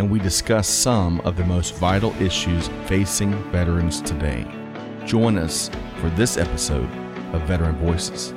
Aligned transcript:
and 0.00 0.10
we 0.10 0.18
discuss 0.18 0.66
some 0.66 1.20
of 1.26 1.36
the 1.36 1.44
most 1.44 1.74
vital 1.74 2.14
issues 2.22 2.68
facing 2.86 3.34
veterans 3.52 4.00
today. 4.00 4.46
Join 5.04 5.36
us 5.36 5.70
for 5.96 6.08
this 6.10 6.38
episode 6.38 6.88
of 7.34 7.42
Veteran 7.42 7.76
Voices. 7.76 8.32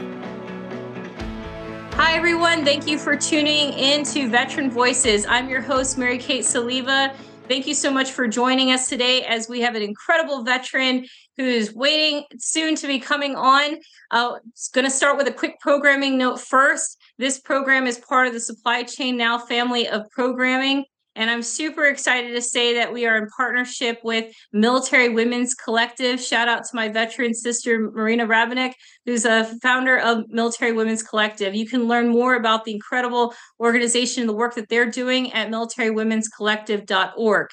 Hi, 1.93 2.15
everyone. 2.15 2.65
Thank 2.65 2.85
you 2.85 2.97
for 2.97 3.15
tuning 3.15 3.71
in 3.71 4.03
to 4.07 4.27
Veteran 4.27 4.71
Voices. 4.71 5.25
I'm 5.25 5.47
your 5.47 5.61
host, 5.61 5.97
Mary 5.97 6.17
Kate 6.17 6.43
Soliva. 6.43 7.15
Thank 7.47 7.65
you 7.65 7.73
so 7.73 7.89
much 7.89 8.11
for 8.11 8.27
joining 8.27 8.71
us 8.71 8.89
today 8.89 9.23
as 9.23 9.47
we 9.47 9.61
have 9.61 9.75
an 9.75 9.83
incredible 9.83 10.43
veteran 10.43 11.05
who 11.37 11.45
is 11.45 11.73
waiting 11.73 12.25
soon 12.39 12.75
to 12.75 12.87
be 12.87 12.99
coming 12.99 13.37
on. 13.37 13.77
Uh, 14.11 14.33
it's 14.49 14.67
going 14.67 14.83
to 14.83 14.91
start 14.91 15.15
with 15.15 15.29
a 15.29 15.31
quick 15.31 15.61
programming 15.61 16.17
note 16.17 16.41
first. 16.41 16.99
This 17.17 17.39
program 17.39 17.87
is 17.87 17.99
part 17.99 18.27
of 18.27 18.33
the 18.33 18.41
Supply 18.41 18.83
Chain 18.83 19.15
Now 19.15 19.37
family 19.37 19.87
of 19.87 20.09
programming. 20.11 20.83
And 21.15 21.29
I'm 21.29 21.43
super 21.43 21.85
excited 21.85 22.33
to 22.33 22.41
say 22.41 22.73
that 22.75 22.91
we 22.91 23.05
are 23.05 23.17
in 23.17 23.27
partnership 23.37 23.99
with 24.03 24.33
Military 24.51 25.09
Women's 25.09 25.53
Collective. 25.53 26.19
Shout 26.19 26.47
out 26.47 26.63
to 26.63 26.75
my 26.75 26.89
veteran 26.89 27.35
sister, 27.35 27.91
Marina 27.91 28.25
Rabanek, 28.25 28.73
who's 29.05 29.23
a 29.25 29.45
founder 29.61 29.99
of 29.99 30.23
Military 30.29 30.71
Women's 30.71 31.03
Collective. 31.03 31.53
You 31.53 31.67
can 31.67 31.87
learn 31.87 32.09
more 32.09 32.33
about 32.35 32.65
the 32.65 32.73
incredible 32.73 33.35
organization 33.59 34.21
and 34.21 34.29
the 34.29 34.33
work 34.33 34.55
that 34.55 34.69
they're 34.69 34.89
doing 34.89 35.31
at 35.33 35.49
militarywomenscollective.org. 35.49 37.47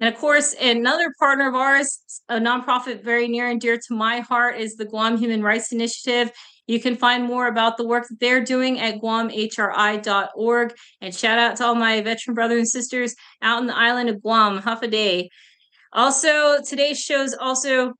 And 0.00 0.14
of 0.14 0.20
course, 0.20 0.54
another 0.60 1.12
partner 1.18 1.48
of 1.48 1.54
ours, 1.54 1.98
a 2.28 2.38
nonprofit 2.38 3.02
very 3.02 3.26
near 3.26 3.48
and 3.48 3.60
dear 3.60 3.78
to 3.78 3.94
my 3.94 4.20
heart, 4.20 4.60
is 4.60 4.76
the 4.76 4.84
Guam 4.84 5.16
Human 5.16 5.42
Rights 5.42 5.72
Initiative. 5.72 6.30
You 6.68 6.78
can 6.78 6.96
find 6.96 7.24
more 7.24 7.48
about 7.48 7.78
the 7.78 7.86
work 7.86 8.06
that 8.08 8.20
they're 8.20 8.44
doing 8.44 8.78
at 8.78 9.00
guamhri.org. 9.00 10.74
And 11.00 11.14
shout 11.14 11.38
out 11.38 11.56
to 11.56 11.64
all 11.64 11.74
my 11.74 12.02
veteran 12.02 12.34
brothers 12.34 12.58
and 12.58 12.68
sisters 12.68 13.16
out 13.42 13.60
in 13.60 13.66
the 13.66 13.76
island 13.76 14.10
of 14.10 14.22
Guam, 14.22 14.60
Hafaday. 14.60 15.28
Also, 15.92 16.62
today's 16.62 17.00
show 17.00 17.22
is 17.22 17.34
also 17.34 17.94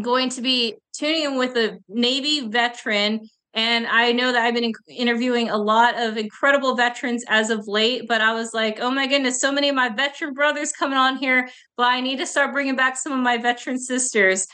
going 0.00 0.30
to 0.30 0.40
be 0.40 0.76
tuning 0.96 1.24
in 1.24 1.36
with 1.36 1.56
a 1.56 1.78
Navy 1.88 2.48
veteran. 2.48 3.20
And 3.52 3.86
I 3.86 4.12
know 4.12 4.32
that 4.32 4.42
I've 4.42 4.54
been 4.54 4.72
interviewing 4.88 5.50
a 5.50 5.58
lot 5.58 6.00
of 6.00 6.16
incredible 6.16 6.76
veterans 6.76 7.22
as 7.28 7.50
of 7.50 7.68
late, 7.68 8.08
but 8.08 8.22
I 8.22 8.32
was 8.32 8.54
like, 8.54 8.78
oh 8.80 8.90
my 8.90 9.08
goodness, 9.08 9.40
so 9.40 9.52
many 9.52 9.68
of 9.68 9.74
my 9.74 9.90
veteran 9.90 10.32
brothers 10.32 10.72
coming 10.72 10.96
on 10.96 11.16
here, 11.16 11.50
but 11.76 11.86
I 11.86 12.00
need 12.00 12.18
to 12.18 12.26
start 12.26 12.52
bringing 12.52 12.76
back 12.76 12.96
some 12.96 13.12
of 13.12 13.18
my 13.18 13.36
veteran 13.36 13.78
sisters. 13.78 14.46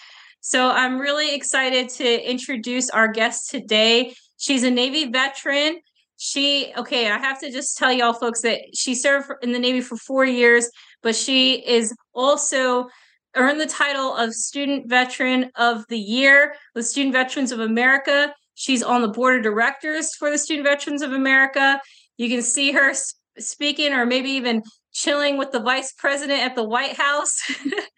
So 0.49 0.71
I'm 0.71 1.01
really 1.01 1.35
excited 1.35 1.89
to 1.89 2.31
introduce 2.31 2.89
our 2.91 3.09
guest 3.09 3.51
today. 3.51 4.15
She's 4.37 4.63
a 4.63 4.71
Navy 4.71 5.11
veteran. 5.11 5.81
She, 6.19 6.73
okay, 6.77 7.11
I 7.11 7.19
have 7.19 7.41
to 7.41 7.51
just 7.51 7.77
tell 7.77 7.93
y'all 7.93 8.13
folks 8.13 8.43
that 8.43 8.61
she 8.73 8.95
served 8.95 9.29
in 9.43 9.51
the 9.51 9.59
Navy 9.59 9.81
for 9.81 9.97
four 9.97 10.25
years, 10.25 10.71
but 11.03 11.17
she 11.17 11.55
is 11.55 11.93
also 12.15 12.87
earned 13.35 13.61
the 13.61 13.67
title 13.67 14.15
of 14.15 14.33
Student 14.35 14.89
Veteran 14.89 15.51
of 15.57 15.85
the 15.89 15.99
Year 15.99 16.55
with 16.77 16.87
Student 16.87 17.15
Veterans 17.15 17.51
of 17.51 17.59
America. 17.59 18.33
She's 18.55 18.85
on 18.85 19.03
the 19.03 19.09
board 19.09 19.39
of 19.39 19.43
directors 19.43 20.15
for 20.15 20.31
the 20.31 20.39
Student 20.39 20.69
Veterans 20.69 21.03
of 21.03 21.11
America. 21.11 21.81
You 22.19 22.29
can 22.29 22.43
see 22.43 22.71
her 22.71 22.93
speaking 23.37 23.93
or 23.93 24.07
maybe 24.07 24.31
even 24.31 24.63
chilling 24.97 25.37
with 25.37 25.53
the 25.53 25.61
vice 25.61 25.93
president 25.93 26.41
at 26.41 26.57
the 26.57 26.65
White 26.65 26.97
House. 26.97 27.39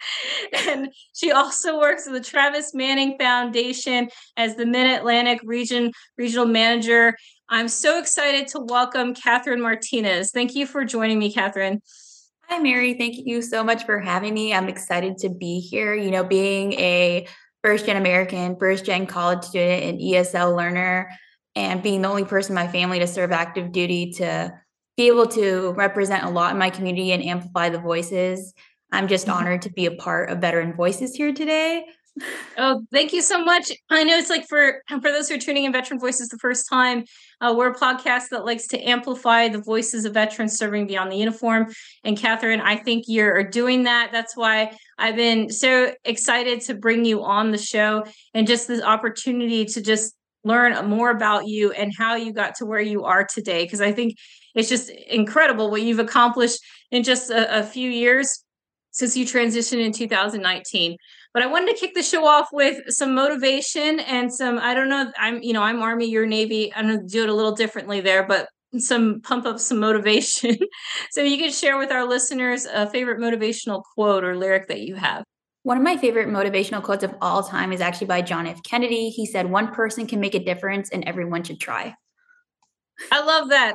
and 0.67 0.93
she 1.15 1.31
also 1.31 1.79
works 1.79 2.07
at 2.09 2.13
the 2.13 2.21
Travis 2.21 2.75
Manning 2.75 3.17
Foundation 3.19 4.09
as 4.37 4.57
the 4.57 4.67
Mid 4.67 4.87
Atlantic 4.99 5.41
Region 5.45 5.93
Regional 6.17 6.47
Manager. 6.47 7.17
I'm 7.49 7.69
so 7.69 8.01
excited 8.01 8.49
to 8.49 8.61
welcome 8.61 9.15
Katherine 9.15 9.61
Martinez. 9.61 10.33
Thank 10.33 10.57
you 10.57 10.67
for 10.67 10.85
joining 10.85 11.21
me, 11.21 11.33
Katherine. 11.33 11.81
Hi, 12.49 12.59
Mary. 12.59 12.95
Thank 12.95 13.15
you 13.25 13.43
so 13.43 13.63
much 13.63 13.85
for 13.85 14.01
having 14.01 14.35
me. 14.35 14.53
I'm 14.53 14.69
excited 14.69 15.19
to 15.19 15.29
be 15.29 15.61
here. 15.61 15.95
You 15.95 16.11
know, 16.11 16.25
being 16.25 16.73
a 16.75 17.29
first 17.63 17.87
gen 17.87 17.97
American, 17.97 18.57
first 18.59 18.85
gen 18.85 19.07
college 19.07 19.45
student, 19.45 19.85
and 19.85 20.01
ESL 20.01 20.57
learner, 20.57 21.11
and 21.55 21.81
being 21.83 22.03
the 22.03 22.09
only 22.09 22.25
person 22.25 22.53
in 22.53 22.67
my 22.67 22.71
family 22.73 22.99
to 22.99 23.07
serve 23.07 23.31
active 23.31 23.71
duty 23.71 24.13
to 24.13 24.53
be 24.99 25.07
able 25.07 25.29
to 25.29 25.73
represent 25.77 26.25
a 26.25 26.29
lot 26.29 26.53
in 26.53 26.59
my 26.59 26.69
community 26.69 27.13
and 27.13 27.23
amplify 27.23 27.69
the 27.69 27.79
voices. 27.79 28.53
I'm 28.91 29.07
just 29.07 29.27
mm-hmm. 29.27 29.39
honored 29.39 29.63
to 29.63 29.71
be 29.71 29.87
a 29.87 29.93
part 29.93 30.29
of 30.29 30.41
Veteran 30.41 30.75
Voices 30.75 31.15
here 31.15 31.33
today. 31.33 31.87
Oh, 32.57 32.83
thank 32.91 33.13
you 33.13 33.23
so 33.23 33.45
much. 33.45 33.71
I 33.91 34.03
know 34.03 34.19
it's 34.19 34.29
like 34.29 34.49
for 34.49 34.83
for 34.89 35.13
those 35.13 35.29
who 35.29 35.37
are 35.37 35.39
tuning 35.39 35.67
in 35.67 35.73
Veteran 35.73 36.01
Voices 36.01 36.29
the 36.29 36.39
first 36.39 36.69
time, 36.69 37.05
uh, 37.41 37.55
we're 37.57 37.71
a 37.71 37.79
podcast 37.79 38.31
that 38.31 38.45
likes 38.45 38.67
to 38.69 38.83
amplify 38.83 39.47
the 39.47 39.61
voices 39.61 40.05
of 40.05 40.15
veterans 40.15 40.59
serving 40.59 40.89
beyond 40.89 41.13
the 41.13 41.17
uniform. 41.17 41.73
And 42.03 42.19
Katherine, 42.19 42.61
I 42.61 42.75
think 42.75 43.05
you're 43.07 43.45
doing 43.45 43.85
that. 43.85 44.11
That's 44.11 44.37
why 44.37 44.77
I've 44.99 45.15
been 45.15 45.49
so 45.49 45.95
excited 46.05 46.61
to 46.63 46.75
bring 46.75 47.05
you 47.05 47.23
on 47.23 47.53
the 47.53 47.59
show 47.59 48.05
and 48.35 48.49
just 48.49 48.67
this 48.67 48.83
opportunity 48.83 49.65
to 49.67 49.81
just 49.81 50.18
learn 50.45 50.89
more 50.89 51.11
about 51.11 51.47
you 51.47 51.73
and 51.73 51.93
how 51.97 52.15
you 52.15 52.33
got 52.33 52.55
to 52.57 52.67
where 52.67 52.81
you 52.81 53.05
are 53.05 53.25
today. 53.25 53.65
Because 53.65 53.81
I 53.81 53.93
think 53.93 54.17
it's 54.55 54.69
just 54.69 54.91
incredible 54.91 55.71
what 55.71 55.83
you've 55.83 55.99
accomplished 55.99 56.61
in 56.91 57.03
just 57.03 57.31
a, 57.31 57.61
a 57.61 57.63
few 57.63 57.91
years 57.91 58.45
since 58.91 59.17
you 59.17 59.25
transitioned 59.25 59.85
in 59.85 59.93
2019 59.93 60.97
but 61.35 61.43
i 61.43 61.47
wanted 61.47 61.73
to 61.73 61.79
kick 61.79 61.95
the 61.95 62.03
show 62.03 62.27
off 62.27 62.49
with 62.53 62.83
some 62.89 63.15
motivation 63.15 64.01
and 64.01 64.33
some 64.33 64.59
i 64.59 64.75
don't 64.75 64.89
know 64.89 65.13
i'm 65.19 65.43
you 65.43 65.53
know 65.53 65.63
i'm 65.63 65.81
army 65.83 66.07
you're 66.07 66.27
navy 66.27 66.73
i'm 66.75 66.89
going 66.89 66.99
to 66.99 67.07
do 67.07 67.23
it 67.23 67.29
a 67.29 67.35
little 67.35 67.55
differently 67.55 68.01
there 68.01 68.27
but 68.27 68.49
some 68.79 69.21
pump 69.23 69.47
up 69.47 69.59
some 69.59 69.79
motivation 69.79 70.57
so 71.11 71.23
you 71.23 71.39
could 71.39 71.53
share 71.53 71.79
with 71.79 71.93
our 71.93 72.07
listeners 72.07 72.65
a 72.65 72.89
favorite 72.91 73.19
motivational 73.19 73.83
quote 73.95 74.25
or 74.25 74.37
lyric 74.37 74.69
that 74.69 74.81
you 74.81 74.95
have 74.95 75.23
one 75.69 75.77
of 75.77 75.83
my 75.83 75.99
favorite 75.99 76.29
motivational 76.29 76.83
quotes 76.83 77.05
of 77.05 77.15
all 77.21 77.43
time 77.43 77.73
is 77.73 77.83
actually 77.83 78.07
by 78.07 78.23
john 78.23 78.47
f 78.47 78.63
kennedy 78.63 79.11
he 79.11 79.27
said 79.27 79.51
one 79.51 79.73
person 79.75 80.07
can 80.07 80.19
make 80.19 80.35
a 80.35 80.39
difference 80.39 80.89
and 80.91 81.05
everyone 81.07 81.45
should 81.45 81.61
try 81.61 81.95
i 83.13 83.23
love 83.23 83.49
that 83.51 83.75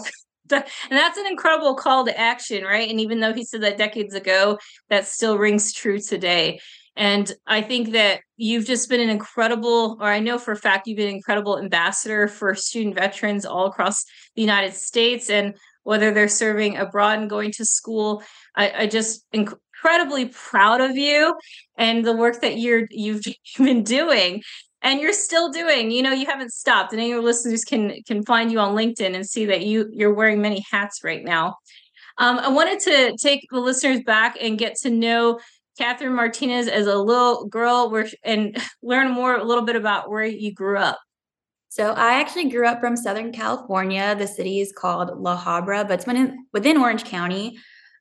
and 0.49 0.63
that's 0.89 1.17
an 1.17 1.25
incredible 1.25 1.75
call 1.75 2.05
to 2.05 2.19
action, 2.19 2.63
right? 2.63 2.89
And 2.89 2.99
even 2.99 3.19
though 3.19 3.33
he 3.33 3.45
said 3.45 3.61
that 3.61 3.77
decades 3.77 4.13
ago, 4.13 4.59
that 4.89 5.07
still 5.07 5.37
rings 5.37 5.73
true 5.73 5.99
today. 5.99 6.59
And 6.95 7.31
I 7.47 7.61
think 7.61 7.93
that 7.93 8.21
you've 8.37 8.65
just 8.65 8.87
been 8.89 8.99
an 8.99 9.09
incredible, 9.09 9.97
or 9.99 10.07
I 10.07 10.19
know 10.19 10.37
for 10.37 10.51
a 10.51 10.57
fact 10.57 10.85
you've 10.85 10.97
been 10.97 11.09
an 11.09 11.15
incredible 11.15 11.57
ambassador 11.57 12.27
for 12.27 12.53
student 12.53 12.95
veterans 12.95 13.45
all 13.45 13.65
across 13.65 14.05
the 14.35 14.41
United 14.41 14.73
States. 14.73 15.29
And 15.29 15.55
whether 15.83 16.11
they're 16.11 16.27
serving 16.27 16.77
abroad 16.77 17.19
and 17.19 17.29
going 17.29 17.51
to 17.53 17.65
school, 17.65 18.21
I, 18.55 18.71
I 18.81 18.87
just 18.87 19.25
incredibly 19.83 20.27
proud 20.27 20.79
of 20.79 20.95
you 20.95 21.35
and 21.77 22.05
the 22.05 22.16
work 22.16 22.39
that 22.41 22.57
you're 22.57 22.88
you've 22.89 23.21
been 23.57 23.83
doing 23.83 24.41
and 24.81 25.01
you're 25.01 25.13
still 25.13 25.51
doing 25.51 25.91
you 25.91 26.01
know 26.01 26.13
you 26.13 26.25
haven't 26.25 26.53
stopped 26.53 26.94
and 26.94 27.01
any 27.01 27.11
of 27.11 27.16
your 27.16 27.23
listeners 27.23 27.66
can 27.66 27.94
can 28.07 28.23
find 28.23 28.51
you 28.51 28.59
on 28.59 28.75
linkedin 28.75 29.13
and 29.13 29.27
see 29.27 29.45
that 29.45 29.66
you 29.66 29.89
you're 29.91 30.13
wearing 30.13 30.41
many 30.41 30.63
hats 30.71 31.03
right 31.03 31.25
now 31.25 31.55
um, 32.17 32.39
i 32.39 32.47
wanted 32.47 32.79
to 32.79 33.16
take 33.17 33.45
the 33.51 33.59
listeners 33.59 34.01
back 34.03 34.38
and 34.41 34.57
get 34.57 34.75
to 34.75 34.89
know 34.89 35.38
katherine 35.77 36.15
martinez 36.15 36.68
as 36.68 36.88
a 36.88 36.97
little 36.97 37.45
girl 37.47 37.89
where, 37.89 38.07
and 38.24 38.57
learn 38.83 39.12
more 39.12 39.35
a 39.35 39.44
little 39.44 39.65
bit 39.65 39.75
about 39.75 40.09
where 40.09 40.25
you 40.25 40.53
grew 40.53 40.77
up 40.77 40.97
so 41.68 41.94
I 41.94 42.19
actually 42.19 42.50
grew 42.51 42.68
up 42.68 42.80
from 42.80 42.95
Southern 42.95 43.31
California. 43.31 44.15
The 44.15 44.27
city 44.27 44.59
is 44.59 44.71
called 44.71 45.19
La 45.19 45.35
Habra, 45.35 45.88
but 45.88 45.94
it's 45.94 46.06
within, 46.06 46.45
within 46.53 46.77
Orange 46.77 47.03
County. 47.03 47.57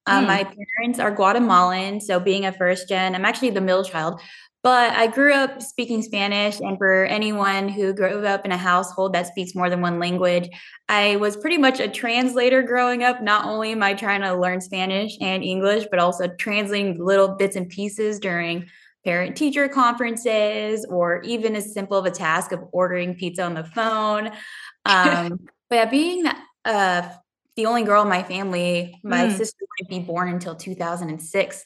Um, 0.06 0.24
mm. 0.24 0.28
My 0.28 0.44
parents 0.78 0.98
are 0.98 1.10
Guatemalan, 1.10 2.00
so 2.00 2.18
being 2.18 2.46
a 2.46 2.52
first 2.52 2.88
gen, 2.88 3.14
I'm 3.14 3.24
actually 3.24 3.50
the 3.50 3.60
middle 3.60 3.84
child. 3.84 4.20
But 4.62 4.92
I 4.92 5.08
grew 5.08 5.34
up 5.34 5.60
speaking 5.60 6.02
Spanish, 6.02 6.60
and 6.60 6.78
for 6.78 7.04
anyone 7.06 7.68
who 7.68 7.92
grew 7.92 8.24
up 8.24 8.44
in 8.44 8.52
a 8.52 8.56
household 8.56 9.12
that 9.12 9.26
speaks 9.26 9.56
more 9.56 9.68
than 9.68 9.80
one 9.80 9.98
language, 9.98 10.48
I 10.88 11.16
was 11.16 11.36
pretty 11.36 11.58
much 11.58 11.80
a 11.80 11.88
translator 11.88 12.62
growing 12.62 13.02
up. 13.02 13.20
Not 13.20 13.44
only 13.44 13.72
am 13.72 13.82
I 13.82 13.94
trying 13.94 14.20
to 14.20 14.34
learn 14.34 14.60
Spanish 14.60 15.18
and 15.20 15.42
English, 15.42 15.86
but 15.90 15.98
also 15.98 16.28
translating 16.38 17.04
little 17.04 17.28
bits 17.28 17.56
and 17.56 17.68
pieces 17.68 18.20
during 18.20 18.66
parent 19.04 19.36
teacher 19.36 19.68
conferences 19.68 20.86
or 20.88 21.22
even 21.22 21.56
as 21.56 21.74
simple 21.74 21.98
of 21.98 22.06
a 22.06 22.10
task 22.12 22.52
of 22.52 22.60
ordering 22.70 23.14
pizza 23.14 23.42
on 23.42 23.54
the 23.54 23.64
phone. 23.64 24.30
Um, 24.84 25.46
but 25.70 25.76
yeah, 25.76 25.84
being 25.84 26.26
uh, 26.64 27.08
the 27.56 27.66
only 27.66 27.84
girl 27.84 28.02
in 28.02 28.08
my 28.08 28.22
family, 28.22 28.98
my 29.02 29.26
mm. 29.26 29.36
sister 29.36 29.58
wouldn't 29.60 29.90
be 29.90 30.06
born 30.06 30.28
until 30.28 30.54
2006. 30.54 31.64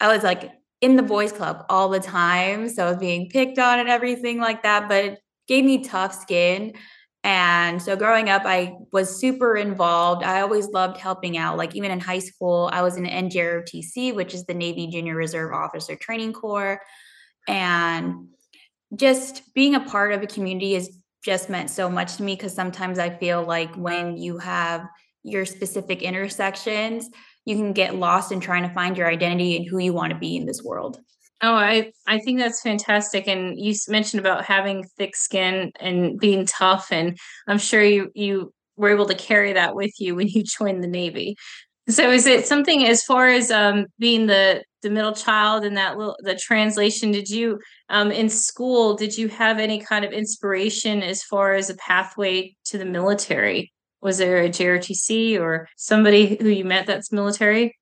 I 0.00 0.14
was 0.14 0.22
like 0.22 0.52
in 0.80 0.96
the 0.96 1.02
boys 1.02 1.32
club 1.32 1.64
all 1.68 1.88
the 1.88 2.00
time. 2.00 2.68
So 2.68 2.86
I 2.86 2.90
was 2.90 2.98
being 2.98 3.28
picked 3.28 3.58
on 3.58 3.78
and 3.78 3.88
everything 3.88 4.38
like 4.38 4.62
that, 4.62 4.88
but 4.88 5.04
it 5.04 5.18
gave 5.48 5.64
me 5.64 5.84
tough 5.84 6.14
skin. 6.14 6.74
And 7.24 7.82
so 7.82 7.96
growing 7.96 8.30
up, 8.30 8.42
I 8.44 8.74
was 8.92 9.18
super 9.18 9.56
involved. 9.56 10.22
I 10.22 10.42
always 10.42 10.68
loved 10.68 10.98
helping 10.98 11.36
out. 11.36 11.56
Like 11.56 11.74
even 11.74 11.90
in 11.90 11.98
high 11.98 12.20
school, 12.20 12.70
I 12.72 12.82
was 12.82 12.96
in 12.96 13.04
NJROTC, 13.04 14.14
which 14.14 14.32
is 14.32 14.44
the 14.44 14.54
Navy 14.54 14.86
Junior 14.86 15.16
Reserve 15.16 15.52
Officer 15.52 15.96
Training 15.96 16.34
Corps. 16.34 16.80
And 17.48 18.28
just 18.94 19.42
being 19.54 19.74
a 19.74 19.80
part 19.80 20.12
of 20.12 20.22
a 20.22 20.26
community 20.28 20.74
has 20.74 20.88
just 21.24 21.50
meant 21.50 21.70
so 21.70 21.90
much 21.90 22.16
to 22.16 22.22
me 22.22 22.36
because 22.36 22.54
sometimes 22.54 23.00
I 23.00 23.10
feel 23.10 23.42
like 23.42 23.74
when 23.74 24.16
you 24.16 24.38
have 24.38 24.86
your 25.26 25.44
specific 25.44 26.02
intersections, 26.02 27.10
you 27.44 27.56
can 27.56 27.72
get 27.72 27.96
lost 27.96 28.32
in 28.32 28.40
trying 28.40 28.62
to 28.62 28.74
find 28.74 28.96
your 28.96 29.08
identity 29.08 29.56
and 29.56 29.66
who 29.66 29.78
you 29.78 29.92
want 29.92 30.12
to 30.12 30.18
be 30.18 30.36
in 30.36 30.46
this 30.46 30.62
world. 30.62 31.00
Oh, 31.42 31.54
I 31.54 31.92
I 32.06 32.18
think 32.20 32.38
that's 32.38 32.62
fantastic. 32.62 33.28
And 33.28 33.58
you 33.58 33.74
mentioned 33.88 34.20
about 34.20 34.44
having 34.44 34.84
thick 34.96 35.14
skin 35.14 35.72
and 35.78 36.18
being 36.18 36.46
tough, 36.46 36.88
and 36.90 37.18
I'm 37.46 37.58
sure 37.58 37.82
you 37.82 38.10
you 38.14 38.54
were 38.76 38.90
able 38.90 39.06
to 39.06 39.14
carry 39.14 39.52
that 39.52 39.74
with 39.74 39.92
you 40.00 40.14
when 40.14 40.28
you 40.28 40.42
joined 40.58 40.82
the 40.82 40.88
Navy. 40.88 41.36
So, 41.88 42.10
is 42.10 42.26
it 42.26 42.46
something 42.46 42.86
as 42.86 43.04
far 43.04 43.28
as 43.28 43.50
um, 43.50 43.86
being 43.98 44.26
the 44.26 44.64
the 44.82 44.90
middle 44.90 45.12
child 45.12 45.64
and 45.64 45.76
that 45.76 45.98
little 45.98 46.16
the 46.20 46.36
translation? 46.36 47.12
Did 47.12 47.28
you 47.28 47.60
um, 47.90 48.10
in 48.10 48.28
school? 48.30 48.94
Did 48.94 49.16
you 49.16 49.28
have 49.28 49.58
any 49.58 49.80
kind 49.80 50.04
of 50.04 50.12
inspiration 50.12 51.02
as 51.02 51.22
far 51.22 51.54
as 51.54 51.68
a 51.68 51.76
pathway 51.76 52.56
to 52.66 52.78
the 52.78 52.84
military? 52.84 53.72
Was 54.06 54.18
there 54.18 54.40
a 54.40 54.48
JRTC 54.48 55.40
or 55.40 55.68
somebody 55.76 56.36
who 56.40 56.48
you 56.48 56.64
met 56.64 56.86
that's 56.86 57.10
military? 57.10 57.76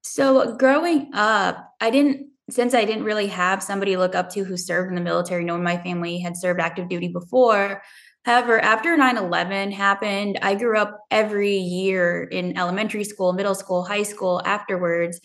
So, 0.00 0.56
growing 0.56 1.10
up, 1.12 1.74
I 1.78 1.90
didn't 1.90 2.28
since 2.48 2.72
I 2.72 2.86
didn't 2.86 3.04
really 3.04 3.26
have 3.26 3.62
somebody 3.62 3.98
look 3.98 4.14
up 4.14 4.30
to 4.30 4.44
who 4.44 4.56
served 4.56 4.88
in 4.88 4.94
the 4.94 5.02
military, 5.02 5.44
knowing 5.44 5.62
my 5.62 5.76
family 5.76 6.20
had 6.20 6.38
served 6.38 6.58
active 6.58 6.88
duty 6.88 7.08
before. 7.08 7.82
However, 8.24 8.58
after 8.58 8.96
9 8.96 9.18
11 9.18 9.72
happened, 9.72 10.38
I 10.40 10.54
grew 10.54 10.78
up 10.78 11.00
every 11.10 11.58
year 11.58 12.22
in 12.22 12.56
elementary 12.56 13.04
school, 13.04 13.34
middle 13.34 13.54
school, 13.54 13.84
high 13.84 14.04
school 14.04 14.40
afterwards. 14.46 15.20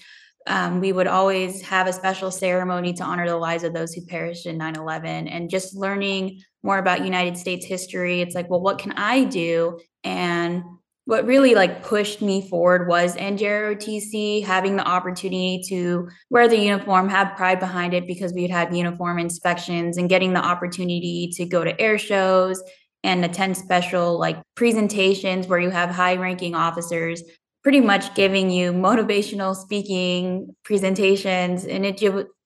Um, 0.45 0.81
we 0.81 0.91
would 0.91 1.07
always 1.07 1.61
have 1.61 1.87
a 1.87 1.93
special 1.93 2.31
ceremony 2.31 2.91
to 2.95 3.03
honor 3.05 3.29
the 3.29 3.37
lives 3.37 3.63
of 3.63 3.73
those 3.73 3.93
who 3.93 4.05
perished 4.05 4.45
in 4.45 4.57
9 4.57 4.75
11 4.75 5.29
and 5.29 5.49
just 5.49 5.73
learning 5.73 6.41
more 6.63 6.77
about 6.77 7.03
United 7.03 7.37
States 7.37 7.65
history. 7.65 8.21
It's 8.21 8.35
like, 8.35 8.49
well, 8.49 8.61
what 8.61 8.79
can 8.79 8.93
I 8.93 9.25
do? 9.25 9.79
And 10.03 10.63
what 11.05 11.25
really 11.25 11.53
like 11.53 11.83
pushed 11.83 12.21
me 12.21 12.47
forward 12.47 12.87
was 12.87 13.17
NJROTC 13.17 14.45
having 14.45 14.77
the 14.77 14.87
opportunity 14.87 15.61
to 15.67 16.07
wear 16.29 16.47
the 16.47 16.57
uniform, 16.57 17.09
have 17.09 17.35
pride 17.35 17.59
behind 17.59 17.93
it 17.93 18.07
because 18.07 18.31
we 18.33 18.43
had 18.43 18.51
had 18.51 18.75
uniform 18.75 19.19
inspections 19.19 19.97
and 19.97 20.07
getting 20.07 20.31
the 20.31 20.43
opportunity 20.43 21.29
to 21.33 21.45
go 21.45 21.63
to 21.63 21.79
air 21.79 21.97
shows 21.97 22.63
and 23.03 23.25
attend 23.25 23.57
special 23.57 24.17
like 24.17 24.41
presentations 24.55 25.47
where 25.47 25.59
you 25.59 25.69
have 25.69 25.89
high 25.89 26.15
ranking 26.15 26.55
officers 26.55 27.21
pretty 27.63 27.81
much 27.81 28.15
giving 28.15 28.49
you 28.49 28.71
motivational 28.73 29.55
speaking 29.55 30.55
presentations 30.63 31.65
and 31.65 31.85
it 31.85 31.97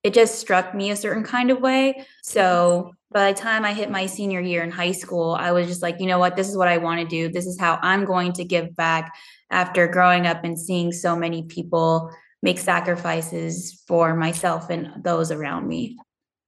it 0.07 0.13
just 0.13 0.39
struck 0.39 0.73
me 0.73 0.89
a 0.91 0.95
certain 0.95 1.23
kind 1.23 1.51
of 1.51 1.59
way 1.59 2.05
so 2.23 2.93
by 3.11 3.31
the 3.31 3.39
time 3.39 3.63
I 3.63 3.73
hit 3.73 3.89
my 3.89 4.05
senior 4.05 4.41
year 4.41 4.63
in 4.63 4.71
high 4.71 4.91
school, 4.91 5.31
I 5.31 5.51
was 5.53 5.67
just 5.67 5.81
like, 5.81 5.99
you 5.99 6.07
know 6.07 6.19
what, 6.19 6.35
this 6.35 6.49
is 6.49 6.57
what 6.57 6.67
I 6.67 6.77
want 6.77 6.99
to 6.99 7.07
do. 7.07 7.31
This 7.31 7.45
is 7.45 7.59
how 7.59 7.79
I'm 7.81 8.03
going 8.03 8.33
to 8.33 8.43
give 8.43 8.75
back 8.75 9.15
after 9.49 9.87
growing 9.87 10.27
up 10.27 10.43
and 10.43 10.59
seeing 10.59 10.91
so 10.91 11.15
many 11.15 11.43
people 11.43 12.11
make 12.41 12.59
sacrifices 12.59 13.81
for 13.87 14.15
myself 14.15 14.69
and 14.69 15.03
those 15.03 15.31
around 15.31 15.67
me. 15.67 15.97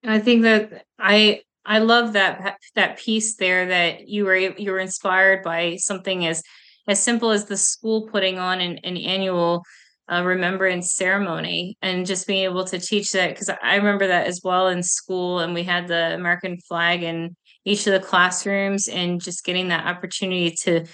And 0.04 0.12
I 0.12 0.20
think 0.20 0.44
that 0.44 0.86
I 0.98 1.42
I 1.66 1.80
love 1.80 2.14
that 2.14 2.58
that 2.76 2.98
piece 2.98 3.36
there 3.36 3.68
that 3.68 4.08
you 4.08 4.26
were 4.26 4.36
you 4.36 4.72
were 4.72 4.80
inspired 4.80 5.44
by 5.44 5.78
something 5.78 6.26
as 6.26 6.44
as 6.88 7.02
simple 7.02 7.32
as 7.32 7.46
the 7.46 7.58
school 7.58 8.08
putting 8.08 8.40
on 8.40 8.60
an, 8.62 8.80
an 8.80 8.98
annual 8.98 9.64
uh, 10.12 10.24
remembrance 10.24 10.94
ceremony 10.94 11.78
and 11.82 12.06
just 12.06 12.28
being 12.28 12.44
able 12.44 12.66
to 12.66 12.80
teach 12.80 13.12
that 13.12 13.30
because 13.30 13.50
I 13.50 13.76
remember 13.76 14.08
that 14.08 14.28
as 14.28 14.42
well 14.44 14.68
in 14.68 14.82
school 14.82 15.40
and 15.40 15.54
we 15.54 15.64
had 15.64 15.88
the 15.88 16.14
American 16.16 16.58
flag 16.68 17.04
in 17.04 17.36
each 17.66 17.86
of 17.86 17.94
the 17.94 18.00
classrooms 18.00 18.88
and 18.88 19.22
just 19.22 19.44
getting 19.44 19.68
that 19.68 19.86
opportunity 19.86 20.56
to 20.64 20.86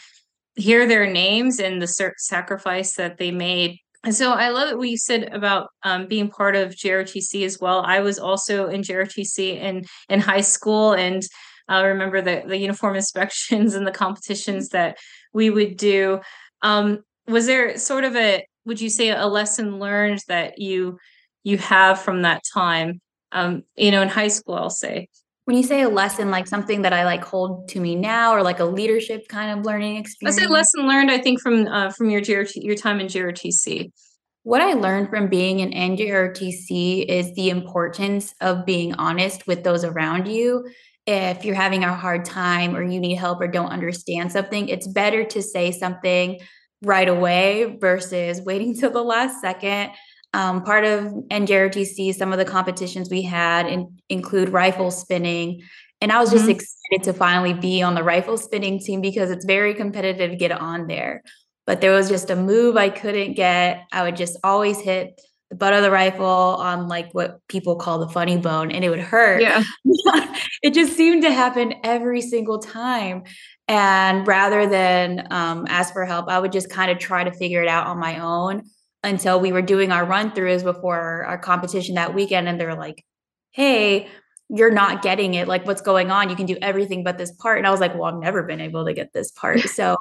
hear 0.56 0.88
their 0.88 1.10
names 1.10 1.60
and 1.60 1.82
the 1.82 1.88
sacrifice 2.18 2.96
that 2.96 3.18
they 3.18 3.32
made. 3.32 3.78
And 4.04 4.14
so 4.14 4.34
I 4.34 4.50
love 4.50 4.70
it 4.70 4.78
what 4.78 4.90
you 4.90 4.98
said 4.98 5.34
about 5.34 5.70
um, 5.84 6.08
being 6.08 6.30
part 6.30 6.56
of 6.56 6.76
JROTC 6.76 7.44
as 7.46 7.60
well. 7.60 7.84
I 7.86 8.02
was 8.02 8.20
also 8.20 8.68
in 8.68 8.82
JROTC 8.82 9.60
in 9.60 9.86
in 10.10 10.20
high 10.20 10.42
school 10.42 10.94
and 10.94 11.24
I 11.68 11.82
remember 11.82 12.22
the 12.22 12.44
the 12.46 12.58
uniform 12.58 12.96
inspections 13.04 13.74
and 13.74 13.88
the 13.88 13.92
competitions 13.92 14.70
that 14.70 14.98
we 15.34 15.50
would 15.50 15.78
do. 15.78 16.20
Um, 16.62 17.04
was 17.28 17.48
there 17.48 17.78
sort 17.78 18.04
of 18.04 18.16
a 18.16 18.46
would 18.66 18.82
you 18.82 18.90
say 18.90 19.10
a 19.10 19.28
lesson 19.28 19.80
learned 19.80 20.24
that 20.28 20.60
you 20.60 20.98
you 21.44 21.58
have 21.58 22.02
from 22.02 22.24
that 22.24 22.42
time 22.54 23.00
um 23.32 23.64
you 23.76 23.92
know 23.92 24.02
in 24.02 24.10
high 24.10 24.28
school 24.28 24.56
i'll 24.56 24.70
say? 24.70 25.08
When 25.46 25.56
you 25.56 25.62
say 25.62 25.84
a 25.84 25.90
lesson 25.90 26.32
like 26.32 26.48
something 26.48 26.82
that 26.82 26.94
i 26.94 27.06
like 27.06 27.24
hold 27.24 27.70
to 27.70 27.80
me 27.80 27.96
now 27.96 28.34
or 28.34 28.42
like 28.42 28.60
a 28.60 28.66
leadership 28.66 29.28
kind 29.28 29.58
of 29.58 29.66
learning 29.66 29.98
experience 29.98 30.40
i 30.40 30.44
say 30.44 30.48
lesson 30.48 30.88
learned 30.88 31.12
i 31.12 31.20
think 31.20 31.40
from 31.40 31.68
uh, 31.68 31.92
from 31.92 32.10
your 32.10 32.22
JRT, 32.22 32.64
your 32.64 32.76
time 32.76 33.00
in 33.00 33.08
grtc 33.08 33.92
what 34.46 34.62
I 34.62 34.74
learned 34.74 35.10
from 35.10 35.28
being 35.28 35.62
in 35.62 35.72
NJROTC 35.72 37.06
is 37.08 37.34
the 37.34 37.50
importance 37.50 38.36
of 38.42 38.64
being 38.64 38.94
honest 38.94 39.48
with 39.48 39.64
those 39.64 39.84
around 39.84 40.28
you. 40.28 40.68
If 41.08 41.44
you're 41.44 41.56
having 41.56 41.84
a 41.84 41.96
hard 41.96 42.26
time 42.26 42.76
or 42.76 42.84
you 42.84 43.00
need 43.00 43.16
help 43.16 43.42
or 43.42 43.48
don't 43.48 43.72
understand 43.72 44.32
something, 44.32 44.70
it's 44.70 44.88
better 44.88 45.24
to 45.24 45.42
say 45.42 45.72
something 45.72 46.40
right 46.82 47.08
away 47.08 47.78
versus 47.80 48.42
waiting 48.42 48.76
till 48.76 48.92
the 48.92 49.04
last 49.04 49.42
second. 49.42 49.92
Um, 50.34 50.64
part 50.64 50.84
of 50.84 51.04
NJROTC, 51.32 52.14
some 52.14 52.34
of 52.34 52.40
the 52.40 52.46
competitions 52.46 53.10
we 53.10 53.22
had 53.22 53.68
in, 53.68 53.98
include 54.10 54.50
rifle 54.50 54.92
spinning. 54.92 55.62
And 56.02 56.12
I 56.12 56.20
was 56.20 56.30
just 56.30 56.44
mm-hmm. 56.44 56.52
excited 56.52 57.04
to 57.04 57.14
finally 57.14 57.54
be 57.54 57.82
on 57.82 57.96
the 57.96 58.04
rifle 58.04 58.38
spinning 58.38 58.80
team 58.80 59.00
because 59.00 59.32
it's 59.32 59.46
very 59.46 59.74
competitive 59.74 60.32
to 60.32 60.38
get 60.38 60.52
on 60.52 60.88
there. 60.88 61.24
But 61.66 61.82
there 61.82 61.92
was 61.92 62.10
just 62.10 62.30
a 62.30 62.36
move 62.36 62.76
I 62.76 62.90
couldn't 62.90 63.34
get. 63.34 63.86
I 63.92 64.04
would 64.04 64.18
just 64.18 64.38
always 64.44 64.80
hit 64.80 65.20
the 65.50 65.56
butt 65.56 65.74
of 65.74 65.84
the 65.84 65.92
rifle 65.92 66.26
on 66.26 66.88
like 66.88 67.14
what 67.14 67.40
people 67.48 67.76
call 67.76 68.00
the 68.00 68.10
funny 68.10 68.38
bone 68.38 68.72
and 68.72 68.84
it 68.84 68.90
would 68.90 69.00
hurt. 69.00 69.42
Yeah. 69.42 69.64
it 70.64 70.74
just 70.74 70.98
seemed 70.98 71.24
to 71.24 71.32
happen 71.32 71.76
every 71.84 72.22
single 72.22 72.60
time. 72.60 73.24
And 73.68 74.28
rather 74.28 74.68
than 74.68 75.28
um, 75.32 75.66
ask 75.68 75.94
for 75.94 76.06
help, 76.06 76.28
I 76.30 76.40
would 76.40 76.52
just 76.52 76.70
kind 76.70 76.92
of 76.92 77.00
try 77.00 77.24
to 77.24 77.32
figure 77.32 77.62
it 77.64 77.68
out 77.68 77.88
on 77.88 77.98
my 77.98 78.20
own 78.20 78.64
until 79.04 79.40
we 79.40 79.52
were 79.52 79.62
doing 79.62 79.92
our 79.92 80.06
run 80.06 80.32
throughs 80.32 80.64
before 80.64 81.26
our 81.26 81.38
competition 81.38 81.96
that 81.96 82.14
weekend. 82.14 82.48
And 82.48 82.60
they're 82.60 82.76
like, 82.76 83.04
hey, 83.52 84.08
you're 84.50 84.72
not 84.72 85.02
getting 85.02 85.34
it. 85.34 85.48
Like, 85.48 85.66
what's 85.66 85.82
going 85.82 86.12
on? 86.12 86.30
You 86.30 86.36
can 86.36 86.46
do 86.46 86.58
everything 86.62 87.04
but 87.04 87.18
this 87.18 87.32
part. 87.32 87.58
And 87.58 87.66
I 87.66 87.72
was 87.72 87.80
like, 87.80 87.96
well, 87.96 88.04
I've 88.04 88.20
never 88.20 88.44
been 88.44 88.62
able 88.62 88.86
to 88.86 88.94
get 88.94 89.14
this 89.14 89.32
part. 89.32 89.60
So 89.76 89.98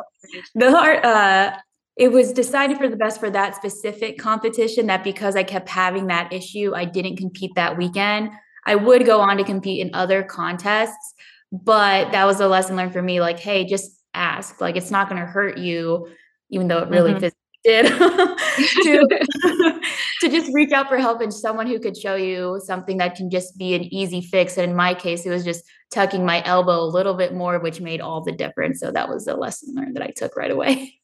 the 0.55 0.69
uh, 0.69 1.57
it 1.97 2.09
was 2.09 2.33
decided 2.33 2.79
for 2.79 2.89
the 2.89 2.97
best 2.97 3.21
for 3.21 3.31
that 3.31 3.55
specific 3.55 4.19
competition 4.19 4.87
that 4.87 5.05
because 5.05 5.37
I 5.37 5.45
kept 5.45 5.69
having 5.69 6.09
that 6.09 6.33
issue, 6.33 6.73
I 6.75 6.85
didn't 6.85 7.17
compete 7.17 7.53
that 7.55 7.77
weekend. 7.79 8.31
I 8.67 8.75
would 8.75 9.07
go 9.07 9.21
on 9.21 9.37
to 9.37 9.45
compete 9.45 9.81
in 9.81 9.95
other 9.95 10.23
contests, 10.23 11.15
but 11.63 12.11
that 12.11 12.25
was 12.25 12.41
a 12.41 12.49
lesson 12.49 12.75
learned 12.75 12.93
for 12.93 13.03
me 13.03 13.21
like, 13.21 13.39
hey, 13.39 13.65
just 13.65 14.03
ask. 14.13 14.61
Like, 14.61 14.77
it's 14.77 14.91
not 14.91 15.09
going 15.09 15.21
to 15.21 15.27
hurt 15.27 15.57
you, 15.59 16.09
even 16.51 16.67
though 16.67 16.79
it 16.79 16.89
really 16.89 17.13
mm-hmm. 17.13 17.21
did. 17.21 17.33
to, 17.65 17.89
to 20.21 20.29
just 20.29 20.53
reach 20.53 20.73
out 20.73 20.89
for 20.89 20.99
help 20.99 21.21
and 21.21 21.33
someone 21.33 21.67
who 21.67 21.79
could 21.79 21.97
show 21.97 22.15
you 22.15 22.61
something 22.65 22.99
that 22.99 23.15
can 23.15 23.31
just 23.31 23.57
be 23.57 23.75
an 23.75 23.85
easy 23.95 24.21
fix. 24.21 24.59
And 24.59 24.71
in 24.71 24.77
my 24.77 24.95
case, 24.95 25.25
it 25.25 25.31
was 25.31 25.45
just 25.45 25.65
tucking 25.91 26.27
my 26.27 26.43
elbow 26.45 26.81
a 26.81 26.91
little 26.91 27.15
bit 27.15 27.33
more, 27.33 27.59
which 27.61 27.81
made 27.81 28.01
all 28.01 28.23
the 28.23 28.33
difference. 28.33 28.81
So 28.81 28.91
that 28.91 29.09
was 29.09 29.27
a 29.29 29.35
lesson 29.35 29.75
learned 29.75 29.97
that 29.97 30.03
I 30.03 30.11
took 30.11 30.37
right 30.37 30.51
away. 30.51 30.95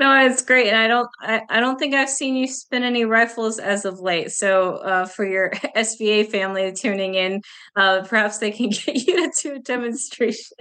No, 0.00 0.18
it's 0.24 0.40
great, 0.40 0.66
and 0.68 0.78
I 0.78 0.88
don't, 0.88 1.10
I, 1.20 1.42
I 1.50 1.60
don't 1.60 1.78
think 1.78 1.94
I've 1.94 2.08
seen 2.08 2.34
you 2.34 2.48
spin 2.48 2.84
any 2.84 3.04
rifles 3.04 3.58
as 3.58 3.84
of 3.84 4.00
late. 4.00 4.32
So, 4.32 4.76
uh, 4.76 5.04
for 5.04 5.26
your 5.26 5.50
SVA 5.76 6.26
family 6.26 6.72
tuning 6.72 7.16
in, 7.16 7.42
uh, 7.76 8.00
perhaps 8.08 8.38
they 8.38 8.50
can 8.50 8.70
get 8.86 9.06
you 9.06 9.30
to 9.30 9.42
do 9.42 9.54
a 9.56 9.58
demonstration. 9.58 10.56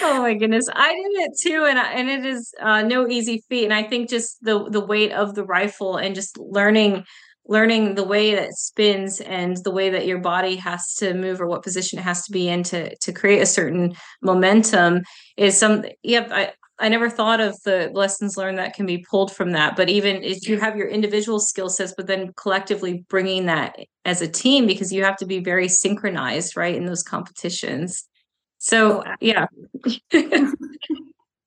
oh 0.00 0.22
my 0.22 0.32
goodness, 0.32 0.66
I 0.72 0.94
did 0.94 1.24
it 1.24 1.32
too, 1.42 1.66
and 1.66 1.78
I, 1.78 1.92
and 1.92 2.08
it 2.08 2.24
is 2.24 2.54
uh, 2.58 2.80
no 2.80 3.06
easy 3.06 3.44
feat. 3.50 3.64
And 3.64 3.74
I 3.74 3.82
think 3.82 4.08
just 4.08 4.42
the 4.42 4.70
the 4.70 4.80
weight 4.80 5.12
of 5.12 5.34
the 5.34 5.44
rifle 5.44 5.98
and 5.98 6.14
just 6.14 6.38
learning 6.38 7.04
learning 7.46 7.96
the 7.96 8.04
way 8.04 8.34
that 8.34 8.54
spins 8.54 9.20
and 9.20 9.58
the 9.64 9.70
way 9.70 9.90
that 9.90 10.06
your 10.06 10.18
body 10.18 10.56
has 10.56 10.94
to 10.94 11.12
move 11.12 11.38
or 11.38 11.46
what 11.46 11.62
position 11.62 11.98
it 11.98 12.02
has 12.02 12.24
to 12.24 12.32
be 12.32 12.48
in 12.48 12.62
to 12.62 12.96
to 12.96 13.12
create 13.12 13.42
a 13.42 13.46
certain 13.46 13.94
momentum 14.22 15.02
is 15.36 15.58
some. 15.58 15.84
Yep, 16.02 16.28
I 16.32 16.52
I 16.78 16.88
never 16.88 17.08
thought 17.08 17.40
of 17.40 17.60
the 17.62 17.90
lessons 17.92 18.36
learned 18.36 18.58
that 18.58 18.74
can 18.74 18.84
be 18.84 18.98
pulled 18.98 19.32
from 19.32 19.52
that. 19.52 19.76
But 19.76 19.88
even 19.88 20.24
if 20.24 20.48
you 20.48 20.58
have 20.58 20.76
your 20.76 20.88
individual 20.88 21.38
skill 21.38 21.68
sets, 21.68 21.94
but 21.96 22.06
then 22.06 22.32
collectively 22.36 23.04
bringing 23.08 23.46
that 23.46 23.76
as 24.04 24.20
a 24.20 24.28
team, 24.28 24.66
because 24.66 24.92
you 24.92 25.04
have 25.04 25.16
to 25.18 25.26
be 25.26 25.38
very 25.38 25.68
synchronized, 25.68 26.56
right, 26.56 26.74
in 26.74 26.84
those 26.84 27.02
competitions. 27.02 28.04
So, 28.58 29.04
oh, 29.06 29.14
yeah. 29.20 29.46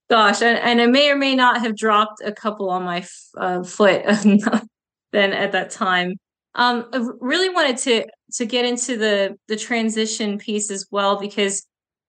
Gosh, 0.09 0.41
and, 0.41 0.57
and, 0.59 0.81
I 0.81 0.85
may 0.85 1.09
or 1.09 1.17
may 1.17 1.35
not 1.35 1.59
have 1.59 1.75
dropped 1.75 2.21
a 2.23 2.31
couple 2.31 2.69
on 2.69 2.83
my 2.83 3.05
uh, 3.35 3.63
foot 3.63 4.03
then 5.11 5.33
at 5.33 5.51
that 5.51 5.69
time. 5.69 6.13
Um, 6.55 6.87
I 6.93 7.05
really 7.19 7.49
wanted 7.49 7.77
to 7.79 8.05
to 8.35 8.45
get 8.45 8.65
into 8.65 8.97
the 8.97 9.35
the 9.49 9.57
transition 9.57 10.37
piece 10.37 10.71
as 10.71 10.85
well 10.91 11.19
because 11.19 11.65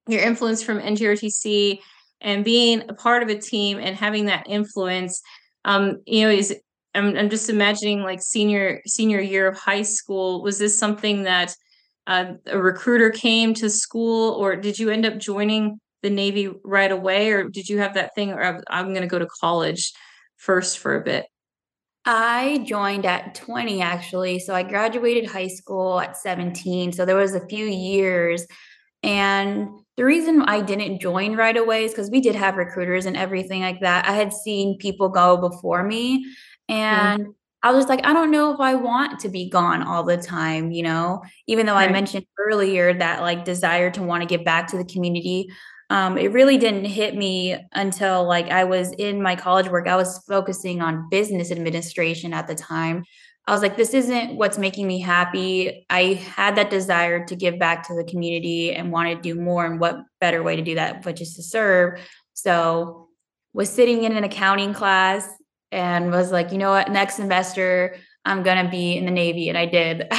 your 0.07 0.23
influence 0.23 0.63
from 0.63 0.79
NJROTC 0.79 1.81
and 2.21 2.45
being 2.45 2.83
a 2.89 2.95
part 2.95 3.23
of 3.23 3.29
a 3.29 3.39
team 3.39 3.79
and 3.79 3.97
having 3.97 4.27
that 4.27 4.47
influence, 4.49 5.21
um, 5.65 5.99
you 6.07 6.23
know, 6.23 6.31
is 6.31 6.55
I'm 6.95 7.17
I'm 7.17 7.31
just 7.31 7.51
imagining 7.51 8.03
like 8.03 8.23
senior 8.23 8.81
senior 8.87 9.21
year 9.21 9.49
of 9.49 9.57
high 9.57 9.83
school. 9.83 10.43
Was 10.43 10.59
this 10.59 10.79
something 10.79 11.25
that 11.25 11.55
uh, 12.07 12.33
a 12.47 12.59
recruiter 12.59 13.11
came 13.11 13.55
to 13.55 13.71
school, 13.71 14.33
or 14.33 14.57
did 14.57 14.79
you 14.79 14.91
end 14.91 15.07
up 15.07 15.19
joining 15.19 15.81
the 16.03 16.11
Navy 16.11 16.51
right 16.65 16.91
away, 16.91 17.31
or 17.31 17.49
did 17.49 17.69
you 17.69 17.79
have 17.79 17.95
that 17.95 18.15
thing? 18.15 18.33
Or 18.33 18.63
I'm 18.69 18.89
going 18.89 19.03
to 19.03 19.09
go 19.09 19.19
to 19.19 19.29
college 19.41 19.93
first 20.37 20.79
for 20.79 20.97
a 20.97 21.03
bit. 21.03 21.27
I 22.05 22.65
joined 22.67 23.05
at 23.05 23.35
20 23.35 23.83
actually. 23.83 24.39
So 24.39 24.55
I 24.55 24.63
graduated 24.63 25.27
high 25.27 25.49
school 25.49 26.01
at 26.01 26.17
17. 26.17 26.93
So 26.93 27.05
there 27.05 27.17
was 27.17 27.35
a 27.35 27.47
few 27.49 27.67
years. 27.67 28.47
And 29.03 29.69
the 29.99 30.05
reason 30.05 30.43
I 30.43 30.61
didn't 30.61 31.01
join 31.01 31.37
right 31.37 31.57
away 31.57 31.85
is 31.85 31.91
because 31.91 32.09
we 32.09 32.21
did 32.21 32.37
have 32.37 32.57
recruiters 32.57 33.05
and 33.05 33.17
everything 33.17 33.63
like 33.63 33.81
that. 33.81 34.09
I 34.09 34.13
had 34.13 34.33
seen 34.33 34.79
people 34.79 35.09
go 35.09 35.37
before 35.37 35.83
me. 35.83 36.25
And 36.69 37.23
mm-hmm. 37.23 37.31
I 37.65 37.73
was 37.73 37.81
just 37.81 37.89
like, 37.89 38.07
I 38.07 38.13
don't 38.13 38.31
know 38.31 38.55
if 38.55 38.61
I 38.61 38.77
want 38.77 39.19
to 39.21 39.29
be 39.29 39.51
gone 39.51 39.83
all 39.83 40.05
the 40.05 40.17
time, 40.17 40.71
you 40.71 40.85
know, 40.85 41.23
even 41.49 41.67
though 41.67 41.75
right. 41.75 41.89
I 41.89 41.93
mentioned 41.93 42.27
earlier 42.39 42.95
that 42.95 43.23
like 43.23 43.45
desire 43.45 43.91
to 43.91 44.03
want 44.03 44.23
to 44.23 44.29
give 44.29 44.45
back 44.45 44.69
to 44.69 44.79
the 44.79 44.85
community 44.85 45.49
um, 45.91 46.19
it 46.19 46.33
really 46.33 46.59
didn't 46.59 46.85
hit 46.85 47.17
me 47.17 47.57
until 47.73 48.25
like 48.25 48.51
I 48.51 48.65
was 48.65 48.93
in 48.93 49.23
my 49.23 49.37
college 49.37 49.69
work. 49.69 49.89
I 49.89 49.97
was 49.97 50.19
focusing 50.29 50.83
on 50.83 51.09
business 51.09 51.51
administration 51.51 52.35
at 52.35 52.47
the 52.47 52.55
time. 52.55 53.05
I 53.49 53.53
was 53.53 53.63
like, 53.63 53.79
this 53.79 53.95
isn't 53.95 54.37
what's 54.37 54.59
making 54.59 54.87
me 54.87 55.01
happy. 55.01 55.87
I 55.89 56.23
had 56.37 56.57
that 56.57 56.69
desire 56.69 57.25
to 57.25 57.35
give 57.35 57.59
back 57.59 57.89
to 57.89 57.95
the 57.95 58.05
community 58.05 58.75
and 58.75 58.93
want 58.93 59.09
to 59.09 59.23
do 59.23 59.41
more. 59.41 59.65
And 59.65 59.81
what 59.81 59.97
better 60.21 60.43
way 60.43 60.55
to 60.55 60.61
do 60.61 60.75
that, 60.75 61.03
but 61.03 61.17
just 61.17 61.37
to 61.37 61.43
serve. 61.43 61.99
So 62.35 63.09
was 63.55 63.71
sitting 63.71 64.05
in 64.05 64.15
an 64.15 64.23
accounting 64.23 64.75
class 64.75 65.27
and 65.73 66.11
was 66.11 66.31
like, 66.31 66.53
you 66.53 66.59
know 66.59 66.69
what, 66.69 66.91
next 66.91 67.15
semester 67.15 67.97
I'm 68.27 68.43
gonna 68.43 68.69
be 68.69 68.99
in 68.99 69.07
the 69.07 69.11
Navy. 69.11 69.49
And 69.49 69.57
I 69.57 69.65
did. 69.65 70.07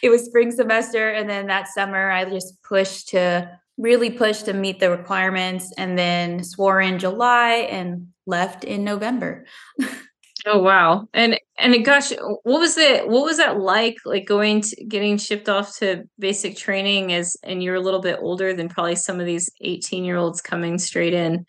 it 0.00 0.08
was 0.08 0.24
spring 0.26 0.52
semester. 0.52 1.10
And 1.10 1.28
then 1.28 1.48
that 1.48 1.66
summer 1.66 2.12
I 2.12 2.24
just 2.26 2.62
pushed 2.62 3.08
to 3.08 3.58
really 3.76 4.10
push 4.10 4.42
to 4.42 4.52
meet 4.52 4.78
the 4.78 4.88
requirements 4.88 5.72
and 5.76 5.98
then 5.98 6.44
swore 6.44 6.80
in 6.80 7.00
July 7.00 7.66
and 7.68 8.06
left 8.24 8.62
in 8.62 8.84
November. 8.84 9.46
oh 10.46 10.58
wow. 10.58 11.06
And 11.14 11.38
and 11.58 11.84
gosh, 11.84 12.10
what 12.10 12.44
was 12.44 12.76
it 12.76 13.08
what 13.08 13.24
was 13.24 13.38
that 13.38 13.60
like 13.60 13.96
like 14.04 14.26
going 14.26 14.60
to 14.62 14.84
getting 14.84 15.18
shipped 15.18 15.48
off 15.48 15.76
to 15.78 16.04
basic 16.18 16.56
training 16.56 17.12
as 17.12 17.36
and 17.42 17.62
you're 17.62 17.74
a 17.74 17.80
little 17.80 18.00
bit 18.00 18.18
older 18.20 18.54
than 18.54 18.68
probably 18.68 18.96
some 18.96 19.20
of 19.20 19.26
these 19.26 19.50
18 19.60 20.04
year 20.04 20.16
olds 20.16 20.40
coming 20.40 20.78
straight 20.78 21.14
in? 21.14 21.46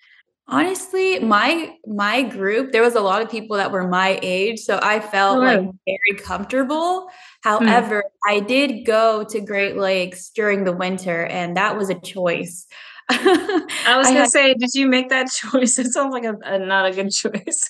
Honestly, 0.47 1.19
my 1.19 1.73
my 1.85 2.21
group, 2.21 2.73
there 2.73 2.81
was 2.81 2.95
a 2.95 3.01
lot 3.01 3.21
of 3.21 3.31
people 3.31 3.55
that 3.55 3.71
were 3.71 3.87
my 3.87 4.19
age, 4.21 4.59
so 4.59 4.77
I 4.83 4.99
felt 4.99 5.39
like 5.39 5.61
very 5.61 6.19
comfortable. 6.21 7.09
Hmm. 7.43 7.49
However, 7.49 8.03
I 8.27 8.41
did 8.41 8.85
go 8.85 9.23
to 9.23 9.39
Great 9.39 9.77
Lakes 9.77 10.31
during 10.35 10.65
the 10.65 10.73
winter, 10.73 11.25
and 11.25 11.55
that 11.55 11.77
was 11.77 11.89
a 11.89 11.95
choice. 11.95 12.67
I 13.09 13.95
was 13.97 14.07
I 14.07 14.11
gonna 14.11 14.19
had, 14.19 14.29
say, 14.29 14.53
did 14.53 14.73
you 14.73 14.87
make 14.87 15.09
that 15.09 15.29
choice? 15.31 15.77
It 15.77 15.91
sounds 15.91 16.13
like 16.13 16.23
a, 16.23 16.35
a 16.43 16.59
not 16.59 16.87
a 16.87 16.91
good 16.93 17.11
choice. 17.11 17.69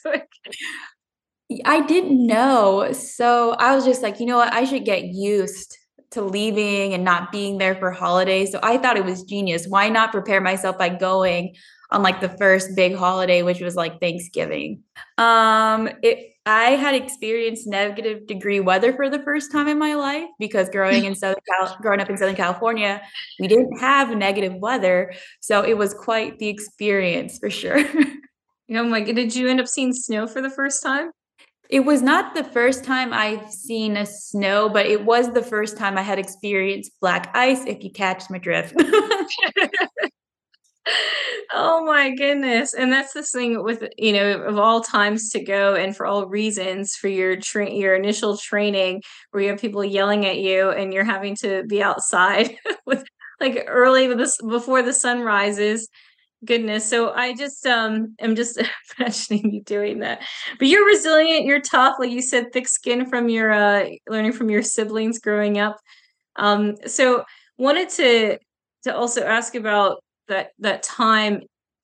I 1.65 1.86
didn't 1.86 2.25
know, 2.25 2.91
so 2.93 3.51
I 3.51 3.75
was 3.75 3.86
just 3.86 4.01
like, 4.01 4.19
you 4.19 4.25
know 4.25 4.38
what, 4.38 4.53
I 4.53 4.65
should 4.65 4.86
get 4.86 5.05
used 5.05 5.77
to 6.12 6.22
leaving 6.22 6.93
and 6.93 7.03
not 7.03 7.31
being 7.31 7.57
there 7.57 7.75
for 7.75 7.91
holidays. 7.91 8.51
So 8.51 8.60
I 8.62 8.77
thought 8.77 8.98
it 8.98 9.05
was 9.05 9.24
genius. 9.24 9.65
Why 9.67 9.89
not 9.89 10.12
prepare 10.12 10.41
myself 10.41 10.77
by 10.77 10.89
going 10.89 11.55
on 11.93 12.01
like 12.01 12.19
the 12.19 12.29
first 12.29 12.75
big 12.75 12.95
holiday, 12.95 13.43
which 13.43 13.62
was 13.62 13.75
like 13.75 14.01
Thanksgiving. 14.01 14.83
Um, 15.17 15.89
it 16.01 16.31
I 16.45 16.72
had 16.72 16.93
experienced 16.93 17.67
negative 17.67 18.27
degree 18.27 18.60
weather 18.60 18.91
for 18.91 19.10
the 19.10 19.19
first 19.24 19.50
time 19.50 19.69
in 19.69 19.79
my 19.79 19.93
life 19.93 20.27
because 20.39 20.67
growing 20.69 21.05
in 21.05 21.15
Southern 21.15 21.39
Cal- 21.50 21.77
growing 21.81 22.01
up 22.01 22.10
in 22.10 22.17
Southern 22.17 22.36
California, 22.36 23.01
we 23.39 23.48
didn't 23.48 23.79
have 23.79 24.15
negative 24.17 24.55
weather, 24.55 25.13
so 25.39 25.62
it 25.62 25.77
was 25.77 25.93
quite 25.93 26.39
the 26.39 26.50
experience 26.50 27.38
for 27.38 27.50
sure. 27.50 27.79
I'm 28.75 28.89
like, 28.89 29.05
Did 29.05 29.36
you 29.36 29.48
end 29.48 29.62
up 29.62 29.67
seeing 29.67 29.93
snow 29.93 30.27
for 30.27 30.41
the 30.41 30.50
first 30.50 30.83
time? 30.83 31.12
It 31.73 31.85
was 31.85 32.03
not 32.03 32.35
the 32.35 32.43
first 32.43 32.83
time 32.83 33.11
I've 33.13 33.49
seen 33.51 33.97
a 33.97 34.05
snow, 34.05 34.69
but 34.69 34.85
it 34.85 35.05
was 35.05 35.33
the 35.33 35.41
first 35.41 35.75
time 35.75 35.97
I 35.97 36.03
had 36.03 36.19
experienced 36.19 36.91
black 37.01 37.35
ice. 37.35 37.65
If 37.65 37.83
you 37.83 37.89
catch 37.89 38.29
my 38.29 38.37
drift. 38.37 38.75
oh 41.51 41.83
my 41.83 42.13
goodness 42.13 42.73
and 42.73 42.91
that's 42.91 43.13
the 43.13 43.23
thing 43.23 43.63
with 43.63 43.87
you 43.97 44.11
know 44.11 44.41
of 44.41 44.59
all 44.59 44.81
times 44.81 45.29
to 45.29 45.41
go 45.41 45.75
and 45.75 45.95
for 45.95 46.05
all 46.05 46.27
reasons 46.27 46.93
for 46.93 47.07
your 47.07 47.37
train 47.37 47.73
your 47.79 47.95
initial 47.95 48.37
training 48.37 49.01
where 49.31 49.41
you 49.41 49.49
have 49.49 49.61
people 49.61 49.83
yelling 49.83 50.25
at 50.25 50.39
you 50.39 50.69
and 50.71 50.93
you're 50.93 51.05
having 51.05 51.37
to 51.37 51.63
be 51.63 51.81
outside 51.81 52.53
with 52.85 53.05
like 53.39 53.63
early 53.67 54.09
with 54.09 54.17
this 54.17 54.37
before 54.49 54.81
the 54.81 54.91
sun 54.91 55.21
rises 55.21 55.87
goodness. 56.45 56.88
So 56.89 57.12
i 57.13 57.33
just 57.33 57.65
um 57.65 58.15
am 58.19 58.35
just 58.35 58.62
imagining 58.97 59.51
you 59.51 59.63
doing 59.63 60.00
that. 60.00 60.21
But 60.59 60.67
you're 60.67 60.85
resilient 60.85 61.45
you're 61.45 61.62
tough 61.62 61.95
like 62.00 62.12
you 62.12 62.21
said 62.21 62.51
thick 62.51 62.67
skin 62.67 63.07
from 63.09 63.29
your 63.29 63.51
uh 63.51 63.89
learning 64.07 64.33
from 64.33 64.50
your 64.50 64.63
siblings 64.63 65.19
growing 65.19 65.59
up. 65.59 65.77
Um 66.35 66.75
so 66.85 67.23
wanted 67.57 67.89
to 67.89 68.38
to 68.83 68.95
also 68.95 69.23
ask 69.23 69.55
about 69.55 70.03
that 70.27 70.51
that 70.59 70.83
time 70.83 71.41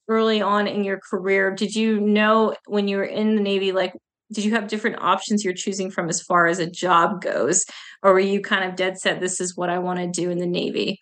early 0.08 0.42
on 0.42 0.68
in 0.68 0.84
your 0.84 1.00
career. 1.00 1.54
Did 1.54 1.75
you 1.75 2.00
know 2.00 2.56
when 2.66 2.88
you 2.88 2.98
were 2.98 3.04
in 3.04 3.36
the 3.36 3.42
navy 3.42 3.72
like 3.72 3.94
did 4.32 4.46
you 4.46 4.51
have 4.51 4.68
different 4.68 5.01
options 5.01 5.44
you're 5.44 5.54
choosing 5.54 5.89
from 5.89 6.08
as 6.08 6.22
far 6.22 6.46
as 6.46 6.60
a 6.60 6.70
job 6.70 7.22
goes? 7.22 7.66
Or 8.04 8.13
were 8.13 8.20
you 8.20 8.42
kind 8.42 8.63
of 8.63 8.75
dead 8.75 8.98
set 8.98 9.20
this 9.20 9.42
is 9.42 9.58
what 9.58 9.70
i 9.70 9.78
want 9.78 10.00
to 10.00 10.08
do 10.08 10.30
in 10.30 10.38
the 10.38 10.48
navy 10.48 11.00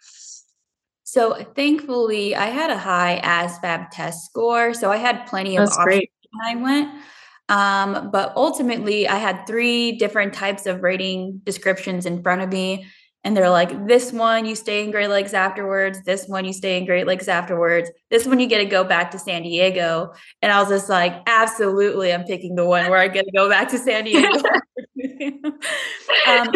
so 1.18 1.34
thankfully 1.56 2.36
i 2.36 2.46
had 2.46 2.70
a 2.70 2.78
high 2.78 3.20
asvab 3.24 3.90
test 3.92 4.26
score 4.26 4.74
so 4.74 4.92
i 4.92 4.98
had 4.98 5.26
plenty 5.26 5.58
of 5.58 5.66
That's 5.66 5.78
options 5.78 5.86
great. 5.86 6.12
when 6.32 6.58
i 6.58 6.62
went 6.62 7.02
um, 7.50 8.12
but 8.12 8.34
ultimately 8.36 9.08
i 9.08 9.16
had 9.16 9.48
three 9.48 9.94
different 9.94 10.34
types 10.34 10.68
of 10.68 10.84
rating 10.84 11.42
descriptions 11.44 12.06
in 12.06 12.22
front 12.22 12.42
of 12.42 12.50
me 12.50 12.86
and 13.24 13.36
they're 13.36 13.50
like, 13.50 13.88
this 13.88 14.14
one 14.14 14.46
you 14.46 14.56
stay 14.56 14.86
in 14.86 14.92
Great 14.92 15.10
Lakes 15.10 15.34
afterwards, 15.34 16.02
this 16.04 16.28
one 16.28 16.46
you 16.46 16.54
stay 16.54 16.78
in 16.78 16.86
Great 16.86 17.06
Lakes 17.06 17.28
afterwards, 17.28 17.92
this 18.10 18.26
one 18.26 18.40
you 18.40 18.48
get 18.48 18.60
to 18.60 18.66
go 18.66 18.86
back 18.86 19.12
to 19.12 19.20
San 19.20 19.44
Diego. 19.44 20.14
And 20.42 20.50
I 20.50 20.62
was 20.62 20.70
just 20.70 20.88
like, 20.88 21.24
absolutely, 21.26 22.14
I'm 22.14 22.24
picking 22.24 22.56
the 22.56 22.66
one 22.66 22.90
where 22.90 23.00
I 23.00 23.10
get 23.10 23.26
to 23.26 23.32
go 23.32 23.50
back 23.50 23.68
to 23.70 23.80
San 23.80 24.06
Diego. 24.06 24.30
um, 26.28 26.50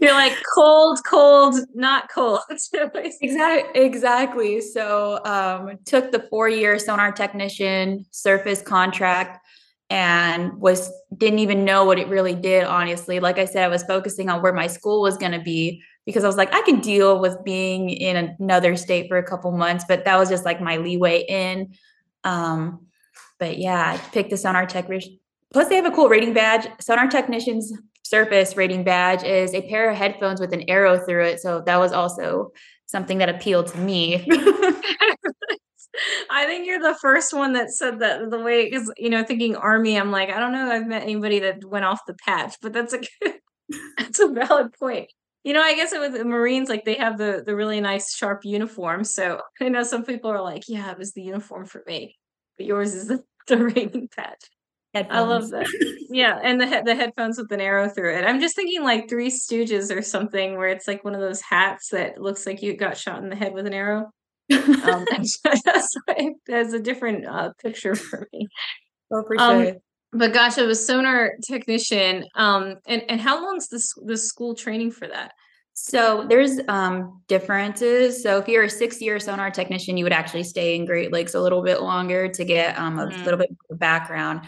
You're 0.00 0.12
like 0.12 0.36
cold, 0.54 1.00
cold, 1.08 1.54
not 1.74 2.10
cold. 2.10 2.40
exactly, 2.50 3.80
exactly. 3.80 4.60
So 4.60 5.24
um, 5.24 5.78
took 5.84 6.12
the 6.12 6.26
four 6.30 6.48
year 6.48 6.78
sonar 6.78 7.12
technician 7.12 8.06
surface 8.10 8.62
contract 8.62 9.38
and 9.92 10.58
was 10.58 10.90
didn't 11.18 11.40
even 11.40 11.66
know 11.66 11.84
what 11.84 11.98
it 11.98 12.08
really 12.08 12.34
did 12.34 12.64
honestly 12.64 13.20
like 13.20 13.38
i 13.38 13.44
said 13.44 13.62
i 13.62 13.68
was 13.68 13.82
focusing 13.82 14.30
on 14.30 14.40
where 14.40 14.54
my 14.54 14.66
school 14.66 15.02
was 15.02 15.18
going 15.18 15.32
to 15.32 15.40
be 15.40 15.82
because 16.06 16.24
i 16.24 16.26
was 16.26 16.38
like 16.38 16.52
i 16.54 16.62
can 16.62 16.80
deal 16.80 17.20
with 17.20 17.36
being 17.44 17.90
in 17.90 18.34
another 18.40 18.74
state 18.74 19.06
for 19.06 19.18
a 19.18 19.22
couple 19.22 19.52
months 19.52 19.84
but 19.86 20.06
that 20.06 20.18
was 20.18 20.30
just 20.30 20.46
like 20.46 20.62
my 20.62 20.78
leeway 20.78 21.26
in 21.28 21.74
um 22.24 22.86
but 23.38 23.58
yeah 23.58 23.92
i 23.92 23.98
picked 24.12 24.30
the 24.30 24.36
sonar 24.38 24.64
tech 24.64 24.88
plus 25.52 25.68
they 25.68 25.76
have 25.76 25.86
a 25.86 25.90
cool 25.90 26.08
rating 26.08 26.32
badge 26.32 26.66
sonar 26.80 27.08
technicians 27.08 27.72
surface 28.04 28.56
rating 28.56 28.84
badge 28.84 29.22
is 29.22 29.54
a 29.54 29.68
pair 29.68 29.90
of 29.90 29.96
headphones 29.96 30.40
with 30.40 30.52
an 30.52 30.68
arrow 30.68 30.98
through 30.98 31.24
it 31.24 31.40
so 31.40 31.60
that 31.60 31.78
was 31.78 31.92
also 31.92 32.50
something 32.86 33.18
that 33.18 33.28
appealed 33.28 33.66
to 33.66 33.78
me 33.78 34.26
I 36.30 36.46
think 36.46 36.66
you're 36.66 36.80
the 36.80 36.98
first 37.00 37.34
one 37.34 37.52
that 37.52 37.70
said 37.70 37.98
that 38.00 38.30
the 38.30 38.38
way 38.38 38.64
because 38.64 38.90
you 38.96 39.10
know 39.10 39.24
thinking 39.24 39.56
army 39.56 39.96
I'm 39.96 40.10
like 40.10 40.30
I 40.30 40.40
don't 40.40 40.52
know 40.52 40.70
I've 40.70 40.86
met 40.86 41.02
anybody 41.02 41.38
that 41.40 41.64
went 41.64 41.84
off 41.84 42.00
the 42.06 42.14
patch 42.14 42.56
but 42.62 42.72
that's 42.72 42.94
a 42.94 42.98
good, 42.98 43.34
that's 43.98 44.18
a 44.18 44.28
valid 44.28 44.72
point. 44.78 45.12
You 45.44 45.52
know 45.52 45.62
I 45.62 45.74
guess 45.74 45.92
with 45.92 46.14
the 46.14 46.24
Marines 46.24 46.68
like 46.68 46.84
they 46.84 46.94
have 46.94 47.18
the 47.18 47.42
the 47.44 47.54
really 47.54 47.80
nice 47.80 48.14
sharp 48.14 48.40
uniform 48.44 49.04
so 49.04 49.40
I 49.60 49.68
know 49.68 49.82
some 49.82 50.04
people 50.04 50.30
are 50.30 50.42
like 50.42 50.64
yeah 50.68 50.90
it 50.90 50.98
was 50.98 51.12
the 51.12 51.22
uniform 51.22 51.66
for 51.66 51.82
me. 51.86 52.16
but 52.56 52.66
yours 52.66 52.94
is 52.94 53.08
the, 53.08 53.22
the 53.48 53.58
rating 53.58 54.08
patch. 54.08 54.44
Headphones. 54.94 55.16
I 55.16 55.20
love 55.20 55.50
that. 55.50 56.06
yeah, 56.10 56.38
and 56.42 56.60
the 56.60 56.82
the 56.84 56.94
headphones 56.94 57.38
with 57.38 57.50
an 57.50 57.60
arrow 57.60 57.88
through 57.88 58.14
it. 58.14 58.24
I'm 58.24 58.40
just 58.40 58.54
thinking 58.54 58.82
like 58.82 59.08
Three 59.08 59.30
Stooges 59.30 59.94
or 59.94 60.02
something, 60.02 60.56
where 60.56 60.68
it's 60.68 60.86
like 60.86 61.02
one 61.04 61.14
of 61.14 61.20
those 61.20 61.40
hats 61.40 61.88
that 61.90 62.20
looks 62.20 62.46
like 62.46 62.62
you 62.62 62.76
got 62.76 62.98
shot 62.98 63.22
in 63.22 63.30
the 63.30 63.36
head 63.36 63.54
with 63.54 63.66
an 63.66 63.72
arrow. 63.72 64.10
um, 64.52 65.06
that's 65.44 65.94
that's 66.46 66.72
a 66.74 66.80
different 66.80 67.26
uh, 67.26 67.52
picture 67.62 67.94
for 67.94 68.28
me. 68.32 68.48
Oh, 69.10 69.22
for 69.26 69.40
um, 69.40 69.64
sure. 69.64 69.74
But 70.12 70.34
gosh, 70.34 70.58
I 70.58 70.62
was 70.64 70.84
sonar 70.84 71.32
technician. 71.48 72.26
Um, 72.34 72.76
and 72.86 73.02
and 73.08 73.20
how 73.20 73.42
long's 73.42 73.68
the 73.68 73.82
the 74.04 74.18
school 74.18 74.54
training 74.54 74.90
for 74.90 75.08
that? 75.08 75.32
So 75.74 76.26
there's 76.28 76.60
um, 76.68 77.22
differences. 77.28 78.22
So 78.22 78.38
if 78.38 78.46
you're 78.46 78.64
a 78.64 78.70
six-year 78.70 79.18
sonar 79.18 79.50
technician, 79.50 79.96
you 79.96 80.04
would 80.04 80.12
actually 80.12 80.44
stay 80.44 80.76
in 80.76 80.84
Great 80.84 81.12
Lakes 81.12 81.34
a 81.34 81.40
little 81.40 81.62
bit 81.62 81.80
longer 81.80 82.28
to 82.28 82.44
get 82.44 82.78
um, 82.78 82.98
a 82.98 83.06
mm. 83.06 83.24
little 83.24 83.38
bit 83.38 83.56
background. 83.70 84.42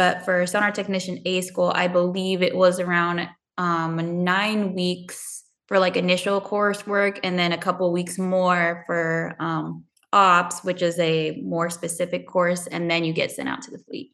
But 0.00 0.24
for 0.24 0.46
sonar 0.46 0.72
technician 0.72 1.18
A 1.26 1.42
school, 1.42 1.72
I 1.74 1.86
believe 1.86 2.40
it 2.40 2.56
was 2.56 2.80
around 2.80 3.28
um, 3.58 4.24
nine 4.24 4.72
weeks 4.72 5.44
for 5.68 5.78
like 5.78 5.94
initial 5.94 6.40
coursework, 6.40 7.20
and 7.22 7.38
then 7.38 7.52
a 7.52 7.58
couple 7.58 7.92
weeks 7.92 8.16
more 8.16 8.82
for 8.86 9.36
um, 9.38 9.84
ops, 10.10 10.64
which 10.64 10.80
is 10.80 10.98
a 10.98 11.42
more 11.42 11.68
specific 11.68 12.26
course, 12.26 12.66
and 12.66 12.90
then 12.90 13.04
you 13.04 13.12
get 13.12 13.30
sent 13.30 13.50
out 13.50 13.60
to 13.60 13.70
the 13.70 13.78
fleet. 13.80 14.12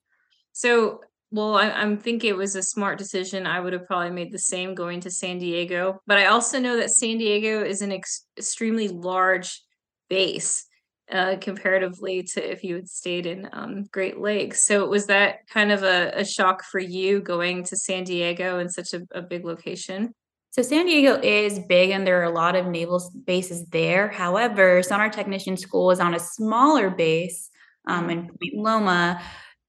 So 0.50 1.02
well, 1.30 1.54
I, 1.54 1.70
I'm 1.70 1.98
thinking 1.98 2.30
it 2.30 2.36
was 2.36 2.56
a 2.56 2.64
smart 2.64 2.98
decision. 2.98 3.46
I 3.46 3.60
would 3.60 3.72
have 3.72 3.86
probably 3.86 4.10
made 4.10 4.32
the 4.32 4.40
same 4.40 4.74
going 4.74 4.98
to 5.02 5.10
San 5.12 5.38
Diego, 5.38 6.00
but 6.08 6.18
I 6.18 6.26
also 6.26 6.58
know 6.58 6.76
that 6.78 6.90
San 6.90 7.18
Diego 7.18 7.62
is 7.62 7.80
an 7.80 7.92
ex- 7.92 8.26
extremely 8.36 8.88
large 8.88 9.62
base 10.10 10.65
uh, 11.10 11.36
comparatively 11.40 12.22
to 12.22 12.50
if 12.50 12.64
you 12.64 12.74
had 12.74 12.88
stayed 12.88 13.26
in 13.26 13.48
um, 13.52 13.84
Great 13.92 14.18
Lakes. 14.18 14.64
So 14.64 14.86
was 14.86 15.06
that 15.06 15.46
kind 15.48 15.70
of 15.70 15.82
a, 15.82 16.10
a, 16.14 16.24
shock 16.24 16.64
for 16.64 16.80
you 16.80 17.20
going 17.20 17.62
to 17.64 17.76
San 17.76 18.04
Diego 18.04 18.58
in 18.58 18.68
such 18.68 18.92
a, 18.92 19.02
a 19.12 19.22
big 19.22 19.44
location? 19.44 20.12
So 20.50 20.62
San 20.62 20.86
Diego 20.86 21.20
is 21.22 21.60
big 21.68 21.90
and 21.90 22.06
there 22.06 22.20
are 22.20 22.24
a 22.24 22.34
lot 22.34 22.56
of 22.56 22.66
naval 22.66 23.00
bases 23.24 23.66
there. 23.66 24.08
However, 24.08 24.82
Sonar 24.82 25.10
Technician 25.10 25.56
School 25.56 25.90
is 25.90 26.00
on 26.00 26.14
a 26.14 26.18
smaller 26.18 26.90
base 26.90 27.50
um, 27.86 28.10
in 28.10 28.26
Point 28.26 28.54
Loma. 28.54 29.20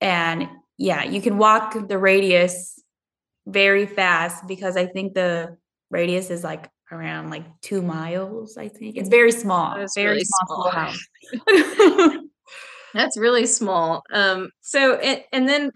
And 0.02 0.48
yeah, 0.78 1.04
you 1.04 1.22
can 1.22 1.38
walk 1.38 1.88
the 1.88 1.98
radius 1.98 2.82
very 3.46 3.86
fast 3.86 4.48
because 4.48 4.76
I 4.76 4.88
think 4.88 5.14
the 5.14 5.58
radius 5.92 6.30
is 6.30 6.44
like 6.44 6.70
around 6.92 7.30
like 7.30 7.46
two 7.62 7.82
miles. 7.82 8.58
I 8.58 8.68
think 8.68 8.98
it's 8.98 9.10
very 9.10 9.32
small. 9.32 9.78
It's 9.78 9.96
very 9.96 10.12
really 10.12 10.26
small, 10.26 10.72
small. 10.72 12.22
That's 12.94 13.18
really 13.18 13.46
small. 13.46 14.04
Um, 14.12 14.50
so 14.62 14.96
and, 14.96 15.24
and 15.32 15.48
then, 15.48 15.72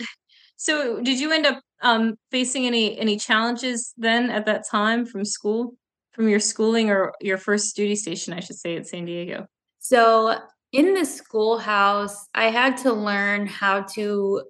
so 0.56 1.01
did 1.01 1.20
you 1.20 1.32
end 1.32 1.46
up 1.46 1.62
um, 1.82 2.15
facing 2.32 2.65
any 2.65 2.98
any 2.98 3.18
challenges 3.18 3.94
then 3.98 4.30
at 4.30 4.46
that 4.46 4.63
time 4.70 5.06
from 5.06 5.25
school, 5.25 5.75
from 6.13 6.30
your 6.30 6.39
schooling 6.39 6.89
or 6.89 7.13
your 7.22 7.38
first 7.38 7.75
duty 7.75 7.96
station, 7.96 8.34
I 8.34 8.39
should 8.39 8.58
say, 8.58 8.77
at 8.77 8.88
San 8.88 9.06
Diego? 9.06 9.48
So 9.80 10.38
in 10.72 10.94
the 10.94 11.06
schoolhouse, 11.06 12.27
I 12.34 12.46
had 12.46 12.77
to 12.77 12.94
learn 12.94 13.48
how 13.48 13.82
to 13.96 14.44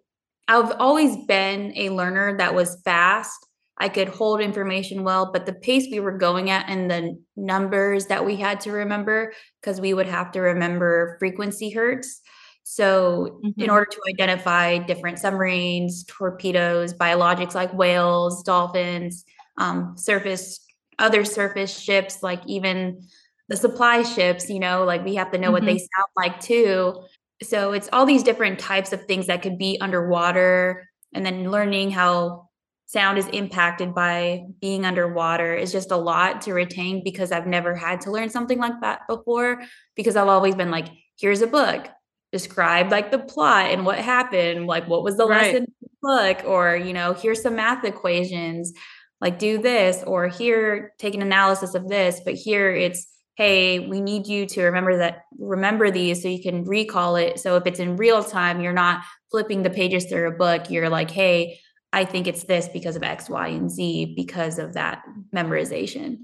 I've 0.48 0.72
always 0.80 1.16
been 1.26 1.74
a 1.78 1.90
learner 1.90 2.38
that 2.38 2.54
was 2.54 2.82
fast. 2.84 3.48
I 3.82 3.90
could 3.90 4.10
hold 4.10 4.42
information 4.42 5.04
well, 5.04 5.32
but 5.32 5.46
the 5.46 5.54
pace 5.54 5.88
we 5.92 6.00
were 6.00 6.18
going 6.18 6.50
at 6.52 6.70
and 6.70 6.90
the 6.90 7.20
numbers 7.36 8.06
that 8.06 8.26
we 8.26 8.36
had 8.36 8.62
to 8.62 8.72
remember, 8.72 9.34
because 9.60 9.82
we 9.82 9.94
would 9.94 10.06
have 10.06 10.32
to 10.34 10.40
remember 10.42 11.18
frequency 11.20 11.72
hertz. 11.72 12.22
So, 12.64 13.42
mm-hmm. 13.44 13.60
in 13.60 13.70
order 13.72 13.88
to 13.92 14.02
identify 14.08 14.78
different 14.78 15.18
submarines, 15.18 16.04
torpedoes, 16.04 16.94
biologics 16.94 17.56
like 17.56 17.74
whales, 17.74 18.44
dolphins, 18.44 19.26
um, 19.58 19.96
surface, 19.98 20.64
other 21.00 21.26
surface 21.26 21.78
ships, 21.78 22.22
like 22.22 22.42
even 22.46 23.02
the 23.50 23.58
supply 23.58 24.04
ships, 24.04 24.48
you 24.48 24.60
know, 24.60 24.86
like 24.86 25.04
we 25.04 25.16
have 25.16 25.32
to 25.32 25.40
know 25.40 25.48
mm-hmm. 25.48 25.54
what 25.54 25.66
they 25.66 25.76
mm-hmm. 25.76 25.80
sound 25.80 26.10
like 26.16 26.40
too 26.40 26.96
so 27.44 27.74
it's 27.74 27.90
all 27.92 28.06
these 28.06 28.24
different 28.24 28.60
types 28.60 28.94
of 28.94 29.06
things 29.06 29.28
that 29.28 29.42
could 29.42 29.58
be 29.58 29.80
underwater 29.82 30.88
and 31.14 31.26
then 31.26 31.50
learning 31.50 31.92
how 31.92 32.50
sound 32.92 33.18
is 33.18 33.28
impacted 33.28 33.96
by 33.96 34.44
being 34.60 34.86
underwater 34.86 35.54
is 35.54 35.72
just 35.72 35.92
a 35.92 35.98
lot 35.98 36.42
to 36.42 36.54
retain 36.54 37.02
because 37.06 37.32
I've 37.32 37.48
never 37.48 37.74
had 37.74 38.02
to 38.02 38.12
learn 38.12 38.30
something 38.30 38.60
like 38.60 38.82
that 38.82 39.08
before 39.08 39.62
because 39.96 40.18
I've 40.18 40.28
always 40.28 40.56
been 40.56 40.72
like 40.72 40.90
here's 41.18 41.42
a 41.42 41.48
book. 41.48 41.88
Describe 42.34 42.92
like 42.92 43.10
the 43.10 43.20
plot 43.20 43.72
and 43.72 43.86
what 43.86 43.98
happened. 43.98 44.68
Like 44.68 44.90
what 44.90 45.04
was 45.04 45.16
the 45.16 45.26
right. 45.26 45.54
lesson 45.54 45.68
the 45.82 45.90
book? 46.02 46.46
Or 46.46 46.76
you 46.76 46.92
know 46.92 47.14
here's 47.14 47.42
some 47.42 47.56
math 47.56 47.86
equations. 47.86 48.74
Like 49.22 49.40
do 49.40 49.58
this. 49.58 50.04
Or 50.06 50.28
here 50.28 50.92
take 51.00 51.16
an 51.16 51.22
analysis 51.22 51.76
of 51.76 51.88
this. 51.88 52.20
But 52.26 52.34
here 52.34 52.74
it's 52.74 53.08
hey 53.36 53.88
we 53.88 54.02
need 54.02 54.28
you 54.28 54.46
to 54.48 54.64
remember 54.64 54.98
that 54.98 55.22
remember 55.40 55.92
these 55.92 56.22
so 56.22 56.28
you 56.28 56.44
can 56.44 56.66
recall 56.66 57.16
it. 57.16 57.40
So 57.40 57.56
if 57.56 57.66
it's 57.66 57.80
in 57.80 57.96
real 57.96 58.22
time 58.22 58.60
you're 58.60 58.74
not 58.74 59.02
flipping 59.30 59.64
the 59.64 59.70
pages 59.70 60.08
through 60.08 60.28
a 60.28 60.36
book. 60.36 60.70
You're 60.70 60.90
like 60.90 61.10
hey 61.10 61.58
i 61.94 62.04
think 62.06 62.28
it's 62.28 62.44
this 62.44 62.68
because 62.68 62.96
of 62.96 63.04
x 63.04 63.30
y 63.30 63.48
and 63.48 63.70
z 63.72 64.14
because 64.16 64.60
of 64.60 64.74
that 64.74 65.04
memorization 65.34 66.18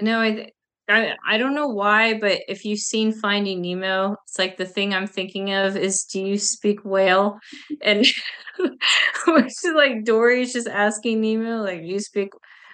no 0.00 0.20
i 0.20 0.48
I, 0.88 1.12
I 1.26 1.38
don't 1.38 1.54
know 1.54 1.68
why, 1.68 2.18
but 2.18 2.40
if 2.48 2.64
you've 2.64 2.80
seen 2.80 3.12
Finding 3.12 3.62
Nemo, 3.62 4.16
it's 4.24 4.38
like 4.38 4.56
the 4.56 4.66
thing 4.66 4.92
I'm 4.92 5.06
thinking 5.06 5.52
of 5.52 5.76
is 5.76 6.04
do 6.04 6.20
you 6.20 6.38
speak 6.38 6.84
whale? 6.84 7.38
And 7.82 8.04
which 9.26 9.46
is 9.46 9.72
like 9.74 10.04
Dory's 10.04 10.52
just 10.52 10.68
asking 10.68 11.20
Nemo, 11.20 11.62
like, 11.62 11.82
you 11.82 12.00
speak 12.00 12.32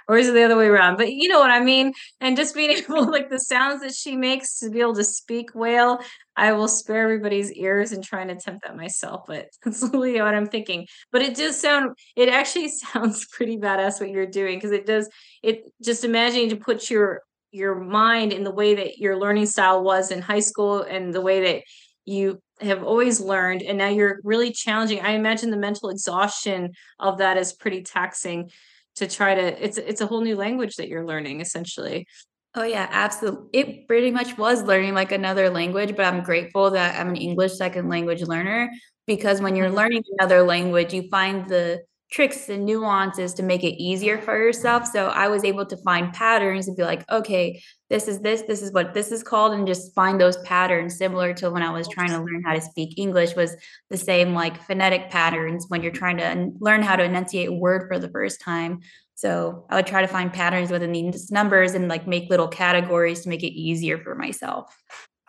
or 0.09 0.16
is 0.16 0.29
it 0.29 0.33
the 0.33 0.42
other 0.42 0.57
way 0.57 0.66
around? 0.66 0.97
But 0.97 1.12
you 1.12 1.29
know 1.29 1.38
what 1.38 1.51
I 1.51 1.61
mean. 1.61 1.92
And 2.21 2.37
just 2.37 2.55
being 2.55 2.71
able, 2.79 3.11
like 3.11 3.29
the 3.29 3.38
sounds 3.38 3.83
that 3.83 3.94
she 3.94 4.16
makes 4.16 4.59
to 4.61 4.71
be 4.71 4.81
able 4.81 4.94
to 4.94 5.05
speak 5.05 5.55
whale, 5.55 6.01
I 6.35 6.53
will 6.53 6.68
spare 6.68 7.03
everybody's 7.03 7.53
ears 7.53 7.92
and 7.92 8.03
try 8.03 8.23
and 8.23 8.31
attempt 8.31 8.64
that 8.64 8.77
myself. 8.77 9.25
But 9.27 9.49
that's 9.64 9.83
literally 9.83 10.21
what 10.21 10.35
I'm 10.35 10.49
thinking. 10.49 10.87
But 11.12 11.23
it 11.23 11.37
does 11.37 11.61
sound, 11.61 11.97
it 12.16 12.29
actually 12.29 12.68
sounds 12.92 13.27
pretty 13.27 13.59
badass 13.59 14.01
what 14.01 14.11
you're 14.11 14.27
doing 14.27 14.57
because 14.57 14.73
it 14.73 14.87
does. 14.87 15.09
It 15.42 15.64
just 15.83 16.05
imagining 16.05 16.49
to 16.51 16.57
put 16.57 16.90
your 16.90 17.23
your 17.51 17.75
mind 17.75 18.31
in 18.31 18.44
the 18.44 18.51
way 18.51 18.75
that 18.75 18.99
your 18.99 19.18
learning 19.18 19.47
style 19.47 19.83
was 19.83 20.11
in 20.11 20.21
high 20.21 20.40
school 20.40 20.83
and 20.83 21.14
the 21.14 21.21
way 21.21 21.40
that 21.40 21.62
you 22.05 22.42
have 22.61 22.83
always 22.83 23.21
learned 23.21 23.62
and 23.62 23.79
now 23.79 23.88
you're 23.88 24.21
really 24.23 24.51
challenging 24.51 25.01
i 25.01 25.12
imagine 25.12 25.51
the 25.51 25.57
mental 25.57 25.88
exhaustion 25.88 26.71
of 26.99 27.18
that 27.18 27.38
is 27.38 27.53
pretty 27.53 27.83
taxing 27.83 28.51
to 28.99 29.09
try 29.09 29.35
to 29.35 29.65
it's 29.65 29.79
it's 29.79 30.01
a 30.01 30.07
whole 30.07 30.21
new 30.21 30.37
language 30.37 30.77
that 30.77 30.89
you're 30.89 31.07
learning 31.07 31.41
essentially 31.41 32.07
oh 32.55 32.65
yeah 32.65 32.89
absolutely 32.91 33.49
it 33.53 33.89
pretty 33.89 34.11
much 34.11 34.37
was 34.39 34.63
learning 34.63 34.95
like 34.95 35.13
another 35.13 35.51
language 35.51 35.95
but 35.97 36.05
i'm 36.05 36.23
grateful 36.23 36.71
that 36.71 36.99
i'm 37.01 37.09
an 37.09 37.17
english 37.17 37.57
second 37.57 37.89
language 37.89 38.23
learner 38.23 38.71
because 39.07 39.41
when 39.41 39.57
you're 39.57 39.67
mm-hmm. 39.67 39.77
learning 39.77 40.03
another 40.19 40.43
language 40.43 40.93
you 40.93 41.09
find 41.09 41.49
the 41.49 41.81
tricks 42.11 42.49
and 42.49 42.65
nuances 42.65 43.35
to 43.35 43.43
make 43.43 43.63
it 43.63 43.81
easier 43.81 44.19
for 44.19 44.37
yourself. 44.37 44.87
So 44.87 45.09
I 45.09 45.29
was 45.29 45.45
able 45.45 45.67
to 45.67 45.77
find 45.79 46.13
patterns 46.13 46.67
and 46.67 46.77
be 46.77 46.83
like, 46.83 47.09
okay, 47.11 47.63
this 47.90 48.07
is 48.07 48.20
this, 48.20 48.42
this 48.42 48.62
is 48.62 48.72
what 48.72 48.94
this 48.94 49.11
is 49.11 49.22
called, 49.22 49.53
and 49.53 49.66
just 49.66 49.94
find 49.94 50.20
those 50.20 50.37
patterns 50.38 50.96
similar 50.96 51.33
to 51.35 51.51
when 51.51 51.62
I 51.62 51.70
was 51.70 51.88
trying 51.88 52.11
to 52.11 52.18
learn 52.18 52.42
how 52.44 52.55
to 52.55 52.61
speak 52.61 52.98
English 52.98 53.35
was 53.35 53.57
the 53.90 53.96
same 53.96 54.35
like 54.35 54.62
phonetic 54.64 55.11
patterns 55.11 55.66
when 55.68 55.83
you're 55.83 55.92
trying 55.92 56.18
to 56.18 56.51
learn 56.61 56.83
how 56.83 56.96
to 56.96 57.05
enunciate 57.05 57.48
a 57.48 57.53
word 57.53 57.88
for 57.88 57.98
the 57.98 58.11
first 58.11 58.40
time. 58.40 58.81
So 59.14 59.66
I 59.70 59.77
would 59.77 59.87
try 59.87 60.03
to 60.03 60.09
find 60.09 60.33
patterns 60.33 60.70
within 60.70 60.92
these 60.92 61.33
numbers 61.33 61.74
and 61.74 61.88
like 61.88 62.07
make 62.07 62.31
little 62.31 62.48
categories 62.48 63.22
to 63.22 63.29
make 63.29 63.42
it 63.42 63.53
easier 63.53 63.98
for 63.98 64.14
myself. 64.14 64.77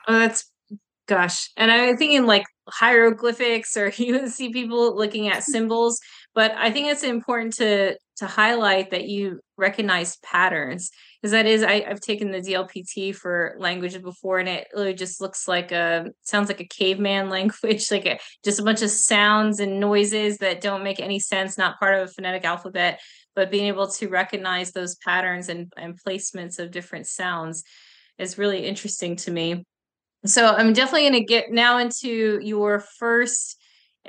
Oh, 0.08 0.20
that's 0.20 0.52
gosh. 1.08 1.50
And 1.58 1.72
I'm 1.72 1.98
thinking 1.98 2.26
like 2.26 2.46
hieroglyphics 2.70 3.76
or 3.76 3.90
you 3.98 4.28
see 4.28 4.52
people 4.52 4.96
looking 4.96 5.28
at 5.28 5.44
symbols 5.56 6.00
but 6.34 6.54
i 6.58 6.72
think 6.72 6.88
it's 6.88 7.04
important 7.04 7.54
to 7.54 7.98
to 8.18 8.26
highlight 8.26 8.92
that 8.92 9.08
you 9.08 9.40
recognize 9.58 10.18
patterns 10.18 10.92
because 11.22 11.32
that 11.32 11.46
is 11.46 11.64
I, 11.64 11.82
have 11.82 12.00
taken 12.00 12.32
the 12.32 12.40
dlpt 12.40 13.16
for 13.16 13.56
language 13.60 14.02
before 14.02 14.40
and 14.40 14.50
it 14.50 14.68
really 14.74 14.94
just 14.94 15.22
looks 15.22 15.48
like 15.48 15.72
a 15.72 16.08
sounds 16.22 16.48
like 16.48 16.62
a 16.62 16.68
caveman 16.68 17.30
language 17.30 17.92
like 17.92 18.06
a, 18.06 18.20
just 18.44 18.60
a 18.60 18.64
bunch 18.64 18.82
of 18.82 18.90
sounds 18.90 19.60
and 19.60 19.80
noises 19.80 20.38
that 20.38 20.62
don't 20.62 20.84
make 20.84 21.00
any 21.00 21.20
sense 21.20 21.58
not 21.58 21.80
part 21.80 21.96
of 21.96 22.10
a 22.10 22.12
phonetic 22.12 22.46
alphabet 22.46 23.00
but 23.36 23.52
being 23.52 23.68
able 23.68 23.88
to 23.88 24.10
recognize 24.10 24.72
those 24.72 24.96
patterns 24.96 25.50
and, 25.50 25.72
and 25.78 25.98
placements 26.06 26.60
of 26.60 26.72
different 26.72 27.08
sounds 27.08 27.64
is 28.18 28.38
really 28.38 28.66
interesting 28.66 29.16
to 29.16 29.32
me. 29.32 29.64
So 30.26 30.48
i'm 30.48 30.74
definitely 30.74 31.10
going 31.10 31.22
to 31.22 31.26
get 31.26 31.52
now 31.52 31.78
into 31.78 32.40
your 32.42 32.80
first 32.80 33.58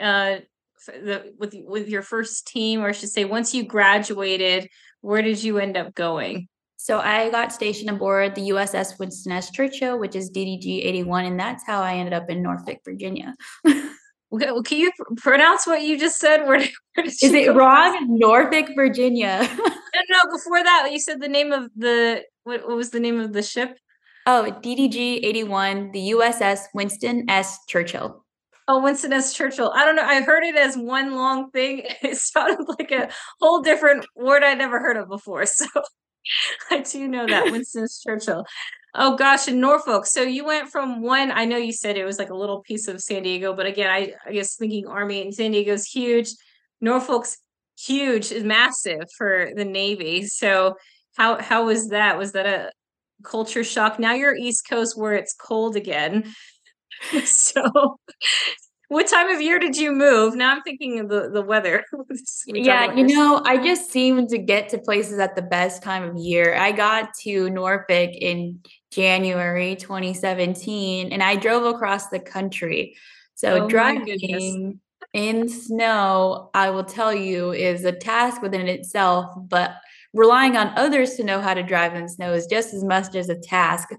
uh 0.00 0.38
the 0.86 1.32
with 1.38 1.54
with 1.64 1.88
your 1.88 2.02
first 2.02 2.46
team 2.46 2.80
or 2.80 2.88
I 2.88 2.92
should 2.92 3.10
say 3.10 3.24
once 3.24 3.54
you 3.54 3.64
graduated 3.64 4.68
where 5.02 5.20
did 5.20 5.42
you 5.42 5.58
end 5.58 5.76
up 5.76 5.94
going 5.94 6.48
so 6.82 6.98
I 6.98 7.28
got 7.28 7.52
stationed 7.52 7.90
aboard 7.90 8.34
the 8.34 8.48
USS 8.48 8.98
Winston 8.98 9.32
S. 9.32 9.50
Churchill, 9.50 9.98
which 9.98 10.16
is 10.16 10.30
DDG 10.30 10.82
81, 10.86 11.26
and 11.26 11.38
that's 11.38 11.62
how 11.66 11.82
I 11.82 11.96
ended 11.96 12.14
up 12.14 12.30
in 12.30 12.42
Norfolk, 12.42 12.78
Virginia. 12.86 13.34
Okay, 13.66 13.82
well, 14.30 14.62
can 14.62 14.78
you 14.78 14.90
pronounce 15.18 15.66
what 15.66 15.82
you 15.82 15.98
just 15.98 16.18
said? 16.18 16.38
Where, 16.46 16.66
where 16.94 17.06
Is 17.06 17.22
it 17.22 17.54
wrong? 17.54 18.06
Norfolk, 18.08 18.70
Virginia. 18.74 19.40
no, 19.58 20.00
no. 20.08 20.32
Before 20.32 20.64
that, 20.64 20.88
you 20.90 20.98
said 20.98 21.20
the 21.20 21.28
name 21.28 21.52
of 21.52 21.70
the 21.76 22.22
what, 22.44 22.66
what 22.66 22.78
was 22.78 22.88
the 22.88 23.00
name 23.00 23.20
of 23.20 23.34
the 23.34 23.42
ship? 23.42 23.76
Oh, 24.24 24.56
DDG 24.62 25.20
eighty 25.22 25.44
one, 25.44 25.90
the 25.92 26.12
USS 26.12 26.60
Winston 26.72 27.28
S. 27.28 27.58
Churchill. 27.68 28.24
Oh, 28.68 28.82
Winston 28.82 29.12
S. 29.12 29.34
Churchill. 29.34 29.70
I 29.74 29.84
don't 29.84 29.96
know. 29.96 30.04
I 30.04 30.22
heard 30.22 30.44
it 30.44 30.56
as 30.56 30.76
one 30.76 31.14
long 31.14 31.50
thing. 31.50 31.82
It 32.02 32.16
sounded 32.16 32.66
like 32.78 32.90
a 32.90 33.10
whole 33.38 33.60
different 33.60 34.06
word 34.16 34.42
I'd 34.42 34.56
never 34.56 34.78
heard 34.78 34.96
of 34.96 35.10
before. 35.10 35.44
So 35.44 35.66
I 36.70 36.80
do 36.80 37.08
know 37.08 37.26
that 37.26 37.50
Winston 37.50 37.86
Churchill. 38.02 38.44
Oh 38.94 39.16
gosh, 39.16 39.46
in 39.46 39.60
Norfolk. 39.60 40.06
So 40.06 40.22
you 40.22 40.44
went 40.44 40.68
from 40.68 41.02
one. 41.02 41.30
I 41.30 41.44
know 41.44 41.56
you 41.56 41.72
said 41.72 41.96
it 41.96 42.04
was 42.04 42.18
like 42.18 42.30
a 42.30 42.36
little 42.36 42.60
piece 42.60 42.88
of 42.88 43.00
San 43.00 43.22
Diego, 43.22 43.54
but 43.54 43.66
again, 43.66 43.88
I, 43.88 44.14
I 44.26 44.32
guess 44.32 44.56
thinking 44.56 44.86
Army 44.86 45.22
and 45.22 45.34
San 45.34 45.52
Diego's 45.52 45.86
huge. 45.86 46.28
Norfolk's 46.80 47.38
huge, 47.78 48.32
is 48.32 48.44
massive 48.44 49.04
for 49.16 49.50
the 49.54 49.64
Navy. 49.64 50.26
So 50.26 50.76
how 51.16 51.40
how 51.40 51.66
was 51.66 51.88
that? 51.88 52.18
Was 52.18 52.32
that 52.32 52.46
a 52.46 52.72
culture 53.22 53.64
shock? 53.64 53.98
Now 53.98 54.14
you're 54.14 54.34
East 54.34 54.68
Coast 54.68 54.98
where 54.98 55.14
it's 55.14 55.34
cold 55.34 55.76
again. 55.76 56.34
so 57.24 57.98
what 58.90 59.06
time 59.06 59.28
of 59.28 59.40
year 59.40 59.60
did 59.60 59.76
you 59.76 59.92
move? 59.92 60.34
Now 60.34 60.52
I'm 60.52 60.62
thinking 60.62 60.98
of 60.98 61.08
the, 61.08 61.30
the 61.32 61.42
weather. 61.42 61.84
yeah, 62.46 62.92
you 62.92 63.06
know, 63.06 63.40
I 63.44 63.56
just 63.62 63.88
seem 63.88 64.26
to 64.26 64.36
get 64.36 64.68
to 64.70 64.78
places 64.78 65.20
at 65.20 65.36
the 65.36 65.42
best 65.42 65.80
time 65.80 66.02
of 66.02 66.16
year. 66.16 66.56
I 66.56 66.72
got 66.72 67.14
to 67.20 67.48
Norfolk 67.50 68.10
in 68.12 68.58
January 68.90 69.76
2017 69.76 71.12
and 71.12 71.22
I 71.22 71.36
drove 71.36 71.72
across 71.72 72.08
the 72.08 72.18
country. 72.18 72.96
So 73.36 73.62
oh 73.62 73.68
driving 73.68 74.80
in 75.12 75.48
snow, 75.48 76.50
I 76.52 76.70
will 76.70 76.82
tell 76.82 77.14
you, 77.14 77.52
is 77.52 77.84
a 77.84 77.92
task 77.92 78.42
within 78.42 78.66
itself, 78.66 79.32
but 79.36 79.70
relying 80.12 80.56
on 80.56 80.72
others 80.76 81.14
to 81.14 81.22
know 81.22 81.40
how 81.40 81.54
to 81.54 81.62
drive 81.62 81.94
in 81.94 82.08
snow 82.08 82.32
is 82.32 82.46
just 82.46 82.74
as 82.74 82.82
much 82.82 83.14
as 83.14 83.28
a 83.28 83.38
task. 83.38 83.90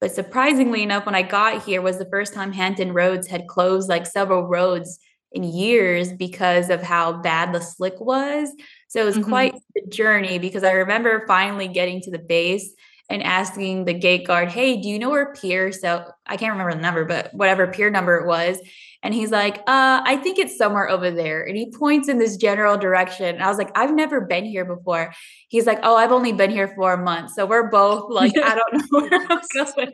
But 0.00 0.12
surprisingly 0.12 0.82
enough, 0.82 1.06
when 1.06 1.14
I 1.14 1.22
got 1.22 1.64
here 1.64 1.80
was 1.80 1.98
the 1.98 2.08
first 2.10 2.34
time 2.34 2.52
Hampton 2.52 2.92
Roads 2.92 3.26
had 3.26 3.46
closed 3.46 3.88
like 3.88 4.06
several 4.06 4.46
roads 4.46 4.98
in 5.32 5.42
years 5.42 6.12
because 6.12 6.70
of 6.70 6.82
how 6.82 7.14
bad 7.20 7.52
the 7.52 7.60
slick 7.60 7.98
was. 8.00 8.50
So 8.88 9.00
it 9.00 9.04
was 9.04 9.16
mm-hmm. 9.16 9.28
quite 9.28 9.54
the 9.74 9.86
journey 9.88 10.38
because 10.38 10.64
I 10.64 10.72
remember 10.72 11.24
finally 11.26 11.68
getting 11.68 12.00
to 12.02 12.10
the 12.10 12.18
base 12.18 12.74
and 13.08 13.22
asking 13.22 13.84
the 13.84 13.94
gate 13.94 14.26
guard, 14.26 14.50
Hey, 14.50 14.80
do 14.80 14.88
you 14.88 14.98
know 14.98 15.10
where 15.10 15.32
pier? 15.34 15.72
So 15.72 16.10
I 16.26 16.36
can't 16.36 16.52
remember 16.52 16.74
the 16.74 16.80
number, 16.80 17.04
but 17.04 17.32
whatever 17.32 17.66
pier 17.66 17.90
number 17.90 18.16
it 18.16 18.26
was. 18.26 18.58
And 19.06 19.14
he's 19.14 19.30
like, 19.30 19.58
uh, 19.68 20.02
I 20.04 20.18
think 20.20 20.36
it's 20.40 20.58
somewhere 20.58 20.90
over 20.90 21.12
there. 21.12 21.44
And 21.44 21.56
he 21.56 21.70
points 21.70 22.08
in 22.08 22.18
this 22.18 22.36
general 22.36 22.76
direction. 22.76 23.36
And 23.36 23.40
I 23.40 23.46
was 23.46 23.56
like, 23.56 23.70
I've 23.76 23.94
never 23.94 24.20
been 24.20 24.44
here 24.44 24.64
before. 24.64 25.12
He's 25.46 25.64
like, 25.64 25.78
Oh, 25.84 25.94
I've 25.94 26.10
only 26.10 26.32
been 26.32 26.50
here 26.50 26.72
for 26.74 26.92
a 26.92 27.00
month. 27.00 27.30
So 27.30 27.46
we're 27.46 27.70
both 27.70 28.10
like, 28.10 28.36
I 28.44 28.56
don't 28.56 28.74
know 28.74 29.08
where 29.08 29.26
I'm 29.30 29.40
going. 29.54 29.92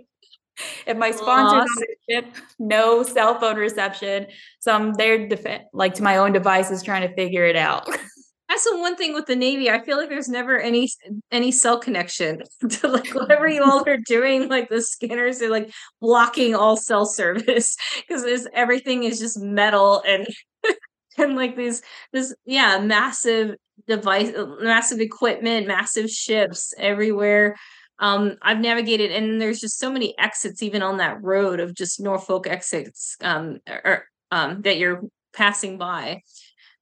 If 0.87 0.97
my 0.97 1.11
sponsor's 1.11 1.61
on 1.61 1.67
the 1.77 1.97
ship, 2.09 2.37
no 2.59 3.03
cell 3.03 3.39
phone 3.39 3.57
reception. 3.57 4.29
So 4.61 4.73
I'm 4.73 4.95
there, 4.95 5.29
def- 5.29 5.61
like 5.75 5.93
to 5.95 6.03
my 6.03 6.17
own 6.17 6.33
devices, 6.33 6.83
trying 6.83 7.07
to 7.07 7.15
figure 7.15 7.45
it 7.45 7.57
out. 7.57 7.87
that's 8.53 8.65
the 8.71 8.79
one 8.79 8.97
thing 8.97 9.15
with 9.15 9.25
the 9.25 9.35
Navy. 9.35 9.71
I 9.71 9.83
feel 9.83 9.97
like 9.97 10.11
there's 10.11 10.29
never 10.29 10.59
any 10.59 10.91
any 11.31 11.51
cell 11.51 11.79
connection 11.79 12.43
to 12.69 12.89
like 12.89 13.15
whatever 13.15 13.49
you 13.49 13.65
all 13.65 13.83
are 13.89 13.97
doing. 13.97 14.49
Like 14.49 14.69
the 14.69 14.83
scanners 14.83 15.41
are 15.41 15.49
like 15.49 15.73
blocking 16.03 16.55
all 16.55 16.77
cell 16.77 17.07
service 17.07 17.77
because 17.97 18.47
everything 18.53 19.05
is 19.05 19.19
just 19.19 19.41
metal 19.41 20.03
and 20.07 20.27
and 21.19 21.35
like 21.35 21.57
these 21.57 21.81
this 22.13 22.35
yeah 22.45 22.79
massive 22.79 23.57
device, 23.89 24.33
massive 24.61 25.01
equipment, 25.01 25.67
massive 25.67 26.11
ships 26.11 26.75
everywhere. 26.77 27.57
Um, 28.01 28.37
I've 28.43 28.61
navigated 28.61 29.13
and 29.13 29.41
there's 29.41 29.61
just 29.61 29.79
so 29.79 29.91
many 29.91 30.15
exits 30.19 30.63
even 30.63 30.83
on 30.83 30.99
that 30.99 31.23
road 31.23 31.59
of 31.59 31.75
just 31.75 32.01
Norfolk 32.01 32.47
exits 32.47 33.17
um, 33.23 33.61
or 33.67 34.05
um, 34.31 34.61
that 34.63 34.77
you're 34.77 35.05
passing 35.33 35.79
by. 35.79 36.21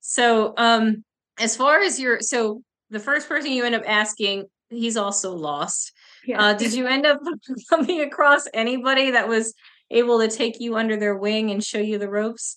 So 0.00 0.54
um 0.56 1.04
as 1.40 1.56
far 1.56 1.80
as 1.80 1.98
your 1.98 2.20
so 2.20 2.62
the 2.90 3.00
first 3.00 3.28
person 3.28 3.52
you 3.52 3.64
end 3.64 3.74
up 3.74 3.82
asking 3.86 4.46
he's 4.68 4.96
also 4.96 5.32
lost 5.32 5.92
yeah. 6.24 6.42
uh, 6.42 6.54
did 6.54 6.72
you 6.72 6.86
end 6.86 7.06
up 7.06 7.18
coming 7.70 8.00
across 8.00 8.46
anybody 8.54 9.10
that 9.10 9.28
was 9.28 9.54
able 9.90 10.20
to 10.20 10.28
take 10.28 10.60
you 10.60 10.76
under 10.76 10.96
their 10.96 11.16
wing 11.16 11.50
and 11.50 11.64
show 11.64 11.78
you 11.78 11.98
the 11.98 12.08
ropes 12.08 12.56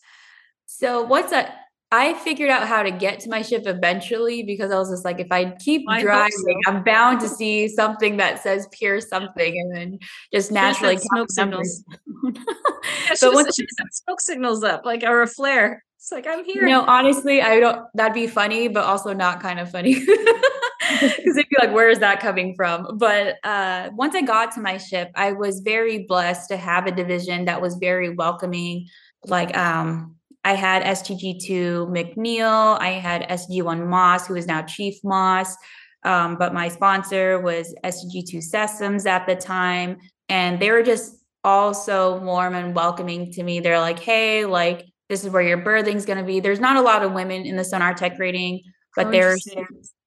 so 0.65 1.02
what's 1.04 1.32
that 1.32 1.63
I 1.93 2.15
figured 2.15 2.50
out 2.50 2.67
how 2.67 2.82
to 2.82 2.89
get 2.89 3.19
to 3.19 3.30
my 3.30 3.43
ship 3.43 3.67
eventually 3.67 4.41
because 4.41 4.72
I 4.72 4.80
was 4.80 4.89
just 4.89 5.06
like, 5.06 5.19
if 5.19 5.28
I 5.30 5.52
keep 5.60 5.84
I 5.88 6.02
driving, 6.02 6.32
so. 6.32 6.56
I'm 6.65 6.84
bound 6.84 7.19
to 7.19 7.30
see 7.30 7.67
something 7.67 8.17
that 8.17 8.41
says 8.41 8.67
pier 8.72 9.00
something 9.00 9.60
and 9.60 9.76
then 9.76 10.00
just 10.34 10.52
naturally 10.52 10.98
smoke 10.98 11.30
signals. 11.30 11.84
yeah, 12.24 13.13
but 13.22 13.34
once 13.36 13.60
smoke 13.91 14.22
signals 14.22 14.63
up, 14.63 14.86
like 14.86 15.04
or 15.04 15.22
a 15.22 15.28
flare. 15.28 15.84
It's 16.03 16.11
like 16.11 16.27
I'm 16.27 16.43
here. 16.43 16.67
no, 16.67 16.81
honestly, 16.81 17.41
I 17.41 17.61
don't. 17.61 17.87
That'd 17.93 18.13
be 18.13 18.27
funny, 18.27 18.67
but 18.67 18.83
also 18.83 19.13
not 19.13 19.39
kind 19.39 19.57
of 19.57 19.71
funny 19.71 19.93
because 19.99 21.35
they'd 21.35 21.47
be 21.47 21.55
like, 21.57 21.71
"Where 21.73 21.87
is 21.87 21.99
that 21.99 22.19
coming 22.19 22.55
from?" 22.55 22.97
But 22.97 23.37
uh, 23.45 23.89
once 23.93 24.13
I 24.13 24.21
got 24.21 24.51
to 24.55 24.59
my 24.59 24.75
ship, 24.75 25.11
I 25.15 25.31
was 25.31 25.61
very 25.61 25.99
blessed 25.99 26.49
to 26.49 26.57
have 26.57 26.87
a 26.87 26.91
division 26.91 27.45
that 27.45 27.61
was 27.61 27.75
very 27.75 28.09
welcoming. 28.09 28.89
Like, 29.27 29.55
um, 29.57 30.17
I 30.43 30.55
had 30.55 30.83
STG 30.83 31.41
two 31.41 31.87
McNeil, 31.89 32.77
I 32.81 32.89
had 32.89 33.25
SG1 33.29 33.87
Moss, 33.87 34.27
who 34.27 34.35
is 34.35 34.45
now 34.45 34.61
Chief 34.63 34.95
Moss. 35.05 35.55
Um, 36.03 36.35
but 36.35 36.53
my 36.53 36.67
sponsor 36.67 37.39
was 37.39 37.73
SG2 37.85 38.43
Sessoms 38.53 39.05
at 39.05 39.25
the 39.25 39.37
time, 39.37 39.99
and 40.27 40.59
they 40.59 40.69
were 40.69 40.83
just 40.83 41.15
all 41.45 41.73
so 41.73 42.17
warm 42.17 42.55
and 42.55 42.75
welcoming 42.75 43.31
to 43.31 43.43
me. 43.43 43.61
They're 43.61 43.79
like, 43.79 43.99
"Hey, 43.99 44.43
like." 44.43 44.92
This 45.09 45.23
is 45.23 45.29
where 45.29 45.41
your 45.41 45.57
berthing 45.57 45.97
is 45.97 46.05
going 46.05 46.17
to 46.17 46.23
be. 46.23 46.39
There's 46.39 46.59
not 46.59 46.77
a 46.77 46.81
lot 46.81 47.03
of 47.03 47.13
women 47.13 47.45
in 47.45 47.55
the 47.55 47.63
sonar 47.63 47.93
tech 47.93 48.17
rating, 48.19 48.61
but 48.95 49.07
oh, 49.07 49.11
there's 49.11 49.47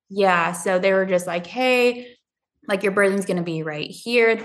yeah. 0.08 0.52
So 0.52 0.78
they 0.78 0.92
were 0.92 1.06
just 1.06 1.26
like, 1.26 1.46
hey, 1.46 2.16
like 2.68 2.82
your 2.82 2.92
berthing's 2.92 3.26
going 3.26 3.36
to 3.38 3.42
be 3.42 3.62
right 3.62 3.90
here. 3.90 4.40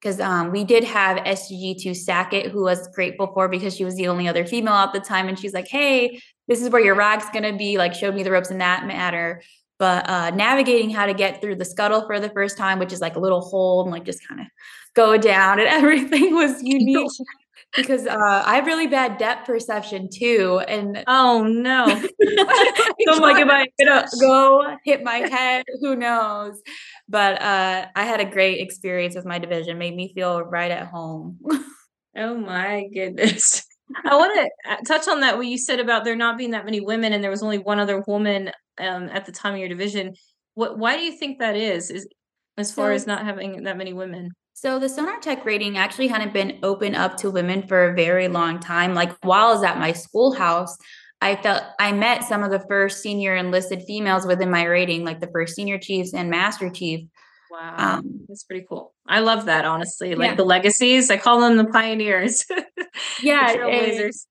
Because 0.00 0.18
um, 0.18 0.50
we 0.50 0.64
did 0.64 0.82
have 0.82 1.18
SG2 1.18 1.94
Sackett, 1.94 2.50
who 2.50 2.64
was 2.64 2.88
grateful 2.88 3.30
for 3.32 3.48
because 3.48 3.76
she 3.76 3.84
was 3.84 3.94
the 3.94 4.08
only 4.08 4.26
other 4.26 4.44
female 4.44 4.74
at 4.74 4.92
the 4.92 4.98
time. 4.98 5.28
And 5.28 5.38
she's 5.38 5.54
like, 5.54 5.68
hey, 5.68 6.20
this 6.48 6.60
is 6.60 6.70
where 6.70 6.82
your 6.82 6.96
rag's 6.96 7.30
going 7.30 7.44
to 7.44 7.56
be, 7.56 7.78
like, 7.78 7.94
showed 7.94 8.16
me 8.16 8.24
the 8.24 8.32
ropes 8.32 8.50
in 8.50 8.58
that 8.58 8.84
matter. 8.84 9.40
But 9.78 10.08
uh, 10.10 10.30
navigating 10.30 10.90
how 10.90 11.06
to 11.06 11.14
get 11.14 11.40
through 11.40 11.54
the 11.54 11.64
scuttle 11.64 12.04
for 12.04 12.18
the 12.18 12.30
first 12.30 12.58
time, 12.58 12.80
which 12.80 12.92
is 12.92 13.00
like 13.00 13.14
a 13.14 13.20
little 13.20 13.40
hole 13.40 13.82
and 13.82 13.92
like 13.92 14.04
just 14.04 14.26
kind 14.26 14.40
of 14.40 14.46
go 14.94 15.16
down, 15.16 15.60
and 15.60 15.68
everything 15.68 16.34
was 16.34 16.60
unique 16.62 17.10
because 17.76 18.06
uh, 18.06 18.42
I 18.44 18.56
have 18.56 18.66
really 18.66 18.86
bad 18.86 19.18
depth 19.18 19.46
perception 19.46 20.08
too. 20.12 20.60
And 20.68 21.02
oh 21.06 21.44
no, 21.44 21.86
so 21.88 23.12
I'm 23.14 23.20
like, 23.20 23.36
am 23.36 23.50
I 23.50 23.66
gonna 23.78 24.06
go 24.20 24.76
hit 24.84 25.02
my 25.02 25.18
head? 25.18 25.64
Who 25.80 25.96
knows? 25.96 26.60
But 27.08 27.40
uh, 27.40 27.86
I 27.94 28.04
had 28.04 28.20
a 28.20 28.24
great 28.24 28.60
experience 28.60 29.14
with 29.14 29.24
my 29.24 29.38
division. 29.38 29.78
Made 29.78 29.94
me 29.94 30.12
feel 30.14 30.42
right 30.42 30.70
at 30.70 30.86
home. 30.86 31.38
oh 32.16 32.36
my 32.36 32.88
goodness. 32.92 33.64
I 34.04 34.16
want 34.16 34.32
to 34.34 34.72
uh, 34.72 34.76
touch 34.86 35.08
on 35.08 35.20
that 35.20 35.36
what 35.36 35.46
you 35.46 35.58
said 35.58 35.80
about 35.80 36.04
there 36.04 36.16
not 36.16 36.38
being 36.38 36.52
that 36.52 36.64
many 36.64 36.80
women 36.80 37.12
and 37.12 37.22
there 37.22 37.30
was 37.30 37.42
only 37.42 37.58
one 37.58 37.78
other 37.78 38.02
woman 38.06 38.50
um, 38.78 39.08
at 39.10 39.26
the 39.26 39.32
time 39.32 39.54
of 39.54 39.60
your 39.60 39.68
division. 39.68 40.14
What? 40.54 40.78
Why 40.78 40.96
do 40.96 41.02
you 41.02 41.12
think 41.12 41.38
that 41.38 41.56
is? 41.56 41.90
Is 41.90 42.08
as 42.58 42.72
far 42.72 42.90
so, 42.90 42.94
as 42.94 43.06
not 43.06 43.24
having 43.24 43.64
that 43.64 43.76
many 43.76 43.92
women? 43.92 44.30
So 44.54 44.78
the 44.78 44.88
Sonar 44.88 45.18
Tech 45.20 45.44
rating 45.44 45.76
actually 45.76 46.08
hadn't 46.08 46.32
been 46.32 46.58
open 46.62 46.94
up 46.94 47.16
to 47.18 47.30
women 47.30 47.66
for 47.66 47.90
a 47.90 47.94
very 47.94 48.28
long 48.28 48.60
time. 48.60 48.94
Like 48.94 49.12
while 49.24 49.48
I 49.48 49.52
was 49.54 49.64
at 49.64 49.78
my 49.78 49.92
schoolhouse, 49.92 50.76
I 51.20 51.36
felt 51.36 51.62
I 51.78 51.92
met 51.92 52.24
some 52.24 52.42
of 52.42 52.50
the 52.50 52.64
first 52.68 53.00
senior 53.00 53.36
enlisted 53.36 53.82
females 53.86 54.26
within 54.26 54.50
my 54.50 54.64
rating, 54.64 55.04
like 55.04 55.20
the 55.20 55.30
first 55.32 55.54
senior 55.54 55.78
chiefs 55.78 56.12
and 56.14 56.30
master 56.30 56.68
chief. 56.68 57.06
Wow, 57.50 57.74
um, 57.76 58.24
that's 58.28 58.44
pretty 58.44 58.66
cool. 58.68 58.92
I 59.06 59.20
love 59.20 59.44
that 59.44 59.64
honestly. 59.64 60.14
Like 60.14 60.30
yeah. 60.30 60.34
the 60.36 60.44
legacies, 60.44 61.10
I 61.10 61.16
call 61.18 61.40
them 61.40 61.56
the 61.56 61.66
pioneers. 61.66 62.44
yeah, 63.22 63.52
the 63.52 63.58
trailblazers. 63.58 64.26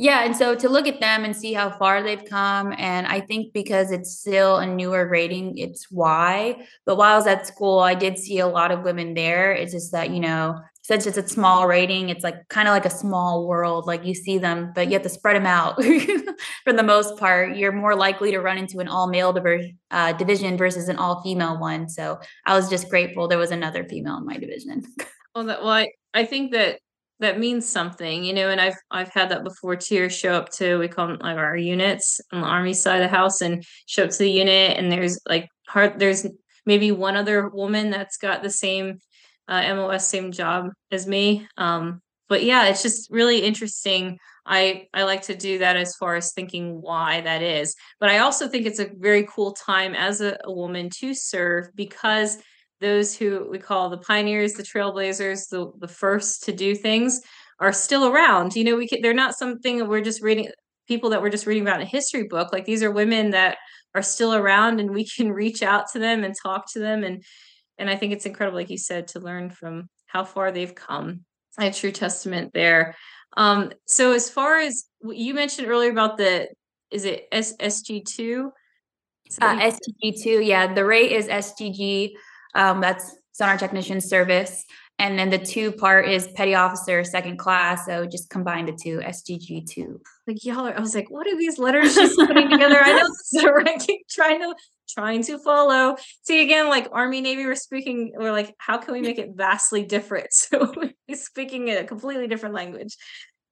Yeah, 0.00 0.24
and 0.24 0.36
so 0.36 0.54
to 0.54 0.68
look 0.68 0.86
at 0.86 1.00
them 1.00 1.24
and 1.24 1.34
see 1.34 1.52
how 1.52 1.70
far 1.70 2.04
they've 2.04 2.24
come, 2.24 2.72
and 2.78 3.04
I 3.04 3.20
think 3.20 3.52
because 3.52 3.90
it's 3.90 4.16
still 4.16 4.58
a 4.58 4.66
newer 4.66 5.08
rating, 5.08 5.58
it's 5.58 5.90
why. 5.90 6.64
But 6.86 6.96
while 6.96 7.14
I 7.14 7.16
was 7.16 7.26
at 7.26 7.48
school, 7.48 7.80
I 7.80 7.96
did 7.96 8.16
see 8.16 8.38
a 8.38 8.46
lot 8.46 8.70
of 8.70 8.84
women 8.84 9.14
there. 9.14 9.50
It's 9.52 9.72
just 9.72 9.90
that, 9.90 10.10
you 10.10 10.20
know, 10.20 10.60
since 10.82 11.04
it's 11.04 11.18
a 11.18 11.26
small 11.26 11.66
rating, 11.66 12.10
it's 12.10 12.22
like 12.22 12.46
kind 12.48 12.68
of 12.68 12.74
like 12.74 12.86
a 12.86 12.90
small 12.90 13.48
world. 13.48 13.88
Like 13.88 14.04
you 14.04 14.14
see 14.14 14.38
them, 14.38 14.70
but 14.72 14.86
you 14.86 14.92
have 14.92 15.02
to 15.02 15.08
spread 15.08 15.34
them 15.34 15.46
out 15.46 15.82
for 16.64 16.72
the 16.72 16.84
most 16.84 17.18
part. 17.18 17.56
You're 17.56 17.72
more 17.72 17.96
likely 17.96 18.30
to 18.30 18.38
run 18.38 18.56
into 18.56 18.78
an 18.78 18.86
all 18.86 19.08
male 19.08 19.32
diver- 19.32 19.66
uh, 19.90 20.12
division 20.12 20.56
versus 20.56 20.88
an 20.88 20.94
all 20.94 21.22
female 21.22 21.58
one. 21.58 21.88
So 21.88 22.20
I 22.46 22.54
was 22.54 22.70
just 22.70 22.88
grateful 22.88 23.26
there 23.26 23.36
was 23.36 23.50
another 23.50 23.82
female 23.88 24.18
in 24.18 24.26
my 24.26 24.36
division. 24.36 24.84
well, 25.34 25.42
that, 25.46 25.64
well 25.64 25.72
I, 25.72 25.88
I 26.14 26.24
think 26.24 26.52
that 26.52 26.78
that 27.20 27.38
means 27.38 27.68
something, 27.68 28.24
you 28.24 28.32
know, 28.32 28.48
and 28.48 28.60
I've 28.60 28.76
I've 28.90 29.12
had 29.12 29.30
that 29.30 29.44
before 29.44 29.76
too. 29.76 30.08
Show 30.08 30.34
up 30.34 30.50
to 30.52 30.78
we 30.78 30.88
call 30.88 31.08
them 31.08 31.18
like 31.20 31.36
our 31.36 31.56
units 31.56 32.20
on 32.32 32.40
the 32.40 32.46
army 32.46 32.74
side 32.74 33.02
of 33.02 33.10
the 33.10 33.16
house 33.16 33.40
and 33.40 33.64
show 33.86 34.04
up 34.04 34.10
to 34.10 34.18
the 34.18 34.30
unit 34.30 34.76
and 34.76 34.90
there's 34.90 35.18
like 35.28 35.48
hard 35.66 35.98
there's 35.98 36.26
maybe 36.64 36.92
one 36.92 37.16
other 37.16 37.48
woman 37.48 37.90
that's 37.90 38.18
got 38.18 38.42
the 38.42 38.50
same 38.50 38.98
uh, 39.48 39.74
MOS 39.74 40.08
same 40.08 40.30
job 40.30 40.70
as 40.92 41.06
me. 41.06 41.48
Um, 41.56 42.00
but 42.28 42.44
yeah, 42.44 42.66
it's 42.66 42.82
just 42.82 43.10
really 43.10 43.40
interesting. 43.40 44.18
I 44.46 44.86
I 44.94 45.02
like 45.02 45.22
to 45.22 45.34
do 45.34 45.58
that 45.58 45.76
as 45.76 45.96
far 45.96 46.14
as 46.14 46.32
thinking 46.32 46.80
why 46.80 47.22
that 47.22 47.42
is. 47.42 47.74
But 47.98 48.10
I 48.10 48.18
also 48.18 48.48
think 48.48 48.66
it's 48.66 48.80
a 48.80 48.90
very 48.96 49.26
cool 49.28 49.52
time 49.52 49.94
as 49.94 50.20
a, 50.20 50.38
a 50.44 50.52
woman 50.52 50.90
to 51.00 51.14
serve 51.14 51.70
because 51.74 52.38
those 52.80 53.16
who 53.16 53.48
we 53.50 53.58
call 53.58 53.88
the 53.88 53.98
pioneers, 53.98 54.52
the 54.52 54.62
trailblazers, 54.62 55.48
the 55.48 55.70
the 55.78 55.88
first 55.88 56.44
to 56.44 56.52
do 56.52 56.74
things 56.74 57.20
are 57.60 57.72
still 57.72 58.06
around. 58.06 58.54
You 58.54 58.64
know, 58.64 58.76
we 58.76 58.86
can, 58.86 59.02
they're 59.02 59.14
not 59.14 59.34
something 59.34 59.78
that 59.78 59.86
we're 59.86 60.00
just 60.00 60.22
reading 60.22 60.48
people 60.86 61.10
that 61.10 61.20
we're 61.20 61.30
just 61.30 61.46
reading 61.46 61.62
about 61.62 61.80
in 61.80 61.86
a 61.86 61.90
history 61.90 62.24
book. 62.24 62.52
Like 62.52 62.64
these 62.64 62.82
are 62.82 62.90
women 62.90 63.30
that 63.30 63.58
are 63.94 64.02
still 64.02 64.34
around 64.34 64.80
and 64.80 64.90
we 64.90 65.06
can 65.16 65.32
reach 65.32 65.62
out 65.62 65.90
to 65.92 65.98
them 65.98 66.24
and 66.24 66.34
talk 66.40 66.70
to 66.72 66.78
them 66.78 67.04
and 67.04 67.22
and 67.80 67.88
I 67.88 67.94
think 67.94 68.12
it's 68.12 68.26
incredible 68.26 68.58
like 68.58 68.70
you 68.70 68.78
said 68.78 69.06
to 69.08 69.20
learn 69.20 69.50
from 69.50 69.88
how 70.06 70.24
far 70.24 70.50
they've 70.50 70.74
come 70.74 71.24
a 71.58 71.72
true 71.72 71.92
testament 71.92 72.52
there. 72.54 72.96
Um, 73.36 73.72
so 73.86 74.12
as 74.12 74.30
far 74.30 74.58
as 74.58 74.84
you 75.02 75.34
mentioned 75.34 75.68
earlier 75.68 75.90
about 75.90 76.16
the 76.16 76.48
is 76.90 77.04
it 77.04 77.26
S- 77.30 77.56
SG2? 77.56 78.50
Uh, 79.40 79.58
STG2, 79.58 80.46
yeah. 80.46 80.72
The 80.72 80.84
rate 80.84 81.12
is 81.12 81.26
STG. 81.26 82.12
Um, 82.54 82.80
that's 82.80 83.16
sonar 83.32 83.56
technician 83.56 84.00
surface. 84.00 84.64
And 85.00 85.16
then 85.16 85.30
the 85.30 85.38
two 85.38 85.70
part 85.70 86.08
is 86.08 86.26
petty 86.34 86.56
officer 86.56 87.04
second 87.04 87.38
class. 87.38 87.86
So 87.86 88.04
just 88.04 88.30
combine 88.30 88.66
the 88.66 88.72
two, 88.72 88.98
STG2. 88.98 90.00
Like 90.26 90.44
y'all 90.44 90.66
are, 90.66 90.76
I 90.76 90.80
was 90.80 90.94
like, 90.94 91.08
what 91.08 91.28
are 91.28 91.38
these 91.38 91.58
letters 91.58 91.94
she's 91.94 92.16
putting 92.16 92.50
together? 92.50 92.80
I 92.80 92.92
know 92.94 93.06
this 93.06 93.32
is 93.32 93.44
a 93.44 93.52
ranking 93.52 94.00
trying 94.10 94.40
to 94.40 94.54
trying 94.88 95.22
to 95.24 95.38
follow. 95.38 95.96
See 96.22 96.42
again, 96.42 96.68
like 96.68 96.88
Army 96.90 97.20
Navy, 97.20 97.44
we're 97.44 97.54
speaking, 97.54 98.12
we're 98.16 98.32
like, 98.32 98.54
how 98.58 98.78
can 98.78 98.94
we 98.94 99.00
make 99.00 99.18
it 99.18 99.30
vastly 99.34 99.84
different? 99.84 100.28
So 100.32 100.72
we're 100.76 101.16
speaking 101.16 101.70
a 101.70 101.84
completely 101.84 102.26
different 102.26 102.54
language. 102.54 102.96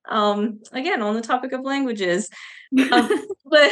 Um, 0.08 0.60
again, 0.72 1.02
on 1.02 1.14
the 1.14 1.20
topic 1.20 1.52
of 1.52 1.60
languages. 1.62 2.28
Um, 2.92 3.26
but 3.44 3.70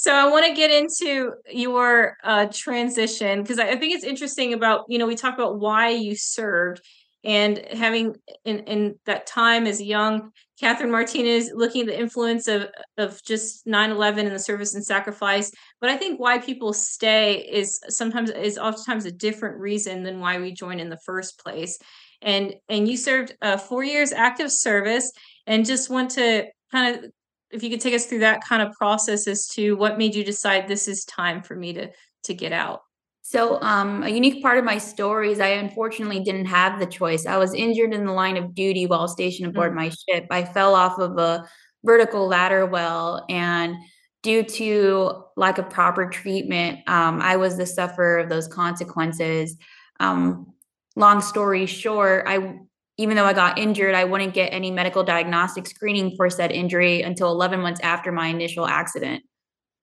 so 0.00 0.14
I 0.14 0.30
want 0.30 0.46
to 0.46 0.54
get 0.54 0.70
into 0.70 1.34
your 1.50 2.16
uh, 2.24 2.46
transition 2.50 3.42
because 3.42 3.58
I, 3.58 3.72
I 3.72 3.76
think 3.76 3.94
it's 3.94 4.02
interesting 4.02 4.54
about, 4.54 4.86
you 4.88 4.96
know, 4.98 5.06
we 5.06 5.14
talk 5.14 5.34
about 5.34 5.60
why 5.60 5.90
you 5.90 6.16
served 6.16 6.80
and 7.22 7.58
having 7.70 8.16
in, 8.46 8.60
in 8.60 8.98
that 9.04 9.26
time 9.26 9.66
as 9.66 9.78
young 9.82 10.30
katherine 10.58 10.90
martinez 10.90 11.50
looking 11.54 11.82
at 11.82 11.88
the 11.88 12.00
influence 12.00 12.48
of 12.48 12.68
of 12.96 13.22
just 13.24 13.66
9-11 13.66 14.20
and 14.20 14.30
the 14.30 14.38
service 14.38 14.74
and 14.74 14.82
sacrifice. 14.82 15.52
But 15.82 15.90
i 15.90 15.98
think 15.98 16.18
why 16.18 16.38
people 16.38 16.72
stay 16.72 17.46
is 17.52 17.78
sometimes 17.90 18.30
is 18.30 18.56
oftentimes 18.56 19.04
a 19.04 19.12
different 19.12 19.58
reason 19.58 20.02
than 20.02 20.18
why 20.18 20.38
we 20.38 20.54
join 20.54 20.80
in 20.80 20.88
the 20.88 21.00
first 21.04 21.38
place. 21.38 21.78
And 22.22 22.54
and 22.70 22.88
you 22.88 22.96
served 22.96 23.36
uh, 23.42 23.58
four 23.58 23.84
years 23.84 24.12
active 24.12 24.50
service 24.50 25.12
and 25.46 25.66
just 25.66 25.90
want 25.90 26.12
to 26.12 26.46
kind 26.72 26.96
of 26.96 27.10
if 27.52 27.62
you 27.62 27.70
could 27.70 27.80
take 27.80 27.94
us 27.94 28.06
through 28.06 28.20
that 28.20 28.44
kind 28.44 28.62
of 28.62 28.72
process 28.74 29.26
as 29.26 29.48
to 29.48 29.74
what 29.76 29.98
made 29.98 30.14
you 30.14 30.24
decide 30.24 30.68
this 30.68 30.88
is 30.88 31.04
time 31.04 31.42
for 31.42 31.56
me 31.56 31.72
to 31.72 31.90
to 32.24 32.34
get 32.34 32.52
out 32.52 32.82
so, 33.30 33.62
um, 33.62 34.02
a 34.02 34.08
unique 34.08 34.42
part 34.42 34.58
of 34.58 34.64
my 34.64 34.78
story 34.78 35.30
is 35.30 35.38
I 35.38 35.50
unfortunately 35.50 36.18
didn't 36.18 36.46
have 36.46 36.80
the 36.80 36.86
choice. 36.86 37.26
I 37.26 37.36
was 37.36 37.54
injured 37.54 37.94
in 37.94 38.04
the 38.04 38.12
line 38.12 38.36
of 38.36 38.56
duty 38.56 38.86
while 38.86 39.06
stationed 39.06 39.48
aboard 39.48 39.70
mm. 39.70 39.76
my 39.76 39.90
ship. 39.90 40.26
I 40.32 40.42
fell 40.42 40.74
off 40.74 40.98
of 40.98 41.16
a 41.16 41.48
vertical 41.84 42.26
ladder 42.26 42.66
well, 42.66 43.24
and 43.28 43.76
due 44.24 44.42
to 44.42 45.22
lack 45.36 45.58
of 45.58 45.70
proper 45.70 46.08
treatment, 46.08 46.80
um, 46.88 47.22
I 47.22 47.36
was 47.36 47.56
the 47.56 47.66
sufferer 47.66 48.18
of 48.18 48.28
those 48.28 48.48
consequences. 48.48 49.56
Um, 50.00 50.52
long 50.96 51.20
story 51.20 51.66
short, 51.66 52.24
I 52.26 52.58
even 53.00 53.16
though 53.16 53.24
I 53.24 53.32
got 53.32 53.58
injured, 53.58 53.94
I 53.94 54.04
wouldn't 54.04 54.34
get 54.34 54.52
any 54.52 54.70
medical 54.70 55.02
diagnostic 55.02 55.66
screening 55.66 56.16
for 56.16 56.28
said 56.28 56.52
injury 56.52 57.00
until 57.00 57.30
11 57.30 57.58
months 57.58 57.80
after 57.82 58.12
my 58.12 58.26
initial 58.26 58.66
accident. 58.66 59.22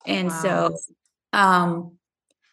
And 0.06 0.28
wow. 0.28 0.42
so, 0.42 0.78
um, 1.34 1.98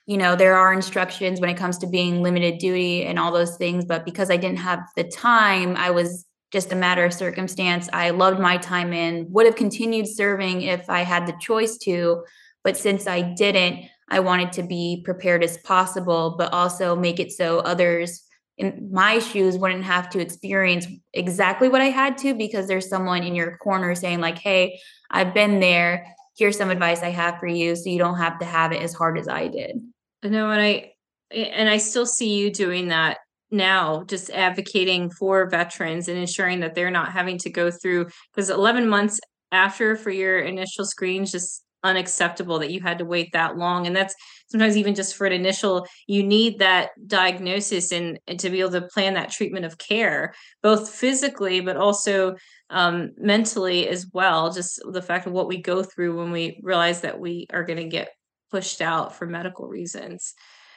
you 0.07 0.17
know, 0.17 0.37
there 0.37 0.57
are 0.57 0.73
instructions 0.73 1.39
when 1.39 1.51
it 1.51 1.59
comes 1.59 1.77
to 1.79 1.87
being 1.87 2.23
limited 2.23 2.57
duty 2.57 3.05
and 3.05 3.19
all 3.19 3.31
those 3.31 3.59
things. 3.59 3.85
But 3.85 4.07
because 4.07 4.31
I 4.31 4.39
didn't 4.39 4.57
have 4.57 4.81
the 4.97 5.05
time, 5.05 5.77
I 5.77 5.91
was 5.91 6.25
just 6.51 6.73
a 6.73 6.77
matter 6.77 7.05
of 7.05 7.13
circumstance. 7.13 7.91
I 7.93 8.09
loved 8.09 8.41
my 8.41 8.57
time 8.57 8.95
in, 8.95 9.27
would 9.33 9.45
have 9.45 9.57
continued 9.57 10.09
serving 10.09 10.63
if 10.63 10.89
I 10.89 11.03
had 11.03 11.27
the 11.27 11.37
choice 11.43 11.77
to. 11.79 12.25
But 12.63 12.79
since 12.79 13.07
I 13.07 13.21
didn't, 13.21 13.85
I 14.09 14.21
wanted 14.21 14.53
to 14.53 14.63
be 14.63 15.03
prepared 15.05 15.45
as 15.45 15.59
possible, 15.59 16.37
but 16.39 16.55
also 16.55 16.97
make 16.97 17.21
it 17.21 17.33
so 17.33 17.59
others 17.59 18.25
in 18.57 18.89
my 18.93 19.19
shoes 19.19 19.59
wouldn't 19.59 19.85
have 19.85 20.09
to 20.11 20.21
experience 20.21 20.87
exactly 21.13 21.69
what 21.69 21.81
I 21.81 21.87
had 21.87 22.19
to 22.19 22.35
because 22.35 22.69
there's 22.69 22.89
someone 22.89 23.23
in 23.23 23.35
your 23.35 23.57
corner 23.59 23.95
saying, 23.95 24.21
like, 24.21 24.39
hey, 24.39 24.79
I've 25.11 25.35
been 25.35 25.61
there. 25.61 26.07
Here's 26.37 26.57
some 26.57 26.71
advice 26.71 27.03
I 27.03 27.11
have 27.11 27.39
for 27.39 27.47
you 27.47 27.75
so 27.77 27.89
you 27.89 27.99
don't 27.99 28.19
have 28.19 28.39
to 28.41 28.45
have 28.45 28.73
it 28.73 28.83
as 28.83 28.95
hard 28.95 29.19
as 29.19 29.29
I 29.29 29.49
did. 29.49 29.81
No, 30.23 30.51
and 30.51 30.61
I 30.61 30.93
and 31.31 31.69
I 31.69 31.79
still 31.79 32.07
see 32.07 32.35
you 32.35 32.51
doing 32.51 32.89
that 32.89 33.19
now, 33.51 34.05
just 34.05 34.31
advocating 34.31 35.11
for 35.11 35.49
veterans 35.49 36.09
and 36.09 36.19
ensuring 36.19 36.61
that 36.61 36.75
they're 36.75 36.91
not 36.91 37.13
having 37.13 37.39
to 37.39 37.51
go 37.51 37.71
through 37.71 38.09
because 38.33 38.51
11 38.51 38.89
months 38.89 39.21
after 39.53 39.97
for 39.97 40.11
your 40.11 40.41
initial 40.41 40.85
screens 40.85 41.31
just 41.31 41.64
unacceptable 41.85 42.59
that 42.59 42.73
you 42.73 42.81
had 42.81 42.99
to 42.99 43.05
wait 43.05 43.33
that 43.33 43.57
long 43.57 43.87
and 43.87 43.95
that's 43.95 44.15
sometimes 44.49 44.77
even 44.77 44.95
just 44.95 45.15
for 45.15 45.27
an 45.27 45.33
initial 45.33 45.87
you 46.07 46.23
need 46.23 46.59
that 46.59 46.91
diagnosis 47.07 47.93
and, 47.93 48.19
and 48.27 48.41
to 48.41 48.51
be 48.51 48.61
able 48.61 48.71
to 48.71 48.83
plan 48.83 49.15
that 49.15 49.31
treatment 49.31 49.65
of 49.65 49.79
care 49.79 50.35
both 50.63 50.91
physically 50.91 51.61
but 51.61 51.77
also 51.77 52.35
um, 52.71 53.11
mentally 53.19 53.89
as 53.89 54.07
well 54.13 54.53
just 54.53 54.81
the 54.91 55.03
fact 55.03 55.27
of 55.27 55.33
what 55.33 55.47
we 55.47 55.61
go 55.61 55.83
through 55.83 56.17
when 56.17 56.33
we 56.33 56.59
realize 56.63 57.03
that 57.03 57.21
we 57.21 57.47
are 57.53 57.65
going 57.65 57.79
to 57.79 57.89
get 57.89 58.09
pushed 58.55 58.81
out 58.81 59.17
for 59.17 59.27
medical 59.27 59.67
reasons. 59.67 60.33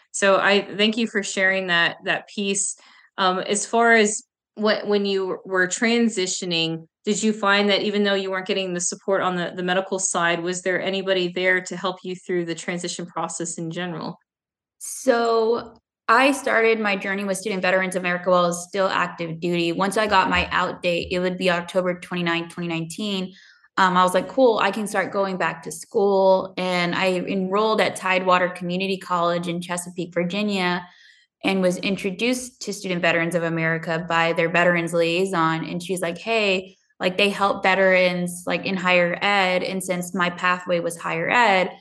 So 0.09 0.39
I 0.39 0.61
thank 0.61 0.97
you 0.97 1.05
for 1.05 1.21
sharing 1.21 1.67
that 1.67 1.97
that 2.05 2.27
piece. 2.27 2.75
Um, 3.19 3.37
as 3.37 3.67
far 3.67 3.93
as 3.93 4.23
what 4.57 4.87
when 4.87 5.05
you 5.05 5.39
were 5.45 5.67
transitioning, 5.67 6.87
did 7.05 7.21
you 7.21 7.31
find 7.33 7.69
that 7.69 7.83
even 7.83 8.03
though 8.03 8.13
you 8.13 8.31
weren't 8.31 8.47
getting 8.47 8.73
the 8.73 8.81
support 8.81 9.21
on 9.21 9.35
the, 9.35 9.53
the 9.55 9.63
medical 9.63 9.99
side, 9.99 10.41
was 10.41 10.61
there 10.61 10.81
anybody 10.81 11.29
there 11.29 11.61
to 11.61 11.77
help 11.77 11.97
you 12.03 12.15
through 12.15 12.45
the 12.45 12.55
transition 12.55 13.05
process 13.05 13.57
in 13.57 13.71
general? 13.71 14.17
So 14.79 15.77
I 16.07 16.31
started 16.31 16.79
my 16.79 16.95
journey 16.95 17.23
with 17.23 17.37
Student 17.37 17.61
Veterans 17.61 17.95
America 17.95 18.29
while 18.29 18.45
I 18.45 18.47
was 18.47 18.67
still 18.67 18.87
active 18.87 19.39
duty. 19.39 19.71
Once 19.71 19.97
I 19.97 20.07
got 20.07 20.29
my 20.29 20.47
out 20.51 20.81
date, 20.81 21.07
it 21.11 21.19
would 21.19 21.37
be 21.37 21.49
October 21.49 21.99
29, 21.99 22.43
2019 22.43 23.33
um, 23.77 23.95
I 23.95 24.03
was 24.03 24.15
like, 24.15 24.27
cool, 24.27 24.57
I 24.57 24.71
can 24.71 24.87
start 24.87 25.13
going 25.13 25.37
back 25.37 25.61
to 25.63 25.71
school. 25.71 26.53
And 26.57 26.95
I 26.95 27.13
enrolled 27.13 27.79
at 27.79 27.95
Tidewater 27.95 28.49
Community 28.49 28.97
College 28.97 29.47
in 29.47 29.61
Chesapeake, 29.61 30.13
Virginia, 30.13 30.85
and 31.43 31.61
was 31.61 31.77
introduced 31.77 32.61
to 32.63 32.73
Student 32.73 33.01
Veterans 33.01 33.35
of 33.35 33.43
America 33.43 34.05
by 34.07 34.33
their 34.33 34.49
veterans 34.49 34.93
liaison. 34.93 35.65
And 35.65 35.81
she's 35.81 36.01
like, 36.01 36.17
hey, 36.17 36.75
like 36.99 37.17
they 37.17 37.29
help 37.29 37.63
veterans 37.63 38.43
like 38.47 38.65
in 38.65 38.75
higher 38.75 39.17
ed. 39.21 39.63
And 39.63 39.83
since 39.83 40.15
my 40.15 40.29
pathway 40.29 40.79
was 40.79 40.97
higher 40.97 41.29
ed, 41.29 41.71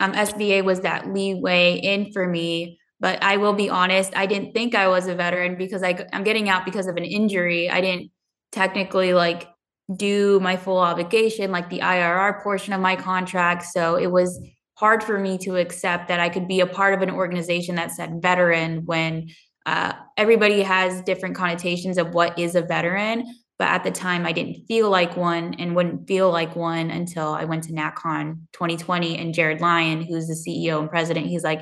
um, 0.00 0.12
SVA 0.12 0.64
was 0.64 0.80
that 0.80 1.12
leeway 1.12 1.76
in 1.76 2.12
for 2.12 2.26
me. 2.26 2.78
But 3.00 3.22
I 3.22 3.36
will 3.36 3.52
be 3.52 3.68
honest, 3.68 4.16
I 4.16 4.26
didn't 4.26 4.52
think 4.52 4.74
I 4.74 4.88
was 4.88 5.08
a 5.08 5.14
veteran 5.14 5.56
because 5.56 5.82
I, 5.82 6.06
I'm 6.12 6.24
getting 6.24 6.48
out 6.48 6.64
because 6.64 6.86
of 6.86 6.96
an 6.96 7.04
injury. 7.04 7.68
I 7.68 7.80
didn't 7.80 8.10
technically 8.52 9.12
like 9.12 9.48
do 9.94 10.40
my 10.40 10.56
full 10.56 10.78
obligation, 10.78 11.50
like 11.50 11.68
the 11.68 11.80
IRR 11.80 12.42
portion 12.42 12.72
of 12.72 12.80
my 12.80 12.96
contract. 12.96 13.64
So 13.64 13.96
it 13.96 14.06
was 14.10 14.40
hard 14.74 15.02
for 15.02 15.18
me 15.18 15.38
to 15.38 15.56
accept 15.56 16.08
that 16.08 16.20
I 16.20 16.28
could 16.28 16.48
be 16.48 16.60
a 16.60 16.66
part 16.66 16.94
of 16.94 17.02
an 17.02 17.10
organization 17.10 17.76
that 17.76 17.92
said 17.92 18.22
veteran 18.22 18.84
when 18.84 19.28
uh, 19.66 19.92
everybody 20.16 20.62
has 20.62 21.02
different 21.02 21.36
connotations 21.36 21.98
of 21.98 22.14
what 22.14 22.38
is 22.38 22.54
a 22.54 22.62
veteran. 22.62 23.24
But 23.58 23.68
at 23.68 23.84
the 23.84 23.90
time, 23.92 24.26
I 24.26 24.32
didn't 24.32 24.66
feel 24.66 24.90
like 24.90 25.16
one 25.16 25.54
and 25.54 25.76
wouldn't 25.76 26.08
feel 26.08 26.30
like 26.30 26.56
one 26.56 26.90
until 26.90 27.28
I 27.28 27.44
went 27.44 27.64
to 27.64 27.72
NatCon 27.72 28.38
2020 28.52 29.18
and 29.18 29.34
Jared 29.34 29.60
Lyon, 29.60 30.02
who's 30.02 30.26
the 30.26 30.34
CEO 30.34 30.80
and 30.80 30.90
president, 30.90 31.26
he's 31.26 31.44
like, 31.44 31.60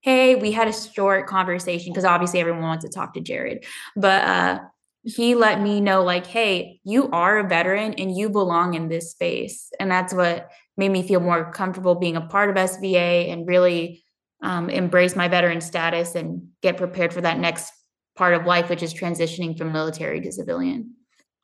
Hey, 0.00 0.34
we 0.34 0.50
had 0.50 0.66
a 0.66 0.72
short 0.72 1.26
conversation 1.28 1.92
because 1.92 2.04
obviously 2.04 2.40
everyone 2.40 2.62
wants 2.62 2.84
to 2.84 2.90
talk 2.90 3.14
to 3.14 3.20
Jared. 3.20 3.64
But 3.96 4.24
uh, 4.24 4.58
he 5.04 5.34
let 5.34 5.60
me 5.60 5.80
know 5.80 6.02
like 6.02 6.26
hey 6.26 6.80
you 6.84 7.10
are 7.10 7.38
a 7.38 7.48
veteran 7.48 7.94
and 7.94 8.16
you 8.16 8.28
belong 8.30 8.74
in 8.74 8.88
this 8.88 9.10
space 9.10 9.70
and 9.80 9.90
that's 9.90 10.14
what 10.14 10.50
made 10.76 10.90
me 10.90 11.06
feel 11.06 11.20
more 11.20 11.50
comfortable 11.52 11.94
being 11.94 12.16
a 12.16 12.20
part 12.20 12.50
of 12.50 12.56
sva 12.56 13.32
and 13.32 13.46
really 13.46 14.02
um, 14.42 14.68
embrace 14.68 15.14
my 15.14 15.28
veteran 15.28 15.60
status 15.60 16.14
and 16.14 16.48
get 16.62 16.76
prepared 16.76 17.12
for 17.12 17.20
that 17.20 17.38
next 17.38 17.72
part 18.16 18.34
of 18.34 18.44
life 18.44 18.68
which 18.68 18.82
is 18.82 18.92
transitioning 18.92 19.56
from 19.56 19.72
military 19.72 20.20
to 20.20 20.32
civilian. 20.32 20.94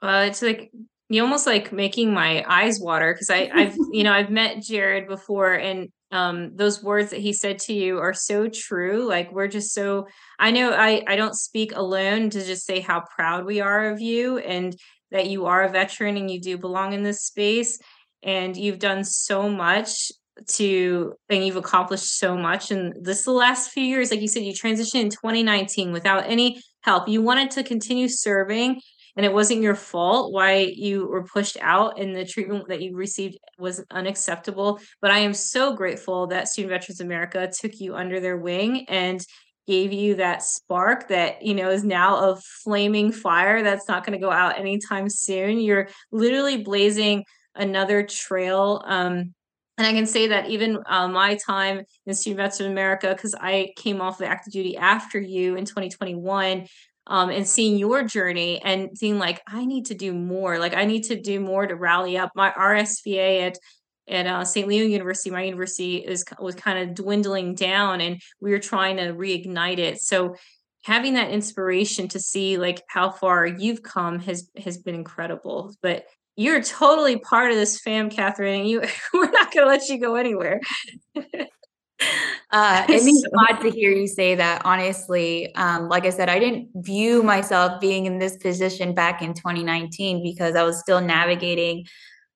Uh, 0.02 0.24
it's 0.26 0.42
like 0.42 0.70
you 1.08 1.22
almost 1.22 1.46
like 1.46 1.72
making 1.72 2.12
my 2.12 2.44
eyes 2.46 2.78
water 2.80 3.12
because 3.12 3.30
I 3.30 3.50
I've 3.52 3.76
you 3.92 4.04
know 4.04 4.12
I've 4.12 4.30
met 4.30 4.62
Jared 4.62 5.08
before 5.08 5.54
and 5.54 5.88
um 6.10 6.56
those 6.56 6.82
words 6.82 7.10
that 7.10 7.20
he 7.20 7.32
said 7.32 7.58
to 7.60 7.72
you 7.72 7.98
are 7.98 8.14
so 8.14 8.48
true 8.48 9.06
like 9.06 9.32
we're 9.32 9.48
just 9.48 9.72
so 9.72 10.06
I 10.38 10.50
know 10.50 10.72
I 10.72 11.02
I 11.06 11.16
don't 11.16 11.34
speak 11.34 11.74
alone 11.74 12.30
to 12.30 12.44
just 12.44 12.66
say 12.66 12.80
how 12.80 13.04
proud 13.14 13.44
we 13.44 13.60
are 13.60 13.90
of 13.90 14.00
you 14.00 14.38
and 14.38 14.76
that 15.10 15.28
you 15.28 15.46
are 15.46 15.62
a 15.62 15.70
veteran 15.70 16.16
and 16.16 16.30
you 16.30 16.40
do 16.40 16.58
belong 16.58 16.92
in 16.92 17.02
this 17.02 17.22
space 17.22 17.78
and 18.22 18.56
you've 18.56 18.78
done 18.78 19.04
so 19.04 19.48
much 19.48 20.10
to 20.46 21.14
and 21.28 21.44
you've 21.44 21.56
accomplished 21.56 22.18
so 22.18 22.36
much 22.36 22.70
and 22.70 22.94
this 23.00 23.24
the 23.24 23.32
last 23.32 23.70
few 23.70 23.82
years. 23.82 24.10
Like 24.10 24.20
you 24.20 24.28
said 24.28 24.44
you 24.44 24.52
transitioned 24.52 25.00
in 25.00 25.10
2019 25.10 25.92
without 25.92 26.24
any 26.26 26.62
help. 26.82 27.08
You 27.08 27.22
wanted 27.22 27.50
to 27.52 27.64
continue 27.64 28.08
serving 28.08 28.80
and 29.16 29.26
it 29.26 29.32
wasn't 29.32 29.62
your 29.62 29.74
fault 29.74 30.32
why 30.32 30.72
you 30.76 31.08
were 31.08 31.24
pushed 31.24 31.56
out 31.60 31.98
and 31.98 32.14
the 32.14 32.24
treatment 32.24 32.68
that 32.68 32.80
you 32.80 32.94
received 32.94 33.36
was 33.58 33.84
unacceptable 33.90 34.78
but 35.02 35.10
i 35.10 35.18
am 35.18 35.34
so 35.34 35.74
grateful 35.74 36.28
that 36.28 36.46
student 36.46 36.70
veterans 36.70 37.00
america 37.00 37.50
took 37.52 37.80
you 37.80 37.96
under 37.96 38.20
their 38.20 38.36
wing 38.36 38.86
and 38.88 39.26
gave 39.68 39.92
you 39.92 40.14
that 40.14 40.42
spark 40.42 41.08
that 41.08 41.42
you 41.42 41.54
know 41.54 41.68
is 41.68 41.84
now 41.84 42.30
a 42.30 42.40
flaming 42.64 43.12
fire 43.12 43.62
that's 43.62 43.86
not 43.86 44.04
going 44.04 44.18
to 44.18 44.24
go 44.24 44.32
out 44.32 44.58
anytime 44.58 45.10
soon. 45.10 45.60
You're 45.60 45.90
literally 46.10 46.62
blazing 46.62 47.22
another 47.54 48.02
trail 48.02 48.82
um, 48.86 49.34
and 49.78 49.86
I 49.86 49.92
can 49.92 50.06
say 50.06 50.26
that 50.26 50.50
even 50.50 50.82
uh, 50.86 51.06
my 51.06 51.36
time 51.36 51.82
in 52.04 52.12
Student 52.12 52.38
Vets 52.38 52.58
of 52.58 52.66
America, 52.66 53.14
because 53.14 53.32
I 53.40 53.72
came 53.76 54.00
off 54.00 54.20
of 54.20 54.26
active 54.26 54.52
duty 54.52 54.76
after 54.76 55.20
you 55.20 55.54
in 55.54 55.64
2021, 55.64 56.66
um, 57.06 57.30
and 57.30 57.46
seeing 57.46 57.78
your 57.78 58.02
journey 58.02 58.60
and 58.62 58.90
seeing 58.98 59.18
like 59.18 59.40
I 59.46 59.64
need 59.64 59.86
to 59.86 59.94
do 59.94 60.12
more. 60.12 60.58
Like 60.58 60.74
I 60.74 60.84
need 60.84 61.04
to 61.04 61.20
do 61.20 61.38
more 61.40 61.66
to 61.66 61.76
rally 61.76 62.18
up 62.18 62.32
my 62.34 62.50
RSVA 62.50 63.46
at 63.46 63.58
at 64.08 64.26
uh, 64.26 64.44
St. 64.44 64.66
Leo 64.66 64.84
University. 64.84 65.30
My 65.30 65.44
university 65.44 65.96
is 65.96 66.24
was 66.40 66.56
kind 66.56 66.78
of 66.78 66.96
dwindling 66.96 67.54
down, 67.54 68.00
and 68.00 68.20
we 68.40 68.50
were 68.50 68.58
trying 68.58 68.96
to 68.96 69.14
reignite 69.14 69.78
it. 69.78 70.00
So 70.00 70.34
having 70.84 71.14
that 71.14 71.30
inspiration 71.30 72.08
to 72.08 72.20
see 72.20 72.58
like 72.58 72.82
how 72.88 73.10
far 73.10 73.46
you've 73.46 73.82
come 73.82 74.18
has 74.20 74.50
has 74.62 74.76
been 74.76 74.96
incredible. 74.96 75.74
But 75.82 76.04
you're 76.38 76.62
totally 76.62 77.18
part 77.18 77.50
of 77.50 77.56
this 77.56 77.80
fam, 77.80 78.10
Katherine, 78.10 78.64
you 78.64 78.80
we're 79.12 79.30
not 79.30 79.52
gonna 79.52 79.66
let 79.66 79.88
you 79.88 80.00
go 80.00 80.14
anywhere. 80.14 80.60
uh, 81.16 82.86
it 82.88 83.02
means 83.02 83.24
a 83.24 83.36
lot 83.36 83.60
to 83.60 83.70
hear 83.70 83.90
you 83.90 84.06
say 84.06 84.36
that. 84.36 84.62
Honestly, 84.64 85.52
um, 85.56 85.88
like 85.88 86.06
I 86.06 86.10
said, 86.10 86.28
I 86.28 86.38
didn't 86.38 86.68
view 86.76 87.24
myself 87.24 87.80
being 87.80 88.06
in 88.06 88.20
this 88.20 88.36
position 88.36 88.94
back 88.94 89.20
in 89.20 89.34
2019 89.34 90.22
because 90.22 90.54
I 90.54 90.62
was 90.62 90.78
still 90.78 91.00
navigating 91.00 91.84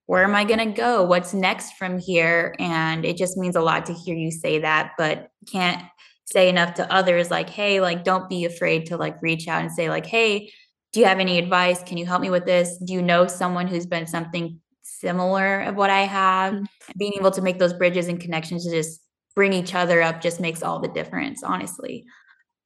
where 0.07 0.25
am 0.25 0.35
I 0.35 0.45
going 0.45 0.59
to 0.59 0.75
go? 0.77 1.05
What's 1.05 1.33
next 1.33 1.75
from 1.75 1.99
here? 1.99 2.55
And 2.59 3.05
it 3.05 3.17
just 3.17 3.37
means 3.37 3.55
a 3.55 3.62
lot 3.62 3.87
to 3.87 3.95
hear 3.95 4.17
you 4.17 4.33
say 4.33 4.59
that, 4.59 4.93
but 4.99 5.29
can't 5.51 5.81
say 6.25 6.49
enough 6.49 6.75
to 6.75 6.93
others 6.93 7.31
like, 7.31 7.49
hey, 7.49 7.81
like, 7.81 8.03
don't 8.03 8.29
be 8.29 8.45
afraid 8.45 8.87
to 8.87 8.97
like 8.97 9.23
reach 9.23 9.47
out 9.47 9.62
and 9.62 9.71
say, 9.71 9.88
like, 9.88 10.07
hey, 10.07 10.51
do 10.92 11.00
you 11.00 11.07
have 11.07 11.18
any 11.18 11.38
advice? 11.38 11.83
Can 11.83 11.96
you 11.96 12.07
help 12.07 12.20
me 12.20 12.31
with 12.31 12.44
this? 12.44 12.76
Do 12.85 12.92
you 12.92 13.02
know 13.02 13.26
someone 13.26 13.66
who's 13.66 13.87
been 13.87 14.07
something 14.07 14.61
similar 14.83 15.61
of 15.61 15.74
what 15.74 15.90
I 15.90 16.00
have? 16.00 16.55
Mm-hmm. 16.55 16.98
Being 16.98 17.14
able 17.16 17.31
to 17.33 17.42
make 17.42 17.59
those 17.59 17.72
bridges 17.72 18.09
and 18.09 18.20
connections 18.20 18.64
to 18.64 18.70
just 18.70 19.00
bring 19.35 19.52
each 19.52 19.74
other 19.74 20.02
up 20.02 20.20
just 20.20 20.40
makes 20.40 20.62
all 20.62 20.81
the 20.81 20.88
difference, 20.88 21.42
honestly. 21.42 22.05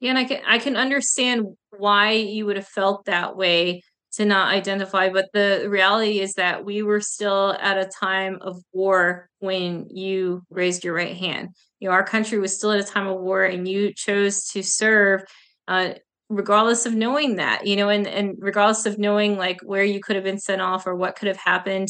Yeah, 0.01 0.11
and 0.11 0.19
I 0.19 0.25
can 0.25 0.41
I 0.47 0.59
can 0.59 0.77
understand 0.77 1.47
why 1.71 2.13
you 2.13 2.47
would 2.47 2.57
have 2.57 2.69
felt 2.69 3.07
that 3.07 3.37
way 3.37 3.83
to 4.15 4.25
not 4.25 4.53
identify, 4.53 5.09
but 5.09 5.29
the 5.33 5.67
reality 5.69 6.21
is 6.21 6.35
that 6.35 6.65
we 6.65 6.83
were 6.83 7.01
still 7.01 7.57
at 7.61 7.79
a 7.79 7.91
time 8.01 8.39
of 8.41 8.57
war 8.73 9.29
when 9.39 9.87
you 9.91 10.43
raised 10.51 10.85
your 10.85 10.95
right 10.95 11.17
hand. 11.17 11.51
You 11.81 11.89
know, 11.89 11.95
our 11.95 12.05
country 12.05 12.39
was 12.39 12.57
still 12.57 12.73
at 12.73 12.81
a 12.81 12.85
time 12.85 13.07
of 13.07 13.21
war, 13.21 13.45
and 13.45 13.69
you 13.69 13.93
chose 13.95 14.49
to 14.49 14.63
serve. 14.63 15.23
Uh, 15.69 15.95
regardless 16.29 16.87
of 16.87 16.95
knowing 16.95 17.37
that 17.37 17.67
you 17.67 17.77
know 17.77 17.89
and 17.89 18.07
and 18.07 18.37
regardless 18.39 18.85
of 18.87 18.99
knowing 18.99 19.37
like 19.37 19.61
where 19.63 19.85
you 19.85 20.01
could 20.01 20.17
have 20.17 20.25
been 20.25 20.41
sent 20.41 20.61
off 20.61 20.87
or 20.87 20.95
what 20.95 21.17
could 21.17 21.29
have 21.29 21.37
happened 21.37 21.89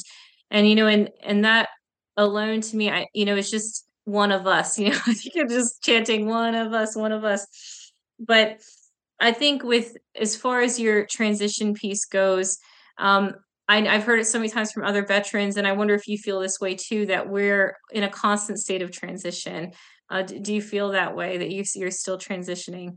and 0.51 0.69
you 0.69 0.75
know 0.75 0.87
and 0.87 1.11
and 1.23 1.45
that 1.45 1.69
alone 2.17 2.61
to 2.61 2.77
me 2.77 2.91
i 2.91 3.07
you 3.15 3.25
know 3.25 3.37
it's 3.37 3.51
just 3.51 3.87
one 4.05 4.31
of 4.31 4.47
us 4.47 4.79
you 4.79 4.91
know 4.91 4.99
i 5.07 5.15
think 5.15 5.49
just 5.49 5.83
chanting 5.83 6.27
one 6.27 6.55
of 6.55 6.73
us 6.73 6.95
one 6.95 7.13
of 7.13 7.25
us 7.25 7.47
but 8.19 8.59
i 9.21 9.33
think 9.33 9.63
with 9.63 9.97
as 10.21 10.37
far 10.37 10.61
as 10.61 10.79
your 10.79 11.07
transition 11.07 11.73
piece 11.73 12.05
goes 12.05 12.59
um 12.99 13.33
I, 13.69 13.81
have 13.81 14.05
heard 14.05 14.21
it 14.21 14.27
so 14.27 14.39
many 14.39 14.49
times 14.49 14.71
from 14.71 14.85
other 14.85 15.05
veterans, 15.05 15.57
and 15.57 15.67
I 15.67 15.73
wonder 15.73 15.95
if 15.95 16.07
you 16.07 16.19
feel 16.19 16.39
this 16.39 16.61
way 16.61 16.77
too. 16.77 17.07
That 17.07 17.29
we're 17.29 17.77
in 17.91 18.05
a 18.05 18.09
constant 18.09 18.61
state 18.61 18.81
of 18.81 18.93
transition. 18.93 19.73
Uh, 20.09 20.23
do 20.23 20.55
you 20.55 20.63
feel 20.63 20.91
that 20.91 21.17
way? 21.17 21.37
That 21.37 21.51
you, 21.51 21.65
you're 21.75 21.91
still 21.91 22.17
transitioning? 22.17 22.97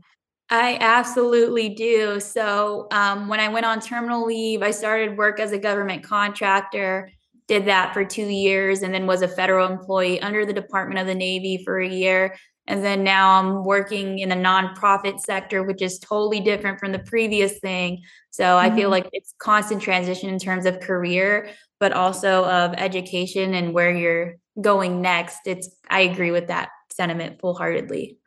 I 0.50 0.78
absolutely 0.80 1.68
do. 1.68 2.18
So, 2.18 2.88
um, 2.90 3.28
when 3.28 3.38
I 3.38 3.48
went 3.48 3.66
on 3.66 3.80
terminal 3.80 4.26
leave, 4.26 4.62
I 4.62 4.72
started 4.72 5.16
work 5.16 5.38
as 5.38 5.52
a 5.52 5.58
government 5.58 6.02
contractor, 6.02 7.10
did 7.46 7.66
that 7.66 7.94
for 7.94 8.04
two 8.04 8.26
years, 8.26 8.82
and 8.82 8.92
then 8.92 9.06
was 9.06 9.22
a 9.22 9.28
federal 9.28 9.70
employee 9.70 10.20
under 10.20 10.44
the 10.44 10.52
Department 10.52 10.98
of 10.98 11.06
the 11.06 11.14
Navy 11.14 11.62
for 11.64 11.78
a 11.78 11.88
year. 11.88 12.36
And 12.66 12.84
then 12.84 13.04
now 13.04 13.38
I'm 13.38 13.64
working 13.64 14.18
in 14.18 14.32
a 14.32 14.36
nonprofit 14.36 15.20
sector, 15.20 15.62
which 15.62 15.82
is 15.82 16.00
totally 16.00 16.40
different 16.40 16.80
from 16.80 16.90
the 16.92 16.98
previous 16.98 17.58
thing. 17.60 18.02
So, 18.30 18.42
mm-hmm. 18.42 18.72
I 18.72 18.74
feel 18.74 18.90
mm-hmm. 18.90 18.90
like 18.90 19.08
it's 19.12 19.34
constant 19.38 19.80
transition 19.80 20.30
in 20.30 20.40
terms 20.40 20.66
of 20.66 20.80
career, 20.80 21.50
but 21.78 21.92
also 21.92 22.44
of 22.44 22.74
education 22.76 23.54
and 23.54 23.72
where 23.72 23.96
you're 23.96 24.34
going 24.60 25.00
next. 25.00 25.46
It's, 25.46 25.70
I 25.88 26.00
agree 26.00 26.32
with 26.32 26.48
that 26.48 26.70
sentiment 26.90 27.40
full 27.40 27.54
heartedly. 27.54 28.18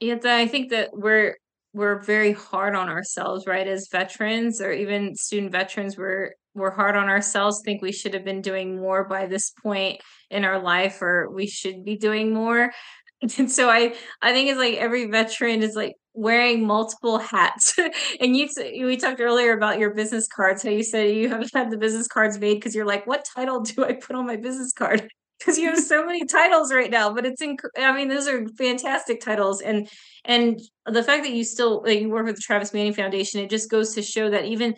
Yeah, 0.00 0.16
I 0.24 0.46
think 0.46 0.70
that 0.70 0.90
we're 0.92 1.36
we're 1.76 2.00
very 2.00 2.32
hard 2.32 2.74
on 2.74 2.88
ourselves, 2.88 3.46
right? 3.46 3.68
As 3.68 3.88
veterans 3.92 4.62
or 4.62 4.72
even 4.72 5.14
student 5.14 5.52
veterans, 5.52 5.98
we're 5.98 6.32
we're 6.54 6.70
hard 6.70 6.96
on 6.96 7.10
ourselves, 7.10 7.60
think 7.62 7.82
we 7.82 7.92
should 7.92 8.14
have 8.14 8.24
been 8.24 8.40
doing 8.40 8.80
more 8.80 9.06
by 9.06 9.26
this 9.26 9.52
point 9.62 10.00
in 10.30 10.42
our 10.42 10.58
life, 10.58 11.02
or 11.02 11.30
we 11.30 11.46
should 11.46 11.84
be 11.84 11.96
doing 11.96 12.32
more. 12.32 12.72
And 13.38 13.50
so 13.50 13.70
I 13.70 13.94
I 14.20 14.32
think 14.32 14.50
it's 14.50 14.58
like 14.58 14.74
every 14.74 15.06
veteran 15.06 15.62
is 15.62 15.74
like 15.74 15.94
wearing 16.12 16.66
multiple 16.66 17.18
hats. 17.18 17.74
and 18.20 18.36
you 18.36 18.46
we 18.84 18.96
talked 18.98 19.20
earlier 19.20 19.52
about 19.52 19.78
your 19.78 19.94
business 19.94 20.28
cards. 20.28 20.62
How 20.62 20.70
you 20.70 20.82
said 20.82 21.14
you 21.16 21.30
haven't 21.30 21.50
had 21.54 21.70
the 21.70 21.78
business 21.78 22.08
cards 22.08 22.38
made 22.38 22.54
because 22.54 22.74
you're 22.74 22.86
like, 22.86 23.06
what 23.06 23.26
title 23.34 23.60
do 23.60 23.84
I 23.84 23.94
put 23.94 24.16
on 24.16 24.26
my 24.26 24.36
business 24.36 24.72
card? 24.72 25.08
Because 25.38 25.58
you 25.58 25.68
have 25.68 25.78
so 25.78 26.04
many 26.04 26.24
titles 26.24 26.72
right 26.72 26.90
now 26.90 27.12
but 27.12 27.26
it's 27.26 27.42
inc- 27.42 27.58
i 27.78 27.94
mean 27.94 28.08
those 28.08 28.28
are 28.28 28.46
fantastic 28.50 29.20
titles 29.20 29.60
and 29.60 29.88
and 30.24 30.60
the 30.86 31.02
fact 31.02 31.22
that 31.22 31.32
you 31.32 31.44
still 31.44 31.82
like, 31.84 32.00
you 32.00 32.08
work 32.08 32.26
with 32.26 32.36
the 32.36 32.42
travis 32.42 32.72
manning 32.72 32.94
foundation 32.94 33.40
it 33.40 33.50
just 33.50 33.70
goes 33.70 33.94
to 33.94 34.02
show 34.02 34.30
that 34.30 34.44
even 34.44 34.74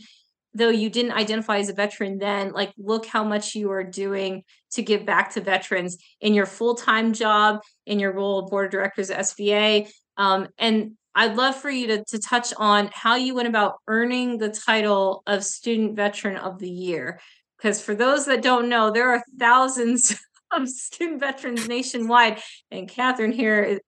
though 0.54 0.70
you 0.70 0.90
didn't 0.90 1.12
identify 1.12 1.58
as 1.58 1.68
a 1.68 1.74
veteran 1.74 2.18
then 2.18 2.52
like 2.52 2.72
look 2.78 3.06
how 3.06 3.22
much 3.22 3.54
you 3.54 3.70
are 3.70 3.84
doing 3.84 4.42
to 4.70 4.82
give 4.82 5.04
back 5.04 5.32
to 5.32 5.40
veterans 5.40 5.98
in 6.20 6.34
your 6.34 6.46
full-time 6.46 7.12
job 7.12 7.60
in 7.86 7.98
your 7.98 8.12
role 8.12 8.40
of 8.40 8.50
board 8.50 8.66
of 8.66 8.72
directors 8.72 9.10
at 9.10 9.20
sva 9.20 9.88
um, 10.16 10.48
and 10.58 10.92
i'd 11.14 11.36
love 11.36 11.54
for 11.54 11.70
you 11.70 11.86
to, 11.86 12.04
to 12.04 12.18
touch 12.18 12.52
on 12.56 12.88
how 12.92 13.14
you 13.14 13.34
went 13.34 13.48
about 13.48 13.76
earning 13.86 14.38
the 14.38 14.50
title 14.50 15.22
of 15.26 15.44
student 15.44 15.94
veteran 15.94 16.36
of 16.36 16.58
the 16.58 16.70
year 16.70 17.20
because 17.58 17.80
for 17.80 17.94
those 17.94 18.26
that 18.26 18.42
don't 18.42 18.68
know 18.68 18.90
there 18.90 19.10
are 19.10 19.22
thousands 19.38 20.18
of 20.52 20.68
student 20.68 21.20
veterans 21.20 21.68
nationwide, 21.68 22.40
and 22.70 22.88
Katherine 22.88 23.32
here 23.32 23.62
is, 23.62 23.80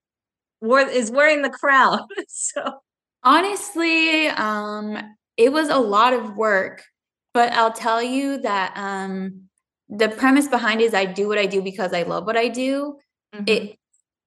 is 0.93 1.11
wearing 1.11 1.43
the 1.43 1.51
crown. 1.51 2.01
so 2.29 2.81
honestly, 3.23 4.29
um, 4.29 4.99
it 5.37 5.53
was 5.53 5.69
a 5.69 5.79
lot 5.79 6.13
of 6.13 6.37
work, 6.37 6.83
but 7.33 7.53
I'll 7.53 7.73
tell 7.73 8.03
you 8.03 8.39
that 8.39 8.73
um, 8.77 9.43
the 9.89 10.09
premise 10.09 10.49
behind 10.49 10.81
it 10.81 10.85
is 10.85 10.95
I 10.95 11.05
do 11.05 11.29
what 11.29 11.39
I 11.39 11.47
do 11.47 11.63
because 11.63 11.93
I 11.93 12.03
love 12.03 12.27
what 12.27 12.37
I 12.37 12.49
do. 12.49 12.97
Mm-hmm. 13.35 13.45
It 13.47 13.77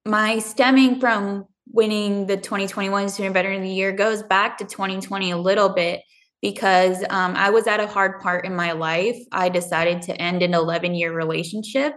my 0.06 0.40
stemming 0.40 1.00
from 1.00 1.46
winning 1.72 2.28
the 2.28 2.36
2021 2.36 3.10
Student 3.10 3.34
Veteran 3.34 3.58
of 3.58 3.64
the 3.64 3.70
Year 3.70 3.94
goes 3.94 4.22
back 4.22 4.58
to 4.58 4.66
2020 4.66 5.32
a 5.32 5.38
little 5.38 5.70
bit 5.70 6.02
because 6.42 7.06
um, 7.10 7.36
I 7.36 7.52
was 7.52 7.68
at 7.68 7.80
a 7.80 7.88
hard 7.88 8.20
part 8.20 8.46
in 8.46 8.54
my 8.54 8.74
life. 8.74 9.18
I 9.32 9.48
decided 9.48 10.02
to 10.04 10.22
end 10.22 10.44
an 10.44 10.54
11 10.54 10.94
year 10.94 11.14
relationship 11.14 11.96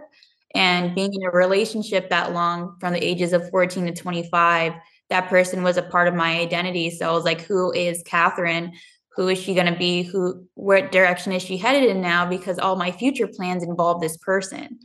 and 0.55 0.95
being 0.95 1.13
in 1.13 1.23
a 1.23 1.31
relationship 1.31 2.09
that 2.09 2.33
long 2.33 2.77
from 2.79 2.93
the 2.93 3.03
ages 3.03 3.33
of 3.33 3.49
14 3.49 3.85
to 3.85 3.93
25, 3.93 4.73
that 5.09 5.29
person 5.29 5.63
was 5.63 5.77
a 5.77 5.81
part 5.81 6.07
of 6.07 6.15
my 6.15 6.39
identity. 6.39 6.89
So 6.89 7.07
I 7.09 7.11
was 7.11 7.25
like, 7.25 7.41
who 7.41 7.71
is 7.73 8.03
Katherine? 8.03 8.73
Who 9.15 9.29
is 9.29 9.39
she 9.39 9.53
going 9.53 9.71
to 9.71 9.77
be? 9.77 10.03
Who, 10.03 10.45
what 10.53 10.91
direction 10.91 11.31
is 11.31 11.41
she 11.41 11.57
headed 11.57 11.89
in 11.89 12.01
now? 12.01 12.25
Because 12.25 12.59
all 12.59 12.75
my 12.75 12.91
future 12.91 13.27
plans 13.27 13.63
involve 13.63 14.01
this 14.01 14.17
person. 14.17 14.79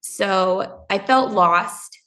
So 0.00 0.84
I 0.90 0.98
felt 0.98 1.32
lost 1.32 1.98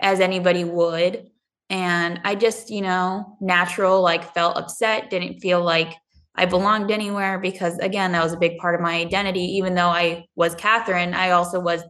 as 0.00 0.20
anybody 0.20 0.64
would. 0.64 1.26
And 1.68 2.20
I 2.24 2.36
just, 2.36 2.70
you 2.70 2.80
know, 2.80 3.36
natural, 3.40 4.00
like 4.02 4.34
felt 4.34 4.56
upset, 4.56 5.10
didn't 5.10 5.40
feel 5.40 5.62
like 5.62 5.94
I 6.36 6.44
belonged 6.44 6.90
anywhere 6.90 7.38
because 7.38 7.78
again, 7.78 8.12
that 8.12 8.22
was 8.22 8.34
a 8.34 8.38
big 8.38 8.58
part 8.58 8.74
of 8.74 8.80
my 8.80 8.94
identity. 8.94 9.40
Even 9.56 9.74
though 9.74 9.88
I 9.88 10.26
was 10.36 10.54
Katherine, 10.54 11.14
I 11.14 11.30
also 11.30 11.58
was 11.58 11.82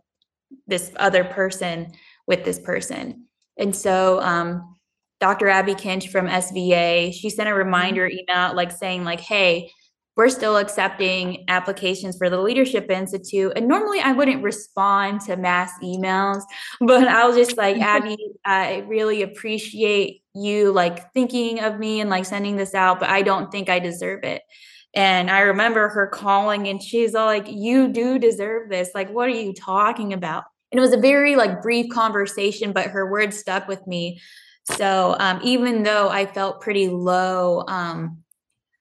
this 0.66 0.92
other 0.96 1.24
person 1.24 1.92
with 2.26 2.44
this 2.44 2.58
person. 2.58 3.26
And 3.58 3.74
so 3.74 4.20
um, 4.20 4.76
Dr. 5.20 5.48
Abby 5.48 5.74
Kinch 5.74 6.10
from 6.10 6.26
SVA, 6.28 7.12
she 7.12 7.30
sent 7.30 7.48
a 7.48 7.52
mm-hmm. 7.52 7.58
reminder 7.58 8.08
email 8.08 8.54
like 8.54 8.72
saying 8.72 9.04
like, 9.04 9.20
hey, 9.20 9.70
we're 10.16 10.30
still 10.30 10.56
accepting 10.56 11.44
applications 11.48 12.16
for 12.16 12.30
the 12.30 12.40
Leadership 12.40 12.90
Institute. 12.90 13.52
And 13.54 13.68
normally 13.68 14.00
I 14.00 14.12
wouldn't 14.12 14.42
respond 14.42 15.20
to 15.22 15.36
mass 15.36 15.72
emails, 15.82 16.42
but 16.80 17.06
I 17.06 17.26
was 17.26 17.36
just 17.36 17.56
like, 17.56 17.76
Abby, 17.80 18.16
I 18.44 18.78
really 18.88 19.22
appreciate 19.22 20.22
you 20.34 20.72
like 20.72 21.12
thinking 21.12 21.60
of 21.60 21.78
me 21.78 22.00
and 22.00 22.10
like 22.10 22.24
sending 22.24 22.56
this 22.56 22.74
out, 22.74 23.00
but 23.00 23.10
I 23.10 23.22
don't 23.22 23.52
think 23.52 23.68
I 23.68 23.78
deserve 23.78 24.24
it. 24.24 24.42
And 24.96 25.30
I 25.30 25.40
remember 25.40 25.88
her 25.90 26.06
calling 26.06 26.66
and 26.68 26.82
she's 26.82 27.14
all 27.14 27.26
like, 27.26 27.46
You 27.48 27.88
do 27.88 28.18
deserve 28.18 28.70
this. 28.70 28.90
Like, 28.94 29.10
what 29.10 29.28
are 29.28 29.32
you 29.32 29.52
talking 29.52 30.12
about? 30.12 30.44
And 30.72 30.78
it 30.78 30.80
was 30.80 30.94
a 30.94 30.98
very 30.98 31.36
like 31.36 31.62
brief 31.62 31.92
conversation, 31.92 32.72
but 32.72 32.86
her 32.86 33.08
words 33.08 33.38
stuck 33.38 33.68
with 33.68 33.86
me. 33.86 34.20
So 34.64 35.14
um, 35.20 35.40
even 35.44 35.84
though 35.84 36.08
I 36.08 36.26
felt 36.26 36.60
pretty 36.60 36.88
low, 36.88 37.62
um, 37.68 38.24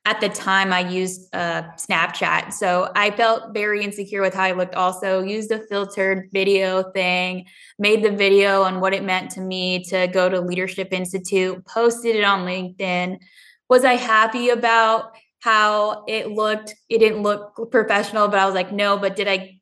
at 0.06 0.22
the 0.22 0.30
time 0.30 0.72
I 0.72 0.88
used 0.88 1.34
uh, 1.34 1.64
Snapchat. 1.78 2.54
So 2.54 2.92
I 2.96 3.10
felt 3.12 3.54
very 3.54 3.84
insecure 3.84 4.22
with 4.22 4.36
how 4.36 4.44
I 4.44 4.52
looked 4.52 4.76
also, 4.76 5.24
used 5.24 5.52
a 5.52 5.60
filtered 5.60 6.30
video 6.32 6.92
thing, 6.92 7.46
made 7.80 8.04
the 8.04 8.12
video 8.12 8.62
on 8.62 8.80
what 8.80 8.94
it 8.94 9.04
meant 9.04 9.32
to 9.32 9.42
me 9.42 9.84
to 9.86 10.08
go 10.08 10.30
to 10.30 10.42
Leadership 10.42 10.90
Institute, 10.94 11.66
posted 11.66 12.16
it 12.16 12.24
on 12.24 12.46
LinkedIn. 12.46 13.18
Was 13.68 13.84
I 13.84 13.96
happy 13.96 14.50
about 14.50 15.16
how 15.46 16.04
it 16.08 16.32
looked? 16.32 16.74
It 16.90 16.98
didn't 16.98 17.22
look 17.22 17.70
professional, 17.70 18.28
but 18.28 18.40
I 18.40 18.48
was 18.48 18.56
like, 18.56 18.72
no, 18.72 18.98
but 18.98 19.16
did 19.16 19.28
I 19.28 19.60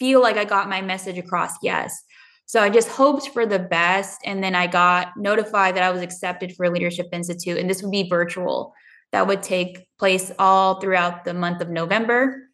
feel 0.00 0.20
like 0.20 0.36
I 0.36 0.44
got 0.44 0.68
my 0.68 0.82
message 0.82 1.18
across? 1.18 1.52
Yes. 1.62 1.96
So 2.46 2.60
I 2.60 2.68
just 2.68 2.88
hoped 2.88 3.28
for 3.28 3.46
the 3.46 3.60
best. 3.60 4.20
And 4.24 4.42
then 4.42 4.56
I 4.56 4.66
got 4.66 5.16
notified 5.16 5.76
that 5.76 5.84
I 5.84 5.92
was 5.92 6.02
accepted 6.02 6.56
for 6.56 6.68
Leadership 6.68 7.06
Institute, 7.12 7.58
and 7.58 7.70
this 7.70 7.80
would 7.80 7.92
be 7.92 8.08
virtual 8.08 8.74
that 9.12 9.28
would 9.28 9.40
take 9.40 9.86
place 10.00 10.32
all 10.36 10.80
throughout 10.80 11.22
the 11.22 11.32
month 11.32 11.60
of 11.60 11.68
November. 11.68 12.48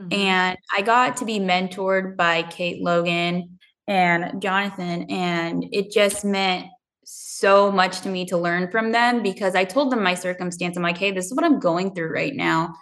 Mm-hmm. 0.00 0.12
And 0.12 0.58
I 0.76 0.82
got 0.82 1.16
to 1.16 1.24
be 1.24 1.40
mentored 1.40 2.16
by 2.16 2.44
Kate 2.44 2.80
Logan 2.80 3.58
and 3.88 4.40
Jonathan, 4.40 5.10
and 5.10 5.64
it 5.72 5.90
just 5.90 6.24
meant 6.24 6.68
so 7.40 7.72
much 7.72 8.02
to 8.02 8.08
me 8.08 8.24
to 8.26 8.36
learn 8.36 8.70
from 8.70 8.92
them 8.92 9.22
because 9.22 9.54
I 9.54 9.64
told 9.64 9.90
them 9.90 10.02
my 10.02 10.14
circumstance. 10.14 10.76
I'm 10.76 10.82
like, 10.82 10.98
hey, 10.98 11.10
this 11.10 11.26
is 11.26 11.34
what 11.34 11.44
I'm 11.44 11.58
going 11.58 11.94
through 11.94 12.12
right 12.12 12.34
now. 12.34 12.74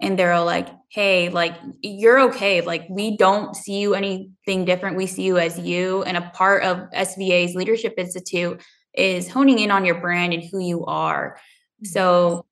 And 0.00 0.18
they're 0.18 0.32
all 0.32 0.46
like, 0.46 0.68
hey, 0.90 1.28
like, 1.28 1.56
you're 1.82 2.20
okay. 2.30 2.60
Like, 2.62 2.86
we 2.88 3.16
don't 3.16 3.54
see 3.54 3.78
you 3.80 3.94
anything 3.94 4.64
different. 4.64 4.96
We 4.96 5.06
see 5.06 5.22
you 5.22 5.38
as 5.38 5.58
you. 5.58 6.02
And 6.04 6.16
a 6.16 6.30
part 6.34 6.62
of 6.62 6.90
SVA's 6.90 7.54
Leadership 7.54 7.94
Institute 7.98 8.62
is 8.94 9.30
honing 9.30 9.58
in 9.58 9.70
on 9.70 9.84
your 9.84 10.00
brand 10.00 10.32
and 10.32 10.42
who 10.42 10.58
you 10.58 10.84
are. 10.86 11.36
Mm-hmm. 11.36 11.86
So 11.86 12.46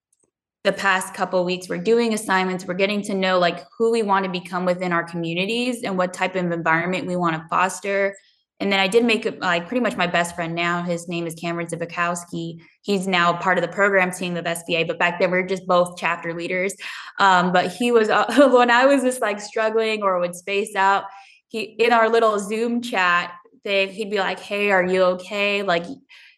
the 0.65 0.73
past 0.73 1.15
couple 1.15 1.45
weeks 1.45 1.69
we're 1.69 1.79
doing 1.79 2.13
assignments 2.13 2.67
we're 2.67 2.75
getting 2.75 3.01
to 3.01 3.15
know 3.15 3.39
like 3.39 3.65
who 3.79 3.91
we 3.93 4.03
want 4.03 4.25
to 4.25 4.31
become 4.31 4.65
within 4.67 4.93
our 4.93 5.05
communities 5.05 5.85
and 5.85 5.97
what 5.97 6.13
type 6.13 6.35
of 6.35 6.51
environment 6.51 7.07
we 7.07 7.17
want 7.17 7.35
to 7.35 7.49
foster 7.49 8.15
and 8.61 8.73
then 8.73 8.81
i 8.81 8.89
did 8.89 9.05
make 9.05 9.25
like 9.41 9.69
pretty 9.69 9.81
much 9.81 9.97
my 9.97 10.07
best 10.07 10.35
friend 10.35 10.55
now. 10.55 10.83
His 10.83 11.09
name 11.09 11.27
is 11.27 11.35
cameron 11.35 11.67
zivakowski 11.67 12.61
he's 12.83 13.07
now 13.07 13.35
part 13.35 13.59
of 13.59 13.63
the 13.63 13.69
program 13.69 14.11
team 14.11 14.37
of 14.37 14.45
sva 14.45 14.87
but 14.87 14.99
back 14.99 15.19
then 15.19 15.31
we 15.31 15.39
are 15.39 15.47
just 15.47 15.67
both 15.67 15.97
chapter 15.99 16.35
leaders. 16.35 16.75
Um, 17.19 17.53
but 17.53 17.73
he 17.73 17.93
was 17.93 18.09
uh, 18.09 18.51
when 18.53 18.71
i 18.71 18.87
was 18.87 19.03
just 19.03 19.21
like 19.21 19.41
struggling 19.41 20.03
or 20.03 20.19
would 20.21 20.35
space 20.35 20.75
out 20.75 21.05
he 21.49 21.61
in 21.63 21.93
our 21.93 22.09
little 22.09 22.39
zoom 22.39 22.83
chat 22.83 23.33
thing, 23.65 23.89
he'd 23.89 24.11
be 24.11 24.19
like 24.19 24.41
hey 24.41 24.71
are 24.71 24.85
you 24.85 25.03
okay? 25.03 25.63
Like 25.63 25.85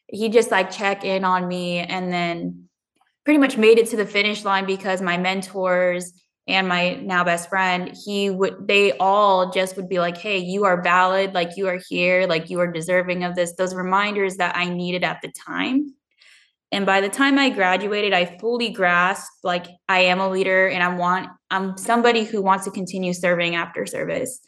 he 0.08 0.28
just 0.28 0.50
like 0.50 0.70
check 0.70 1.04
in 1.04 1.24
on 1.24 1.46
me 1.46 1.78
and 1.78 2.12
then 2.12 2.68
pretty 3.24 3.38
much 3.38 3.56
made 3.56 3.78
it 3.78 3.88
to 3.88 3.96
the 3.96 4.06
finish 4.06 4.44
line 4.44 4.66
because 4.66 5.00
my 5.00 5.16
mentors 5.16 6.12
and 6.47 6.68
my 6.68 6.95
now 6.95 7.22
best 7.22 7.49
friend 7.49 7.97
he 8.05 8.30
would 8.30 8.66
they 8.66 8.93
all 8.99 9.51
just 9.51 9.76
would 9.76 9.88
be 9.88 9.99
like 9.99 10.16
hey 10.16 10.38
you 10.38 10.64
are 10.64 10.82
valid 10.82 11.34
like 11.34 11.57
you 11.57 11.68
are 11.68 11.80
here 11.88 12.26
like 12.26 12.51
you 12.51 12.61
are 12.61 12.70
deserving 12.70 13.24
of 13.24 13.34
this 13.34 13.55
those 13.55 13.74
reminders 13.74 14.36
that 14.36 14.57
i 14.57 14.68
needed 14.68 15.05
at 15.05 15.20
the 15.22 15.30
time 15.32 15.95
and 16.72 16.86
by 16.86 17.01
the 17.01 17.09
time 17.09 17.38
i 17.38 17.51
graduated 17.51 18.12
i 18.12 18.24
fully 18.38 18.70
grasped 18.70 19.30
like 19.45 19.66
i 19.88 20.01
am 20.01 20.20
a 20.20 20.28
leader 20.28 20.68
and 20.68 20.82
i 20.82 20.88
want 20.95 21.28
i'm 21.51 21.76
somebody 21.76 22.24
who 22.24 22.43
wants 22.43 22.64
to 22.64 22.70
continue 22.70 23.12
serving 23.12 23.55
after 23.55 23.84
service 23.84 24.41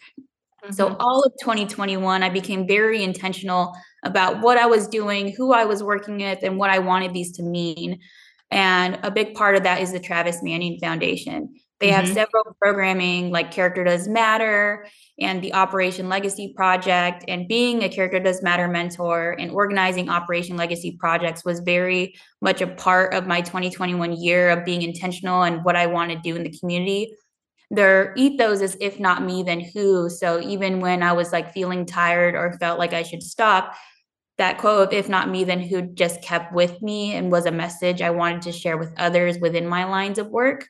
mm-hmm. 0.64 0.72
so 0.72 0.96
all 0.98 1.22
of 1.22 1.32
2021 1.40 2.22
i 2.22 2.28
became 2.28 2.66
very 2.66 3.02
intentional 3.02 3.74
about 4.02 4.40
what 4.40 4.56
i 4.56 4.66
was 4.66 4.88
doing 4.88 5.32
who 5.36 5.52
i 5.52 5.64
was 5.64 5.82
working 5.82 6.18
with 6.18 6.38
and 6.42 6.58
what 6.58 6.70
i 6.70 6.78
wanted 6.78 7.12
these 7.12 7.32
to 7.32 7.42
mean 7.42 8.00
and 8.52 8.98
a 9.02 9.10
big 9.10 9.34
part 9.34 9.56
of 9.56 9.62
that 9.62 9.80
is 9.80 9.92
the 9.92 9.98
Travis 9.98 10.42
Manning 10.42 10.78
Foundation. 10.78 11.54
They 11.82 11.88
mm-hmm. 11.88 12.06
have 12.06 12.14
several 12.14 12.56
programming 12.62 13.32
like 13.32 13.50
Character 13.50 13.82
Does 13.82 14.06
Matter 14.06 14.86
and 15.18 15.42
the 15.42 15.52
Operation 15.52 16.08
Legacy 16.08 16.54
Project. 16.56 17.24
And 17.26 17.48
being 17.48 17.82
a 17.82 17.88
Character 17.88 18.20
Does 18.20 18.40
Matter 18.40 18.68
mentor 18.68 19.34
and 19.36 19.50
organizing 19.50 20.08
Operation 20.08 20.56
Legacy 20.56 20.96
projects 21.00 21.44
was 21.44 21.58
very 21.58 22.14
much 22.40 22.60
a 22.60 22.68
part 22.68 23.14
of 23.14 23.26
my 23.26 23.40
2021 23.40 24.12
year 24.12 24.50
of 24.50 24.64
being 24.64 24.82
intentional 24.82 25.42
and 25.42 25.64
what 25.64 25.74
I 25.74 25.86
want 25.86 26.12
to 26.12 26.18
do 26.18 26.36
in 26.36 26.44
the 26.44 26.56
community. 26.56 27.16
Their 27.72 28.14
ethos 28.16 28.60
is 28.60 28.76
if 28.80 29.00
not 29.00 29.24
me, 29.24 29.42
then 29.42 29.58
who. 29.60 30.08
So 30.08 30.40
even 30.40 30.78
when 30.78 31.02
I 31.02 31.12
was 31.14 31.32
like 31.32 31.52
feeling 31.52 31.84
tired 31.84 32.36
or 32.36 32.56
felt 32.60 32.78
like 32.78 32.92
I 32.92 33.02
should 33.02 33.24
stop, 33.24 33.74
that 34.38 34.58
quote 34.58 34.88
of 34.88 34.92
if 34.92 35.08
not 35.08 35.28
me 35.28 35.44
then 35.44 35.60
who 35.60 35.82
just 35.82 36.22
kept 36.22 36.52
with 36.52 36.80
me 36.80 37.14
and 37.14 37.30
was 37.30 37.44
a 37.44 37.50
message 37.52 38.00
i 38.00 38.08
wanted 38.08 38.40
to 38.40 38.50
share 38.50 38.78
with 38.78 38.90
others 38.96 39.38
within 39.38 39.68
my 39.68 39.84
lines 39.84 40.18
of 40.18 40.26
work 40.28 40.68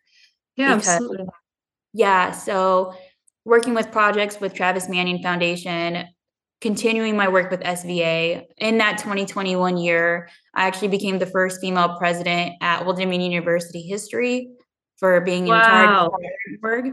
yeah 0.57 0.74
because, 0.76 0.88
absolutely. 0.88 1.26
yeah 1.92 2.30
so 2.30 2.94
working 3.44 3.74
with 3.74 3.90
projects 3.90 4.40
with 4.40 4.55
travis 4.55 4.88
manning 4.88 5.22
foundation 5.22 6.07
continuing 6.61 7.16
my 7.16 7.28
work 7.28 7.50
with 7.50 7.61
sva 7.61 8.44
in 8.59 8.78
that 8.78 8.98
2021 8.98 9.76
year 9.76 10.28
i 10.55 10.66
actually 10.66 10.88
became 10.88 11.18
the 11.18 11.26
first 11.26 11.61
female 11.61 11.96
president 11.98 12.55
at 12.61 12.86
old 12.86 12.96
dominion 12.96 13.32
university 13.32 13.82
history 13.82 14.50
for 14.96 15.20
being 15.20 15.46
wow. 15.46 16.11
in 16.48 16.59
charge 16.61 16.92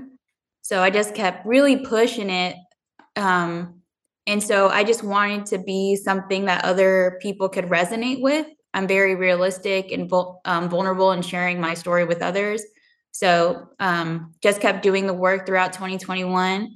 so 0.61 0.81
i 0.81 0.89
just 0.89 1.13
kept 1.13 1.45
really 1.45 1.77
pushing 1.77 2.29
it 2.29 2.55
um, 3.15 3.79
and 4.29 4.43
so 4.43 4.69
I 4.69 4.83
just 4.83 5.03
wanted 5.03 5.47
to 5.47 5.57
be 5.57 5.95
something 5.95 6.45
that 6.45 6.63
other 6.63 7.17
people 7.19 7.49
could 7.49 7.65
resonate 7.65 8.21
with. 8.21 8.45
I'm 8.75 8.87
very 8.87 9.15
realistic 9.15 9.91
and 9.91 10.11
um, 10.45 10.69
vulnerable 10.69 11.11
in 11.11 11.23
sharing 11.23 11.59
my 11.59 11.73
story 11.73 12.05
with 12.05 12.21
others. 12.21 12.61
So 13.11 13.69
um, 13.79 14.33
just 14.41 14.61
kept 14.61 14.83
doing 14.83 15.07
the 15.07 15.13
work 15.13 15.45
throughout 15.45 15.73
2021. 15.73 16.69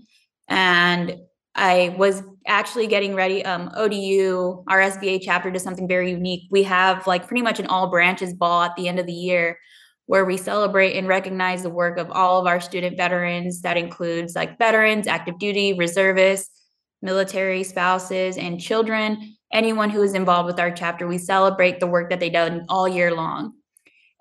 And 0.50 1.16
I 1.56 1.96
was 1.98 2.24
actually 2.48 2.88
getting 2.88 3.16
ready. 3.16 3.46
Um, 3.46 3.72
ODU, 3.76 4.64
our 4.68 4.80
SVA 4.80 5.20
chapter, 5.22 5.52
does 5.52 5.64
something 5.64 5.88
very 5.88 6.12
unique. 6.12 6.44
We 6.52 6.64
have 6.64 7.06
like 7.08 7.28
pretty 7.28 7.44
much 7.44 7.60
an 7.60 7.68
all 7.68 7.90
branches 7.90 8.34
ball 8.34 8.64
at 8.64 8.76
the 8.76 8.88
end 8.88 9.00
of 9.00 9.06
the 9.06 9.14
year 9.14 9.58
where 10.06 10.26
we 10.26 10.36
celebrate 10.36 10.98
and 10.98 11.08
recognize 11.08 11.64
the 11.64 11.70
work 11.70 11.98
of 11.98 12.12
all 12.12 12.42
of 12.42 12.48
our 12.48 12.60
student 12.60 12.98
veterans. 12.98 13.62
That 13.62 13.78
includes 13.78 14.36
like 14.36 14.58
veterans, 14.58 15.08
active 15.08 15.40
duty, 15.40 15.74
reservists, 15.74 16.50
military 17.02 17.64
spouses, 17.64 18.38
and 18.38 18.60
children, 18.60 19.36
anyone 19.52 19.90
who 19.90 20.02
is 20.02 20.14
involved 20.14 20.48
with 20.48 20.60
our 20.60 20.72
chapter. 20.72 21.08
We 21.08 21.18
celebrate 21.18 21.80
the 21.80 21.88
work 21.88 22.10
that 22.10 22.20
they've 22.20 22.34
done 22.34 22.66
all 22.68 22.88
year 22.88 23.14
long. 23.14 23.54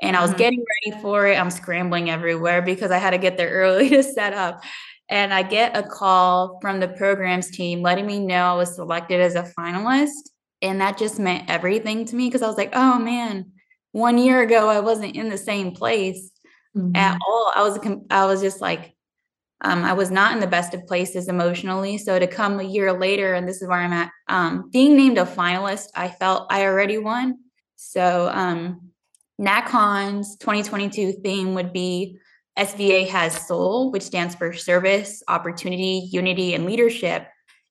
And 0.02 0.16
I 0.16 0.20
was 0.20 0.30
mm-hmm. 0.30 0.38
getting 0.38 0.64
ready 0.84 1.00
for 1.00 1.26
it. 1.26 1.38
I'm 1.38 1.50
scrambling 1.50 2.10
everywhere 2.10 2.60
because 2.60 2.90
I 2.90 2.98
had 2.98 3.10
to 3.10 3.18
get 3.18 3.36
there 3.36 3.50
early 3.52 3.88
to 3.90 4.02
set 4.02 4.34
up. 4.34 4.62
And 5.08 5.32
I 5.32 5.42
get 5.42 5.76
a 5.76 5.82
call 5.82 6.58
from 6.60 6.80
the 6.80 6.88
programs 6.88 7.50
team 7.50 7.82
letting 7.82 8.06
me 8.06 8.18
know 8.18 8.46
I 8.46 8.54
was 8.54 8.74
selected 8.74 9.20
as 9.20 9.34
a 9.34 9.50
finalist. 9.58 10.10
And 10.60 10.80
that 10.80 10.98
just 10.98 11.18
meant 11.18 11.48
everything 11.48 12.04
to 12.06 12.16
me 12.16 12.28
because 12.28 12.42
I 12.42 12.46
was 12.46 12.56
like, 12.56 12.70
oh 12.72 12.98
man, 12.98 13.52
one 13.92 14.18
year 14.18 14.42
ago 14.42 14.68
I 14.68 14.80
wasn't 14.80 15.16
in 15.16 15.28
the 15.28 15.38
same 15.38 15.72
place 15.72 16.30
mm-hmm. 16.76 16.94
at 16.96 17.18
all. 17.26 17.52
I 17.54 17.62
was 17.62 17.78
I 18.10 18.26
was 18.26 18.40
just 18.40 18.60
like 18.60 18.94
um, 19.62 19.84
I 19.84 19.92
was 19.92 20.10
not 20.10 20.32
in 20.32 20.40
the 20.40 20.46
best 20.46 20.74
of 20.74 20.86
places 20.86 21.28
emotionally. 21.28 21.96
So 21.96 22.18
to 22.18 22.26
come 22.26 22.58
a 22.58 22.64
year 22.64 22.92
later, 22.92 23.34
and 23.34 23.46
this 23.46 23.62
is 23.62 23.68
where 23.68 23.78
I'm 23.78 23.92
at, 23.92 24.10
um, 24.28 24.68
being 24.70 24.96
named 24.96 25.18
a 25.18 25.24
finalist, 25.24 25.86
I 25.94 26.08
felt 26.08 26.48
I 26.50 26.64
already 26.64 26.98
won. 26.98 27.38
So 27.76 28.28
um, 28.32 28.91
NatCon's 29.42 30.36
2022 30.36 31.14
theme 31.14 31.54
would 31.54 31.72
be 31.72 32.18
SVA 32.56 33.08
has 33.08 33.46
soul, 33.48 33.90
which 33.90 34.04
stands 34.04 34.36
for 34.36 34.52
service, 34.52 35.20
opportunity, 35.26 36.08
unity, 36.12 36.54
and 36.54 36.64
leadership. 36.64 37.26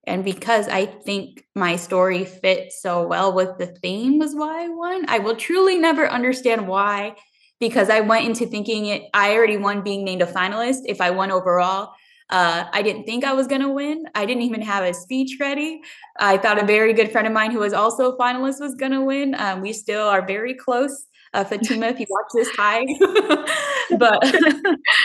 And 0.06 0.26
because 0.26 0.68
I 0.68 0.86
think 0.86 1.46
my 1.56 1.78
story 1.78 2.26
fit 2.26 2.74
so 2.74 3.08
well 3.08 3.34
with 3.34 3.58
the 3.58 3.68
theme 3.68 4.20
was 4.20 4.36
why 4.36 4.66
I 4.66 4.68
won. 4.68 5.06
I 5.08 5.20
will 5.20 5.36
truly 5.36 5.78
never 5.78 6.10
understand 6.10 6.68
why 6.68 7.16
because 7.62 7.90
I 7.90 8.02
went 8.02 8.26
into 8.26 8.48
thinking 8.48 8.88
it, 8.88 9.04
I 9.14 9.34
already 9.34 9.58
won 9.58 9.82
being 9.82 10.04
named 10.04 10.24
a 10.24 10.26
finalist 10.26 10.82
if 10.88 11.00
I 11.00 11.12
won 11.12 11.32
overall. 11.32 11.94
Uh, 12.30 12.66
I 12.74 12.82
didn't 12.82 13.04
think 13.04 13.24
I 13.24 13.34
was 13.34 13.46
going 13.46 13.62
to 13.62 13.70
win. 13.70 14.06
I 14.16 14.26
didn't 14.26 14.44
even 14.44 14.62
have 14.62 14.84
a 14.84 14.94
speech 14.94 15.38
ready. 15.40 15.82
I 16.18 16.38
thought 16.38 16.62
a 16.62 16.66
very 16.66 16.94
good 16.94 17.12
friend 17.12 17.28
of 17.28 17.34
mine 17.34 17.52
who 17.52 17.60
was 17.60 17.74
also 17.74 18.14
a 18.14 18.18
finalist 18.18 18.60
was 18.60 18.76
going 18.76 18.94
to 18.94 19.02
win. 19.02 19.36
Um, 19.36 19.62
we 19.62 19.74
still 19.74 20.08
are 20.08 20.26
very 20.26 20.56
close. 20.56 21.08
Uh, 21.34 21.46
Fatima, 21.46 21.88
if 21.88 22.00
you 22.00 22.06
watch 22.10 22.26
this, 22.34 22.50
hi. 22.58 22.86
but 23.98 24.26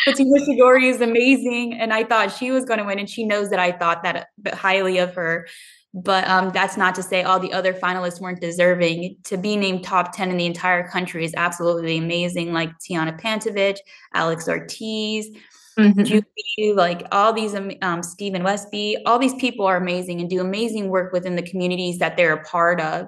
Fatima 0.05 0.39
Shigori 0.41 0.91
is 0.91 1.01
amazing. 1.01 1.75
And 1.75 1.93
I 1.93 2.05
thought 2.05 2.33
she 2.33 2.51
was 2.51 2.65
going 2.65 2.79
to 2.79 2.85
win. 2.85 2.99
And 2.99 3.09
she 3.09 3.25
knows 3.25 3.51
that 3.51 3.61
I 3.61 3.73
thought 3.73 4.03
that 4.03 4.29
highly 4.55 4.99
of 4.99 5.15
her. 5.15 5.47
But 5.95 6.29
um, 6.29 6.51
that's 6.53 6.77
not 6.77 6.95
to 6.97 7.03
say 7.03 7.23
all 7.23 7.41
the 7.41 7.53
other 7.53 7.73
finalists 7.73 8.21
weren't 8.21 8.41
deserving. 8.41 9.17
To 9.25 9.39
be 9.39 9.57
named 9.57 9.85
top 9.85 10.15
10 10.15 10.31
in 10.31 10.37
the 10.37 10.47
entire 10.47 10.87
country 10.89 11.25
is 11.25 11.33
absolutely 11.37 11.97
amazing, 11.97 12.53
like 12.53 12.71
Tiana 12.79 13.19
Pantovich, 13.19 13.79
Alex 14.13 14.47
Ortiz, 14.47 15.31
mm-hmm. 15.79 16.03
Julie, 16.03 16.75
like 16.75 17.07
all 17.13 17.33
these, 17.33 17.55
um, 17.55 17.71
um, 17.81 18.03
Stephen 18.03 18.43
Westby, 18.43 18.99
all 19.07 19.19
these 19.19 19.35
people 19.37 19.65
are 19.65 19.79
amazing 19.79 20.21
and 20.21 20.29
do 20.29 20.41
amazing 20.41 20.91
work 20.91 21.15
within 21.15 21.35
the 21.35 21.43
communities 21.43 21.99
that 21.99 22.17
they're 22.17 22.35
a 22.35 22.45
part 22.45 22.79
of. 22.79 23.07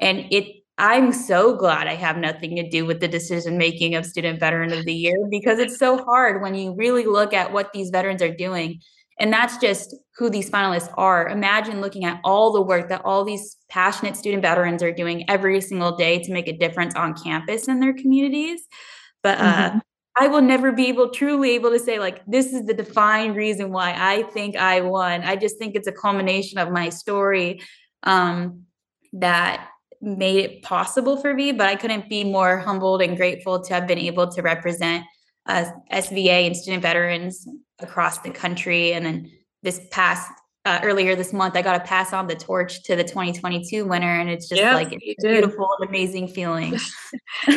And 0.00 0.20
it, 0.30 0.59
I'm 0.80 1.12
so 1.12 1.54
glad 1.54 1.88
I 1.88 1.94
have 1.94 2.16
nothing 2.16 2.56
to 2.56 2.66
do 2.66 2.86
with 2.86 3.00
the 3.00 3.08
decision 3.08 3.58
making 3.58 3.96
of 3.96 4.06
Student 4.06 4.40
Veteran 4.40 4.72
of 4.72 4.86
the 4.86 4.94
Year 4.94 5.28
because 5.30 5.58
it's 5.58 5.78
so 5.78 6.02
hard 6.02 6.40
when 6.40 6.54
you 6.54 6.74
really 6.74 7.04
look 7.04 7.34
at 7.34 7.52
what 7.52 7.74
these 7.74 7.90
veterans 7.90 8.22
are 8.22 8.34
doing 8.34 8.80
and 9.18 9.30
that's 9.30 9.58
just 9.58 9.94
who 10.16 10.30
these 10.30 10.48
finalists 10.48 10.90
are. 10.96 11.28
Imagine 11.28 11.82
looking 11.82 12.06
at 12.06 12.18
all 12.24 12.52
the 12.52 12.62
work 12.62 12.88
that 12.88 13.02
all 13.04 13.22
these 13.22 13.58
passionate 13.68 14.16
student 14.16 14.42
veterans 14.42 14.82
are 14.82 14.92
doing 14.92 15.28
every 15.28 15.60
single 15.60 15.94
day 15.94 16.18
to 16.20 16.32
make 16.32 16.48
a 16.48 16.56
difference 16.56 16.94
on 16.94 17.12
campus 17.12 17.68
in 17.68 17.80
their 17.80 17.92
communities. 17.92 18.62
But 19.22 19.38
uh, 19.38 19.70
mm-hmm. 19.70 19.78
I 20.18 20.28
will 20.28 20.40
never 20.40 20.72
be 20.72 20.86
able 20.86 21.10
truly 21.10 21.50
able 21.50 21.70
to 21.72 21.78
say 21.78 21.98
like 21.98 22.24
this 22.26 22.54
is 22.54 22.64
the 22.64 22.72
defined 22.72 23.36
reason 23.36 23.70
why 23.70 23.94
I 23.94 24.22
think 24.22 24.56
I 24.56 24.80
won. 24.80 25.20
I 25.24 25.36
just 25.36 25.58
think 25.58 25.74
it's 25.74 25.86
a 25.86 25.92
culmination 25.92 26.58
of 26.58 26.70
my 26.70 26.88
story 26.88 27.60
um, 28.04 28.62
that 29.12 29.68
made 30.00 30.36
it 30.36 30.62
possible 30.62 31.16
for 31.16 31.34
me. 31.34 31.52
But 31.52 31.68
I 31.68 31.76
couldn't 31.76 32.08
be 32.08 32.24
more 32.24 32.58
humbled 32.58 33.02
and 33.02 33.16
grateful 33.16 33.62
to 33.62 33.74
have 33.74 33.86
been 33.86 33.98
able 33.98 34.28
to 34.28 34.42
represent 34.42 35.04
uh, 35.46 35.66
SVA 35.92 36.46
and 36.46 36.56
student 36.56 36.82
veterans 36.82 37.46
across 37.80 38.18
the 38.18 38.30
country. 38.30 38.92
And 38.92 39.04
then 39.04 39.30
this 39.62 39.80
past 39.90 40.30
uh, 40.66 40.78
earlier 40.82 41.16
this 41.16 41.32
month, 41.32 41.56
I 41.56 41.62
got 41.62 41.78
to 41.78 41.80
pass 41.80 42.12
on 42.12 42.26
the 42.26 42.34
torch 42.34 42.82
to 42.82 42.94
the 42.94 43.02
2022 43.02 43.86
winner, 43.86 44.20
and 44.20 44.28
it's 44.28 44.46
just 44.46 44.62
like 44.62 44.88
it's 44.90 45.24
a 45.24 45.28
beautiful 45.28 45.68
and 45.78 45.88
amazing 45.88 46.28
feeling. 46.28 46.72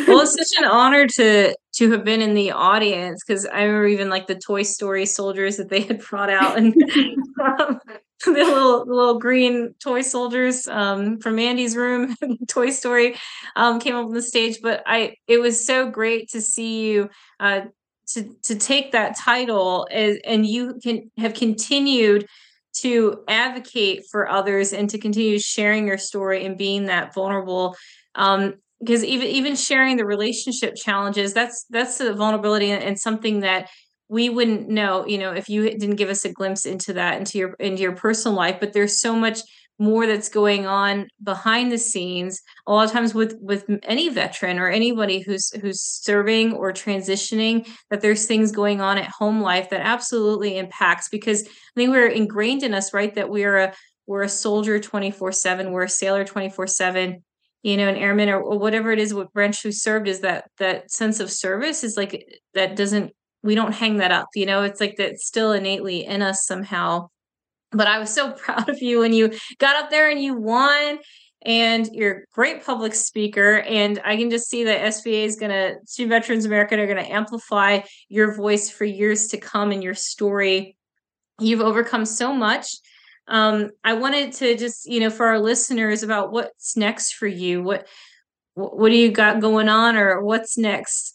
well, 0.07 0.21
it's 0.21 0.37
such 0.37 0.57
an 0.57 0.65
honor 0.65 1.05
to 1.07 1.53
to 1.75 1.91
have 1.91 2.05
been 2.05 2.21
in 2.21 2.33
the 2.33 2.51
audience 2.51 3.21
because 3.25 3.45
I 3.45 3.63
remember 3.63 3.87
even 3.87 4.09
like 4.09 4.27
the 4.27 4.35
Toy 4.35 4.63
Story 4.63 5.05
soldiers 5.05 5.57
that 5.57 5.69
they 5.69 5.81
had 5.81 5.99
brought 5.99 6.29
out 6.29 6.57
and 6.57 6.73
um, 7.59 7.79
the 8.25 8.31
little 8.31 8.85
little 8.85 9.19
green 9.19 9.73
toy 9.83 10.01
soldiers 10.01 10.67
um, 10.67 11.19
from 11.19 11.39
Andy's 11.39 11.75
room, 11.75 12.15
Toy 12.47 12.69
Story, 12.69 13.15
um, 13.55 13.79
came 13.79 13.95
up 13.95 14.05
on 14.05 14.13
the 14.13 14.21
stage. 14.21 14.59
But 14.61 14.81
I, 14.85 15.17
it 15.27 15.39
was 15.39 15.65
so 15.65 15.89
great 15.89 16.29
to 16.29 16.41
see 16.41 16.89
you 16.89 17.09
uh, 17.39 17.61
to 18.09 18.35
to 18.43 18.55
take 18.55 18.93
that 18.93 19.17
title 19.17 19.87
as, 19.91 20.17
and 20.25 20.45
you 20.45 20.79
can 20.81 21.11
have 21.17 21.33
continued 21.33 22.25
to 22.75 23.23
advocate 23.27 24.03
for 24.09 24.29
others 24.29 24.73
and 24.73 24.89
to 24.89 24.97
continue 24.97 25.37
sharing 25.39 25.87
your 25.87 25.97
story 25.97 26.45
and 26.45 26.57
being 26.57 26.85
that 26.85 27.13
vulnerable 27.13 27.75
um 28.15 28.53
because 28.79 29.03
even 29.03 29.27
even 29.27 29.55
sharing 29.55 29.95
the 29.95 30.05
relationship 30.05 30.75
challenges 30.75 31.33
that's 31.33 31.65
that's 31.69 31.99
the 31.99 32.13
vulnerability 32.13 32.71
and, 32.71 32.83
and 32.83 32.99
something 32.99 33.41
that 33.41 33.69
we 34.13 34.29
wouldn't 34.29 34.69
know 34.69 35.05
you 35.07 35.17
know 35.17 35.31
if 35.33 35.49
you 35.49 35.63
didn't 35.63 35.95
give 35.95 36.09
us 36.09 36.23
a 36.23 36.31
glimpse 36.31 36.65
into 36.65 36.93
that 36.93 37.17
into 37.17 37.37
your 37.37 37.53
into 37.53 37.81
your 37.81 37.95
personal 37.95 38.37
life 38.37 38.57
but 38.59 38.71
there's 38.71 38.99
so 38.99 39.15
much 39.15 39.39
more 39.79 40.05
that's 40.05 40.29
going 40.29 40.65
on 40.65 41.07
behind 41.21 41.71
the 41.71 41.77
scenes. 41.77 42.41
A 42.67 42.71
lot 42.71 42.85
of 42.85 42.91
times 42.91 43.13
with 43.13 43.37
with 43.41 43.65
any 43.83 44.09
veteran 44.09 44.59
or 44.59 44.69
anybody 44.69 45.19
who's 45.19 45.49
who's 45.61 45.81
serving 45.81 46.53
or 46.53 46.71
transitioning 46.71 47.67
that 47.89 48.01
there's 48.01 48.25
things 48.25 48.51
going 48.51 48.81
on 48.81 48.97
at 48.97 49.09
home 49.09 49.41
life 49.41 49.69
that 49.69 49.81
absolutely 49.81 50.57
impacts 50.57 51.09
because 51.09 51.43
i 51.43 51.49
think 51.75 51.89
we're 51.89 52.07
ingrained 52.07 52.63
in 52.63 52.73
us 52.73 52.93
right 52.93 53.15
that 53.15 53.29
we're 53.29 53.57
a 53.57 53.73
we're 54.05 54.23
a 54.23 54.29
soldier 54.29 54.79
24 54.79 55.31
7 55.31 55.71
we're 55.71 55.83
a 55.83 55.89
sailor 55.89 56.23
24 56.23 56.67
7 56.67 57.23
you 57.63 57.77
know 57.77 57.87
an 57.87 57.95
airman 57.95 58.29
or, 58.29 58.39
or 58.39 58.59
whatever 58.59 58.91
it 58.91 58.99
is 58.99 59.13
what 59.13 59.33
branch 59.33 59.63
who 59.63 59.71
served 59.71 60.07
is 60.07 60.19
that 60.21 60.49
that 60.59 60.91
sense 60.91 61.19
of 61.19 61.31
service 61.31 61.83
is 61.83 61.97
like 61.97 62.39
that 62.53 62.75
doesn't 62.75 63.13
we 63.43 63.55
don't 63.55 63.73
hang 63.73 63.97
that 63.97 64.11
up 64.11 64.27
you 64.35 64.45
know 64.45 64.63
it's 64.63 64.79
like 64.79 64.95
that's 64.97 65.25
still 65.25 65.51
innately 65.51 66.05
in 66.05 66.21
us 66.21 66.45
somehow 66.45 67.07
but 67.73 67.87
I 67.87 67.99
was 67.99 68.13
so 68.13 68.31
proud 68.37 68.69
of 68.69 68.81
you 68.81 68.99
when 68.99 69.13
you 69.13 69.31
got 69.57 69.75
up 69.75 69.89
there 69.89 70.09
and 70.09 70.21
you 70.21 70.35
won. 70.35 70.99
And 71.45 71.89
you're 71.91 72.19
a 72.19 72.21
great 72.31 72.63
public 72.63 72.95
speaker. 72.95 73.59
And 73.67 73.99
I 74.05 74.15
can 74.15 74.29
just 74.29 74.49
see 74.49 74.63
that 74.63 74.79
sva 74.79 75.25
is 75.25 75.35
going 75.35 75.51
to, 75.51 75.75
Student 75.85 76.11
Veterans 76.11 76.45
America 76.45 76.79
are 76.79 76.87
going 76.87 77.03
to 77.03 77.11
amplify 77.11 77.81
your 78.07 78.33
voice 78.33 78.69
for 78.69 78.85
years 78.85 79.27
to 79.27 79.37
come 79.37 79.73
in 79.73 79.81
your 79.81 79.93
story. 79.93 80.77
You've 81.41 81.59
overcome 81.59 82.05
so 82.05 82.33
much. 82.33 82.67
Um, 83.27 83.71
I 83.83 83.91
wanted 83.95 84.31
to 84.35 84.55
just, 84.55 84.85
you 84.85 85.01
know, 85.01 85.09
for 85.09 85.25
our 85.25 85.39
listeners 85.39 86.01
about 86.01 86.31
what's 86.31 86.77
next 86.77 87.15
for 87.15 87.27
you. 87.27 87.61
What 87.61 87.89
what 88.53 88.89
do 88.89 88.95
you 88.95 89.11
got 89.11 89.41
going 89.41 89.67
on 89.67 89.97
or 89.97 90.23
what's 90.23 90.57
next? 90.57 91.12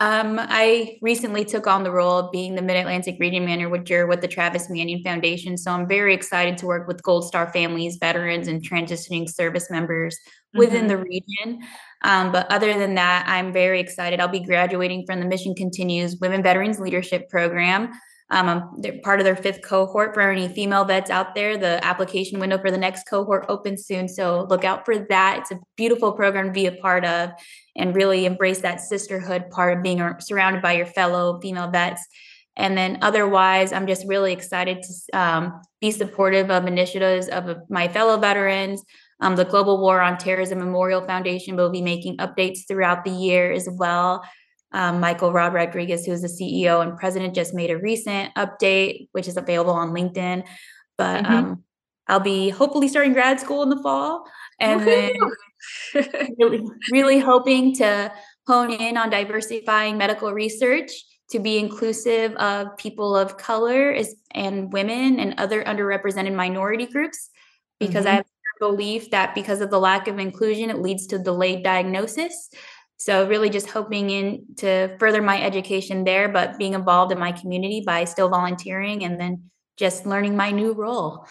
Um, 0.00 0.40
I 0.40 0.98
recently 1.02 1.44
took 1.44 1.66
on 1.66 1.84
the 1.84 1.90
role 1.90 2.18
of 2.18 2.32
being 2.32 2.54
the 2.54 2.62
Mid 2.62 2.76
Atlantic 2.76 3.16
Region 3.20 3.44
Manager 3.44 4.06
with 4.06 4.22
the 4.22 4.28
Travis 4.28 4.70
Manning 4.70 5.02
Foundation. 5.04 5.58
So 5.58 5.70
I'm 5.72 5.86
very 5.86 6.14
excited 6.14 6.56
to 6.58 6.66
work 6.66 6.88
with 6.88 7.02
Gold 7.02 7.26
Star 7.26 7.52
families, 7.52 7.98
veterans, 8.00 8.48
and 8.48 8.66
transitioning 8.66 9.28
service 9.28 9.70
members 9.70 10.18
within 10.54 10.86
mm-hmm. 10.86 10.88
the 10.88 10.96
region. 10.96 11.62
Um, 12.02 12.32
but 12.32 12.50
other 12.50 12.72
than 12.78 12.94
that, 12.94 13.26
I'm 13.28 13.52
very 13.52 13.78
excited. 13.78 14.20
I'll 14.20 14.28
be 14.28 14.40
graduating 14.40 15.04
from 15.04 15.20
the 15.20 15.26
Mission 15.26 15.54
Continues 15.54 16.16
Women 16.16 16.42
Veterans 16.42 16.80
Leadership 16.80 17.28
Program. 17.28 17.90
Um, 18.30 18.76
they're 18.78 19.00
part 19.02 19.18
of 19.20 19.24
their 19.24 19.36
fifth 19.36 19.62
cohort 19.62 20.14
for 20.14 20.20
any 20.20 20.46
female 20.48 20.84
vets 20.84 21.10
out 21.10 21.34
there. 21.34 21.56
The 21.56 21.84
application 21.84 22.38
window 22.38 22.58
for 22.58 22.70
the 22.70 22.78
next 22.78 23.08
cohort 23.08 23.46
opens 23.48 23.86
soon, 23.86 24.08
so 24.08 24.46
look 24.48 24.64
out 24.64 24.84
for 24.84 24.98
that. 24.98 25.38
It's 25.40 25.50
a 25.50 25.58
beautiful 25.76 26.12
program 26.12 26.46
to 26.46 26.52
be 26.52 26.66
a 26.66 26.72
part 26.72 27.04
of, 27.04 27.30
and 27.76 27.94
really 27.94 28.26
embrace 28.26 28.60
that 28.60 28.80
sisterhood 28.80 29.50
part 29.50 29.76
of 29.76 29.82
being 29.82 30.00
surrounded 30.20 30.62
by 30.62 30.72
your 30.72 30.86
fellow 30.86 31.40
female 31.40 31.70
vets. 31.70 32.06
And 32.56 32.76
then 32.76 32.98
otherwise, 33.00 33.72
I'm 33.72 33.86
just 33.86 34.06
really 34.06 34.32
excited 34.32 34.82
to 34.82 35.18
um, 35.18 35.62
be 35.80 35.90
supportive 35.90 36.50
of 36.50 36.66
initiatives 36.66 37.28
of 37.28 37.56
my 37.68 37.88
fellow 37.88 38.18
veterans. 38.18 38.84
Um, 39.20 39.36
the 39.36 39.44
Global 39.44 39.80
War 39.80 40.00
on 40.00 40.18
Terrorism 40.18 40.58
Memorial 40.58 41.06
Foundation 41.06 41.56
will 41.56 41.70
be 41.70 41.82
making 41.82 42.16
updates 42.18 42.66
throughout 42.66 43.04
the 43.04 43.10
year 43.10 43.52
as 43.52 43.68
well. 43.78 44.22
Um, 44.72 45.00
Michael 45.00 45.32
Rod 45.32 45.52
Rodriguez, 45.52 46.06
who's 46.06 46.22
the 46.22 46.28
CEO 46.28 46.82
and 46.82 46.96
president, 46.96 47.34
just 47.34 47.54
made 47.54 47.70
a 47.70 47.78
recent 47.78 48.34
update, 48.36 49.08
which 49.12 49.26
is 49.26 49.36
available 49.36 49.72
on 49.72 49.90
LinkedIn. 49.90 50.46
But 50.96 51.24
mm-hmm. 51.24 51.32
um, 51.32 51.64
I'll 52.06 52.20
be 52.20 52.50
hopefully 52.50 52.88
starting 52.88 53.12
grad 53.12 53.40
school 53.40 53.62
in 53.62 53.68
the 53.68 53.82
fall, 53.82 54.24
and 54.60 54.80
then 54.86 55.12
really, 56.38 56.62
really 56.92 57.18
hoping 57.18 57.74
to 57.76 58.12
hone 58.46 58.72
in 58.72 58.96
on 58.96 59.10
diversifying 59.10 59.98
medical 59.98 60.32
research 60.32 60.90
to 61.30 61.38
be 61.38 61.58
inclusive 61.58 62.34
of 62.34 62.76
people 62.76 63.16
of 63.16 63.36
color 63.36 63.96
and 64.32 64.72
women 64.72 65.20
and 65.20 65.38
other 65.38 65.62
underrepresented 65.62 66.34
minority 66.34 66.86
groups 66.86 67.30
because 67.78 68.04
mm-hmm. 68.04 68.14
I 68.14 68.16
have 68.16 68.26
a 68.60 68.68
belief 68.68 69.10
that 69.10 69.34
because 69.34 69.60
of 69.60 69.70
the 69.70 69.78
lack 69.78 70.08
of 70.08 70.18
inclusion, 70.18 70.70
it 70.70 70.78
leads 70.78 71.06
to 71.08 71.18
delayed 71.18 71.62
diagnosis. 71.62 72.50
So 73.00 73.26
really 73.26 73.48
just 73.48 73.70
hoping 73.70 74.10
in 74.10 74.44
to 74.58 74.94
further 74.98 75.22
my 75.22 75.42
education 75.42 76.04
there, 76.04 76.28
but 76.28 76.58
being 76.58 76.74
involved 76.74 77.12
in 77.12 77.18
my 77.18 77.32
community 77.32 77.82
by 77.84 78.04
still 78.04 78.28
volunteering 78.28 79.04
and 79.04 79.18
then 79.18 79.50
just 79.78 80.04
learning 80.04 80.36
my 80.36 80.50
new 80.50 80.74
role. 80.74 81.26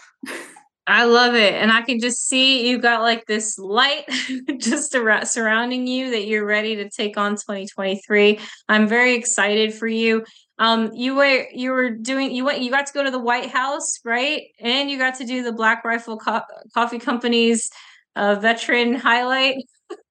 I 0.87 1.03
love 1.03 1.35
it. 1.35 1.53
And 1.53 1.71
I 1.71 1.83
can 1.83 1.99
just 1.99 2.27
see 2.27 2.67
you 2.67 2.79
got 2.79 3.03
like 3.03 3.27
this 3.27 3.59
light 3.59 4.05
just 4.57 4.91
surrounding 4.91 5.85
you 5.85 6.09
that 6.09 6.25
you're 6.25 6.45
ready 6.45 6.75
to 6.77 6.89
take 6.89 7.15
on 7.17 7.33
2023. 7.33 8.39
I'm 8.67 8.87
very 8.87 9.13
excited 9.13 9.71
for 9.71 9.85
you. 9.85 10.25
Um, 10.57 10.89
you 10.95 11.13
were 11.13 11.45
you 11.53 11.69
were 11.69 11.91
doing 11.91 12.31
you 12.31 12.45
went 12.45 12.61
you 12.61 12.71
got 12.71 12.87
to 12.87 12.93
go 12.93 13.03
to 13.03 13.11
the 13.11 13.19
White 13.19 13.51
House, 13.51 13.99
right? 14.03 14.41
And 14.59 14.89
you 14.89 14.97
got 14.97 15.13
to 15.19 15.25
do 15.25 15.43
the 15.43 15.53
Black 15.53 15.85
Rifle 15.85 16.17
Co- 16.17 16.41
Coffee 16.73 16.97
Company's 16.97 17.69
uh, 18.15 18.35
veteran 18.41 18.95
highlight. 18.95 19.57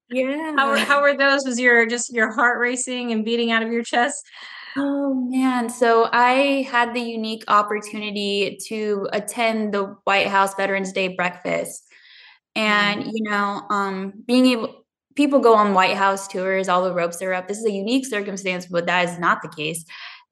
Yeah. 0.09 0.53
How 0.57 0.75
how 0.75 1.01
were 1.01 1.15
those? 1.15 1.45
Was 1.45 1.59
your 1.59 1.85
just 1.85 2.11
your 2.11 2.31
heart 2.31 2.59
racing 2.59 3.11
and 3.11 3.23
beating 3.23 3.51
out 3.51 3.63
of 3.63 3.71
your 3.71 3.83
chest? 3.83 4.25
Oh 4.77 5.13
man, 5.29 5.69
so 5.69 6.09
I 6.11 6.67
had 6.69 6.93
the 6.93 7.01
unique 7.01 7.43
opportunity 7.47 8.57
to 8.67 9.07
attend 9.13 9.73
the 9.73 9.97
White 10.03 10.27
House 10.27 10.55
Veterans 10.55 10.91
Day 10.93 11.09
breakfast. 11.09 11.83
And 12.55 13.01
mm-hmm. 13.01 13.09
you 13.13 13.23
know, 13.23 13.65
um 13.69 14.13
being 14.25 14.47
able 14.47 14.85
people 15.15 15.39
go 15.39 15.55
on 15.55 15.73
White 15.73 15.97
House 15.97 16.27
tours, 16.27 16.69
all 16.69 16.83
the 16.83 16.93
ropes 16.93 17.21
are 17.21 17.33
up. 17.33 17.47
This 17.47 17.59
is 17.59 17.65
a 17.65 17.71
unique 17.71 18.05
circumstance, 18.05 18.65
but 18.65 18.85
that 18.85 19.09
is 19.09 19.19
not 19.19 19.41
the 19.41 19.49
case. 19.49 19.83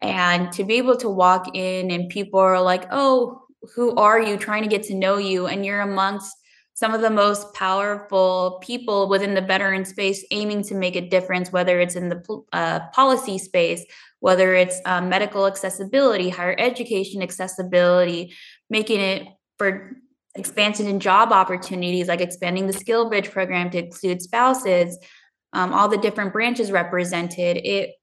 And 0.02 0.52
to 0.54 0.64
be 0.64 0.76
able 0.76 0.96
to 0.98 1.10
walk 1.10 1.56
in 1.56 1.92
and 1.92 2.10
people 2.10 2.40
are 2.40 2.62
like, 2.62 2.86
oh, 2.92 3.42
who 3.76 3.96
are 3.96 4.22
you? 4.22 4.38
Trying 4.38 4.64
to 4.64 4.70
get 4.70 4.84
to 4.84 4.96
know 4.96 5.18
you. 5.18 5.48
And 5.48 5.66
you're 5.66 5.82
amongst 5.82 6.34
some 6.78 6.94
of 6.94 7.02
the 7.02 7.10
most 7.10 7.56
powerful 7.56 8.60
people 8.62 9.10
within 9.10 9.34
the 9.34 9.42
veteran 9.42 9.84
space 9.84 10.24
aiming 10.30 10.62
to 10.62 10.76
make 10.76 10.96
a 10.96 11.02
difference, 11.02 11.52
whether 11.52 11.80
it's 11.80 11.96
in 11.96 12.08
the 12.08 12.44
uh, 12.54 12.82
policy 12.94 13.40
space, 13.40 13.84
whether 14.20 14.54
it's 14.54 14.80
um, 14.86 15.10
medical 15.10 15.48
accessibility, 15.48 16.30
higher 16.30 16.56
education 16.60 17.24
accessibility, 17.24 18.32
making 18.70 19.00
it 19.00 19.28
for 19.58 19.98
expansion 20.36 20.86
in 20.86 21.00
job 21.00 21.32
opportunities, 21.32 22.08
like 22.08 22.22
expanding 22.22 22.68
the 22.68 22.74
Skill 22.74 23.10
Bridge 23.10 23.32
program 23.32 23.72
to 23.72 23.84
include 23.86 24.22
spouses, 24.22 25.00
um, 25.54 25.74
all 25.74 25.88
the 25.88 25.98
different 25.98 26.32
branches 26.32 26.72
represented. 26.72 27.58
It, 27.58 27.96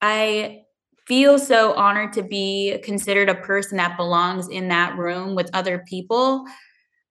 I 0.00 0.62
feel 1.06 1.38
so 1.38 1.74
honored 1.74 2.14
to 2.14 2.22
be 2.22 2.78
considered 2.82 3.28
a 3.28 3.34
person 3.34 3.76
that 3.76 3.98
belongs 3.98 4.48
in 4.48 4.68
that 4.68 4.96
room 4.96 5.34
with 5.34 5.50
other 5.52 5.84
people. 5.86 6.46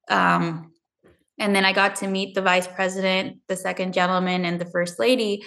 Um, 0.09 0.72
and 1.39 1.55
then 1.55 1.65
I 1.65 1.73
got 1.73 1.95
to 1.97 2.07
meet 2.07 2.36
the 2.36 2.41
vice 2.41 2.67
president, 2.67 3.38
the 3.47 3.55
second 3.55 3.93
gentleman, 3.93 4.45
and 4.45 4.59
the 4.59 4.65
first 4.65 4.99
lady. 4.99 5.43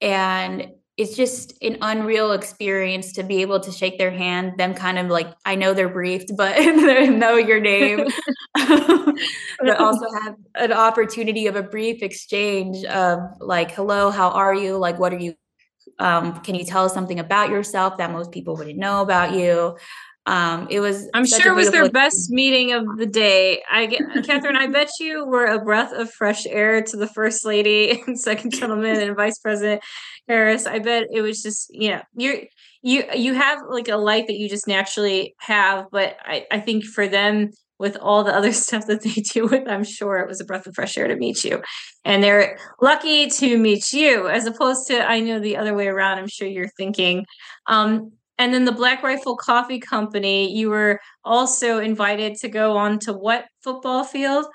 And 0.00 0.68
it's 0.96 1.16
just 1.16 1.60
an 1.60 1.78
unreal 1.80 2.32
experience 2.32 3.12
to 3.14 3.24
be 3.24 3.42
able 3.42 3.58
to 3.58 3.72
shake 3.72 3.98
their 3.98 4.12
hand, 4.12 4.52
them 4.58 4.74
kind 4.74 4.96
of 4.98 5.08
like, 5.08 5.26
I 5.44 5.56
know 5.56 5.74
they're 5.74 5.88
briefed, 5.88 6.32
but 6.36 6.56
they 6.56 7.08
know 7.08 7.36
your 7.36 7.60
name. 7.60 8.06
but 8.54 9.80
also 9.80 10.06
have 10.22 10.36
an 10.54 10.72
opportunity 10.72 11.48
of 11.48 11.56
a 11.56 11.62
brief 11.62 12.02
exchange 12.02 12.84
of 12.84 13.18
like, 13.40 13.72
hello, 13.72 14.10
how 14.10 14.30
are 14.30 14.54
you? 14.54 14.76
Like, 14.76 14.98
what 14.98 15.12
are 15.12 15.18
you? 15.18 15.34
Um, 15.98 16.40
can 16.40 16.54
you 16.54 16.64
tell 16.64 16.84
us 16.84 16.94
something 16.94 17.18
about 17.18 17.50
yourself 17.50 17.98
that 17.98 18.12
most 18.12 18.30
people 18.30 18.56
wouldn't 18.56 18.78
know 18.78 19.02
about 19.02 19.34
you? 19.34 19.76
Um 20.26 20.68
it 20.70 20.80
was 20.80 21.08
i'm 21.12 21.26
sure 21.26 21.52
it 21.52 21.56
was 21.56 21.70
their 21.70 21.90
best 21.90 22.30
meeting 22.30 22.72
of 22.72 22.84
the 22.96 23.06
day. 23.06 23.62
I 23.70 23.86
get 23.86 24.00
katherine 24.24 24.56
i 24.56 24.66
bet 24.66 24.90
you 24.98 25.26
were 25.26 25.44
a 25.44 25.62
breath 25.62 25.92
of 25.92 26.10
fresh 26.10 26.46
air 26.46 26.80
to 26.82 26.96
the 26.96 27.06
first 27.06 27.44
lady 27.44 28.02
and 28.06 28.18
second 28.28 28.52
gentleman 28.52 29.00
and 29.00 29.16
vice 29.16 29.38
president 29.38 29.82
harris. 30.26 30.66
I 30.66 30.78
bet 30.78 31.08
it 31.12 31.20
was 31.20 31.42
just 31.42 31.68
you 31.74 31.90
know 31.90 32.02
you're 32.16 32.36
you 32.82 33.04
you 33.14 33.34
have 33.34 33.58
like 33.68 33.88
a 33.88 33.96
light 33.96 34.26
that 34.28 34.38
you 34.38 34.48
just 34.48 34.66
naturally 34.68 35.34
have 35.40 35.86
but 35.90 36.16
i 36.24 36.46
i 36.50 36.60
think 36.60 36.84
for 36.84 37.08
them 37.08 37.50
with 37.78 37.96
all 37.96 38.24
the 38.24 38.34
other 38.34 38.52
stuff 38.64 38.86
that 38.86 39.02
they 39.02 39.10
do 39.10 39.46
with 39.46 39.68
i'm 39.68 39.84
sure 39.84 40.18
it 40.18 40.28
was 40.28 40.40
a 40.40 40.44
breath 40.44 40.66
of 40.66 40.74
fresh 40.74 40.96
air 40.96 41.08
to 41.08 41.16
meet 41.16 41.44
you. 41.44 41.62
And 42.06 42.22
they're 42.22 42.58
lucky 42.80 43.28
to 43.28 43.58
meet 43.58 43.92
you 43.92 44.28
as 44.28 44.46
opposed 44.46 44.86
to 44.88 45.06
i 45.10 45.20
know 45.20 45.38
the 45.38 45.56
other 45.56 45.74
way 45.74 45.88
around 45.88 46.18
i'm 46.18 46.28
sure 46.28 46.48
you're 46.48 46.68
thinking. 46.76 47.26
Um 47.66 48.12
and 48.38 48.52
then 48.52 48.64
the 48.64 48.72
Black 48.72 49.02
Rifle 49.02 49.36
Coffee 49.36 49.78
Company, 49.78 50.52
you 50.56 50.70
were 50.70 51.00
also 51.24 51.78
invited 51.78 52.36
to 52.36 52.48
go 52.48 52.76
on 52.76 52.98
to 53.00 53.12
what 53.12 53.46
football 53.62 54.04
field? 54.04 54.46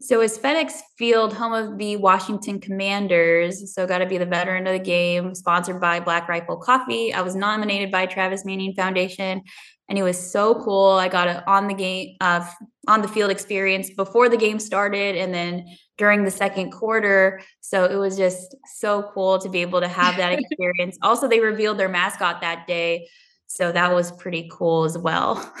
So 0.00 0.20
it's 0.20 0.38
FedEx 0.38 0.74
Field, 0.96 1.32
home 1.32 1.52
of 1.52 1.76
the 1.76 1.96
Washington 1.96 2.60
Commanders. 2.60 3.74
So 3.74 3.84
got 3.84 3.98
to 3.98 4.06
be 4.06 4.18
the 4.18 4.26
veteran 4.26 4.66
of 4.66 4.72
the 4.72 4.78
game, 4.78 5.34
sponsored 5.34 5.80
by 5.80 5.98
Black 5.98 6.28
Rifle 6.28 6.56
Coffee. 6.56 7.12
I 7.12 7.22
was 7.22 7.34
nominated 7.34 7.90
by 7.90 8.06
Travis 8.06 8.44
Manning 8.44 8.74
Foundation, 8.74 9.42
and 9.88 9.98
it 9.98 10.04
was 10.04 10.30
so 10.30 10.54
cool. 10.62 10.90
I 10.90 11.08
got 11.08 11.26
it 11.26 11.42
on 11.48 11.66
the 11.66 11.74
game, 11.74 12.16
uh, 12.20 12.48
on 12.88 13.02
the 13.02 13.08
field 13.08 13.30
experience 13.30 13.90
before 13.90 14.28
the 14.28 14.36
game 14.36 14.58
started, 14.58 15.16
and 15.16 15.32
then 15.32 15.66
during 15.98 16.24
the 16.24 16.30
second 16.30 16.70
quarter. 16.70 17.40
So 17.60 17.84
it 17.84 17.96
was 17.96 18.16
just 18.16 18.56
so 18.76 19.10
cool 19.14 19.38
to 19.38 19.48
be 19.48 19.60
able 19.60 19.80
to 19.80 19.88
have 19.88 20.16
that 20.16 20.32
experience. 20.38 20.98
also, 21.02 21.28
they 21.28 21.40
revealed 21.40 21.78
their 21.78 21.88
mascot 21.88 22.40
that 22.40 22.66
day. 22.66 23.08
So 23.46 23.72
that 23.72 23.92
was 23.94 24.12
pretty 24.12 24.48
cool 24.52 24.84
as 24.84 24.96
well. 24.96 25.52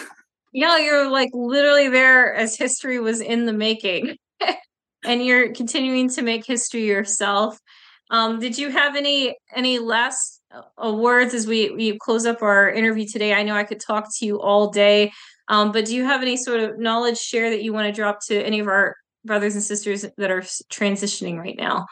Yeah, 0.52 0.78
you're 0.78 1.10
like 1.10 1.30
literally 1.34 1.88
there 1.88 2.34
as 2.34 2.56
history 2.56 2.98
was 2.98 3.20
in 3.20 3.46
the 3.46 3.52
making. 3.52 4.16
and 5.04 5.24
you're 5.24 5.52
continuing 5.52 6.08
to 6.10 6.22
make 6.22 6.46
history 6.46 6.86
yourself. 6.86 7.58
Um, 8.10 8.40
did 8.40 8.56
you 8.56 8.70
have 8.70 8.96
any 8.96 9.36
any 9.54 9.78
last 9.78 10.40
uh, 10.50 10.92
words 10.92 11.34
as 11.34 11.46
we 11.46 11.70
we 11.70 11.98
close 11.98 12.24
up 12.24 12.42
our 12.42 12.70
interview 12.70 13.06
today? 13.06 13.34
I 13.34 13.42
know 13.42 13.54
I 13.54 13.64
could 13.64 13.80
talk 13.80 14.06
to 14.16 14.26
you 14.26 14.40
all 14.40 14.70
day, 14.70 15.12
um, 15.48 15.72
but 15.72 15.86
do 15.86 15.94
you 15.94 16.04
have 16.04 16.22
any 16.22 16.36
sort 16.36 16.60
of 16.60 16.78
knowledge 16.78 17.18
share 17.18 17.50
that 17.50 17.62
you 17.62 17.72
want 17.72 17.86
to 17.86 17.92
drop 17.92 18.20
to 18.26 18.44
any 18.44 18.60
of 18.60 18.68
our 18.68 18.96
brothers 19.24 19.54
and 19.54 19.62
sisters 19.62 20.04
that 20.16 20.30
are 20.30 20.42
transitioning 20.42 21.38
right 21.38 21.56
now? 21.56 21.86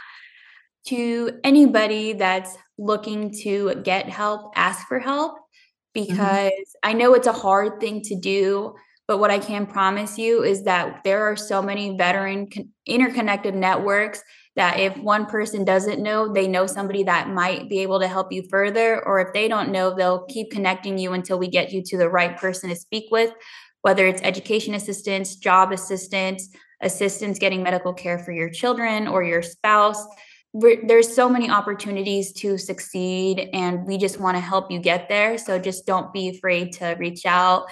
To 0.88 1.40
anybody 1.42 2.12
that's 2.12 2.57
looking 2.78 3.32
to 3.42 3.74
get 3.82 4.09
help, 4.09 4.52
ask 4.54 4.86
for 4.86 4.98
help 4.98 5.32
mm-hmm. 5.32 6.07
because 6.07 6.50
mm-hmm. 6.52 6.90
I 6.90 6.92
know 6.92 7.14
it's 7.14 7.26
a 7.26 7.32
hard 7.32 7.80
thing 7.80 8.02
to 8.02 8.14
do. 8.14 8.74
But 9.09 9.18
what 9.18 9.30
I 9.30 9.38
can 9.38 9.66
promise 9.66 10.18
you 10.18 10.42
is 10.42 10.64
that 10.64 11.04
there 11.04 11.30
are 11.30 11.36
so 11.36 11.62
many 11.62 11.96
veteran 11.96 12.50
con- 12.50 12.70
interconnected 12.86 13.54
networks 13.54 14.20
that 14.57 14.80
if 14.80 14.96
one 14.96 15.26
person 15.26 15.64
doesn't 15.64 16.02
know, 16.02 16.32
they 16.32 16.48
know 16.48 16.66
somebody 16.66 17.04
that 17.04 17.28
might 17.28 17.68
be 17.68 17.80
able 17.80 18.00
to 18.00 18.09
help 18.09 18.32
you 18.32 18.42
further. 18.50 19.04
Or 19.07 19.20
if 19.20 19.32
they 19.32 19.48
don't 19.48 19.70
know, 19.70 19.94
they'll 19.94 20.24
keep 20.24 20.50
connecting 20.50 20.98
you 20.98 21.12
until 21.12 21.38
we 21.38 21.48
get 21.48 21.72
you 21.72 21.82
to 21.82 21.98
the 21.98 22.09
right 22.09 22.36
person 22.36 22.70
to 22.70 22.76
speak 22.76 23.11
with, 23.11 23.32
whether 23.82 24.07
it's 24.07 24.22
education 24.22 24.74
assistance, 24.74 25.36
job 25.36 25.72
assistance, 25.72 26.48
assistance 26.80 27.38
getting 27.38 27.62
medical 27.62 27.92
care 27.92 28.18
for 28.18 28.32
your 28.32 28.50
children 28.50 29.07
or 29.07 29.22
your 29.22 29.42
spouse. 29.42 30.02
There's 30.54 31.14
so 31.14 31.28
many 31.28 31.50
opportunities 31.50 32.32
to 32.34 32.57
succeed, 32.57 33.50
and 33.52 33.86
we 33.86 33.98
just 33.98 34.18
want 34.18 34.38
to 34.38 34.40
help 34.40 34.70
you 34.70 34.78
get 34.78 35.07
there. 35.07 35.36
So 35.36 35.59
just 35.59 35.86
don't 35.86 36.14
be 36.14 36.30
afraid 36.30 36.72
to 36.74 36.96
reach 36.98 37.26
out. 37.26 37.66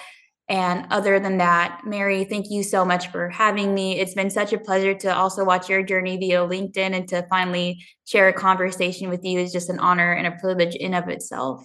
And 0.48 0.86
other 0.90 1.18
than 1.18 1.38
that, 1.38 1.80
Mary, 1.86 2.24
thank 2.24 2.50
you 2.50 2.62
so 2.62 2.84
much 2.84 3.08
for 3.08 3.30
having 3.30 3.74
me. 3.74 3.98
It's 3.98 4.14
been 4.14 4.28
such 4.28 4.52
a 4.52 4.58
pleasure 4.58 4.94
to 4.94 5.14
also 5.14 5.42
watch 5.42 5.70
your 5.70 5.82
journey 5.82 6.18
via 6.18 6.40
LinkedIn 6.40 6.94
and 6.94 7.08
to 7.08 7.26
finally 7.30 7.82
share 8.04 8.28
a 8.28 8.32
conversation 8.32 9.08
with 9.08 9.24
you 9.24 9.40
is 9.40 9.52
just 9.52 9.70
an 9.70 9.78
honor 9.78 10.12
and 10.12 10.26
a 10.26 10.32
privilege 10.32 10.74
in 10.74 10.92
of 10.92 11.08
itself. 11.08 11.62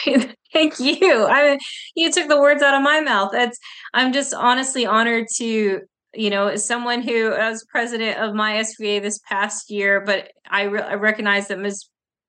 Thank 0.52 0.80
you. 0.80 1.26
I 1.26 1.58
you 1.94 2.10
took 2.10 2.28
the 2.28 2.40
words 2.40 2.62
out 2.62 2.74
of 2.74 2.82
my 2.82 3.00
mouth. 3.00 3.30
That's 3.32 3.58
I'm 3.92 4.12
just 4.12 4.32
honestly 4.32 4.86
honored 4.86 5.26
to 5.36 5.80
you 6.16 6.30
know, 6.30 6.48
as 6.48 6.66
someone 6.66 7.02
who 7.02 7.30
was 7.30 7.64
president 7.68 8.18
of 8.18 8.34
my 8.34 8.54
SVA 8.54 9.02
this 9.02 9.20
past 9.28 9.70
year, 9.70 10.00
but 10.00 10.30
I, 10.48 10.62
re- 10.62 10.80
I 10.80 10.94
recognize 10.94 11.48
that 11.48 11.58
Ms. 11.58 11.84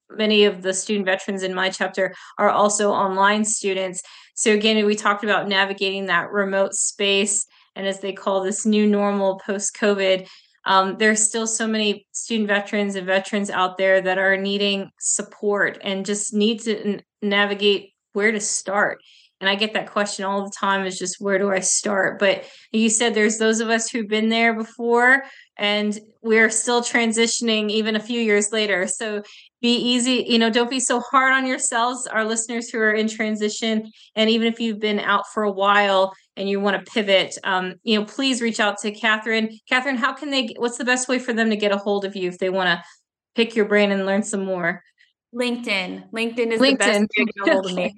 many 0.09 0.45
of 0.45 0.61
the 0.61 0.73
student 0.73 1.05
veterans 1.05 1.43
in 1.43 1.53
my 1.53 1.69
chapter 1.69 2.13
are 2.37 2.49
also 2.49 2.91
online 2.91 3.45
students. 3.45 4.01
So 4.35 4.51
again, 4.51 4.85
we 4.85 4.95
talked 4.95 5.23
about 5.23 5.47
navigating 5.47 6.05
that 6.07 6.31
remote 6.31 6.73
space, 6.73 7.45
and 7.75 7.87
as 7.87 7.99
they 7.99 8.13
call 8.13 8.43
this 8.43 8.65
new 8.65 8.87
normal 8.87 9.39
post 9.39 9.75
COVID. 9.75 10.27
Um, 10.65 10.97
there's 10.97 11.25
still 11.25 11.47
so 11.47 11.65
many 11.65 12.05
student 12.11 12.49
veterans 12.49 12.95
and 12.95 13.07
veterans 13.07 13.49
out 13.49 13.77
there 13.77 14.01
that 14.01 14.17
are 14.17 14.35
needing 14.35 14.89
support 14.99 15.77
and 15.81 16.05
just 16.05 16.33
need 16.33 16.59
to 16.61 16.77
n- 16.77 17.01
navigate 17.21 17.93
where 18.11 18.33
to 18.33 18.41
start 18.41 18.99
and 19.39 19.49
I 19.49 19.55
get 19.55 19.73
that 19.73 19.91
question 19.91 20.25
all 20.25 20.43
the 20.43 20.53
time 20.57 20.85
is 20.85 20.97
just 20.97 21.21
where 21.21 21.37
do 21.37 21.51
I 21.51 21.59
start? 21.59 22.19
But 22.19 22.45
you 22.71 22.89
said 22.89 23.13
there's 23.13 23.37
those 23.37 23.59
of 23.59 23.69
us 23.69 23.89
who've 23.89 24.07
been 24.07 24.29
there 24.29 24.55
before 24.55 25.23
and 25.57 25.97
we're 26.21 26.49
still 26.49 26.81
transitioning 26.81 27.69
even 27.69 27.95
a 27.95 27.99
few 27.99 28.19
years 28.19 28.51
later. 28.51 28.87
So 28.87 29.21
be 29.61 29.75
easy, 29.75 30.25
you 30.27 30.37
know, 30.37 30.49
don't 30.49 30.69
be 30.69 30.79
so 30.79 30.99
hard 30.99 31.33
on 31.33 31.47
yourselves, 31.47 32.05
our 32.07 32.23
listeners 32.23 32.69
who 32.69 32.79
are 32.79 32.91
in 32.91 33.07
transition. 33.07 33.91
And 34.15 34.29
even 34.29 34.47
if 34.47 34.59
you've 34.59 34.79
been 34.79 34.99
out 34.99 35.25
for 35.33 35.43
a 35.43 35.51
while 35.51 36.13
and 36.35 36.47
you 36.47 36.59
want 36.59 36.83
to 36.83 36.91
pivot, 36.91 37.37
um, 37.43 37.75
you 37.83 37.99
know, 37.99 38.05
please 38.05 38.41
reach 38.41 38.59
out 38.59 38.77
to 38.79 38.91
Katherine. 38.91 39.57
Katherine, 39.67 39.97
how 39.97 40.13
can 40.13 40.29
they, 40.29 40.53
what's 40.57 40.77
the 40.77 40.85
best 40.85 41.07
way 41.07 41.17
for 41.17 41.33
them 41.33 41.49
to 41.49 41.55
get 41.55 41.71
a 41.71 41.77
hold 41.77 42.05
of 42.05 42.15
you 42.15 42.29
if 42.29 42.37
they 42.37 42.49
want 42.49 42.67
to 42.67 42.83
pick 43.35 43.55
your 43.55 43.65
brain 43.65 43.91
and 43.91 44.05
learn 44.05 44.23
some 44.23 44.45
more? 44.45 44.83
LinkedIn. 45.33 46.11
LinkedIn 46.11 46.51
is 46.51 46.61
LinkedIn. 46.61 46.71
the 46.71 46.75
best 46.77 46.99
way 47.17 47.25
to 47.25 47.25
get 47.25 47.47
a 47.47 47.51
hold 47.51 47.65
of 47.65 47.75
me. 47.75 47.95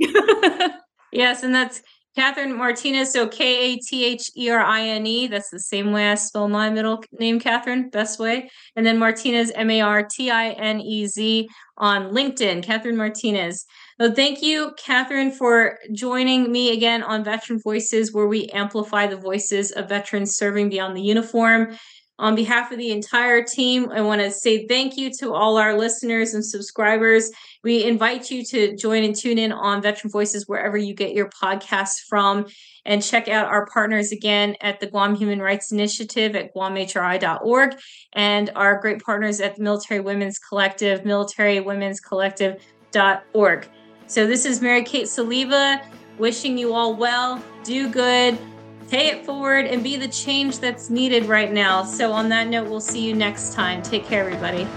Yes, 1.12 1.43
and 1.43 1.53
that's 1.53 1.82
Katherine 2.20 2.58
Martinez. 2.58 3.14
So 3.14 3.30
K 3.30 3.74
A 3.74 3.78
T 3.78 4.04
H 4.04 4.30
E 4.36 4.50
R 4.50 4.60
I 4.60 4.82
N 4.82 5.08
E. 5.08 5.28
That's 5.28 5.50
the 5.50 5.60
same 5.60 5.94
way 5.94 6.12
I 6.12 6.16
spell 6.16 6.50
my 6.50 6.70
middle 6.70 7.02
name, 7.18 7.40
Katherine, 7.40 7.90
best 7.90 8.20
way. 8.20 8.50
And 8.76 8.86
then 8.86 9.00
Martinez, 9.00 9.52
M 9.56 9.72
A 9.72 9.80
R 9.80 10.04
T 10.04 10.30
I 10.30 10.50
N 10.50 10.82
E 10.82 11.08
Z 11.08 11.48
on 11.78 12.12
LinkedIn, 12.12 12.62
Katherine 12.62 12.98
Martinez. 12.98 13.66
So 14.02 14.12
thank 14.12 14.42
you, 14.42 14.74
Katherine, 14.78 15.32
for 15.32 15.78
joining 15.94 16.52
me 16.52 16.74
again 16.74 17.04
on 17.04 17.24
Veteran 17.24 17.62
Voices, 17.64 18.14
where 18.14 18.28
we 18.28 18.48
amplify 18.50 19.08
the 19.08 19.16
voices 19.16 19.72
of 19.72 19.88
veterans 19.88 20.36
serving 20.36 20.68
beyond 20.68 20.98
the 20.98 21.02
uniform. 21.02 21.78
On 22.20 22.36
behalf 22.36 22.72
of 22.74 22.78
the 22.78 22.92
entire 22.92 23.42
team, 23.42 23.90
I 23.92 24.02
want 24.02 24.20
to 24.20 24.30
say 24.30 24.68
thank 24.68 24.98
you 24.98 25.10
to 25.20 25.34
all 25.34 25.58
our 25.58 25.78
listeners 25.78 26.34
and 26.34 26.46
subscribers. 26.46 27.32
We 27.64 27.86
invite 27.86 28.30
you 28.30 28.44
to 28.44 28.76
join 28.76 29.06
and 29.06 29.16
tune 29.16 29.38
in 29.38 29.54
on 29.54 29.82
Veteran 29.82 30.12
Voices 30.12 30.46
wherever 30.46 30.76
you 30.76 30.94
get 30.94 31.14
your 31.14 31.30
podcasts 31.30 32.02
from 32.10 32.48
and 32.86 33.02
check 33.02 33.30
out 33.30 33.48
our 33.48 33.68
partners 33.68 34.12
again 34.12 34.58
at 34.60 34.82
the 34.82 34.88
Guam 34.88 35.16
Human 35.16 35.42
Rights 35.42 35.72
Initiative 35.72 36.36
at 36.36 36.54
guamhri.org 36.54 37.80
and 38.12 38.52
our 38.54 38.82
great 38.82 39.02
partners 39.02 39.40
at 39.40 39.56
the 39.56 39.64
Military 39.64 40.02
Women's 40.02 40.40
Collective, 40.40 41.04
militarywomen'scollective.org. 41.04 43.70
So 44.08 44.28
this 44.28 44.46
is 44.46 44.62
Mary 44.62 44.84
Kate 44.84 45.06
Soliva 45.06 45.82
wishing 46.18 46.58
you 46.58 46.74
all 46.74 46.94
well, 46.94 47.42
do 47.64 47.88
good, 47.88 48.38
pay 48.90 49.08
it 49.08 49.26
forward, 49.26 49.66
and 49.66 49.84
be 49.84 49.96
the 49.96 50.08
change 50.08 50.60
that's 50.60 50.90
needed 50.90 51.26
right 51.26 51.52
now. 51.52 51.84
So 51.84 52.12
on 52.12 52.30
that 52.30 52.48
note, 52.48 52.70
we'll 52.70 52.82
see 52.82 53.02
you 53.02 53.14
next 53.14 53.54
time. 53.54 53.82
Take 53.82 54.06
care, 54.06 54.26
everybody. 54.26 54.68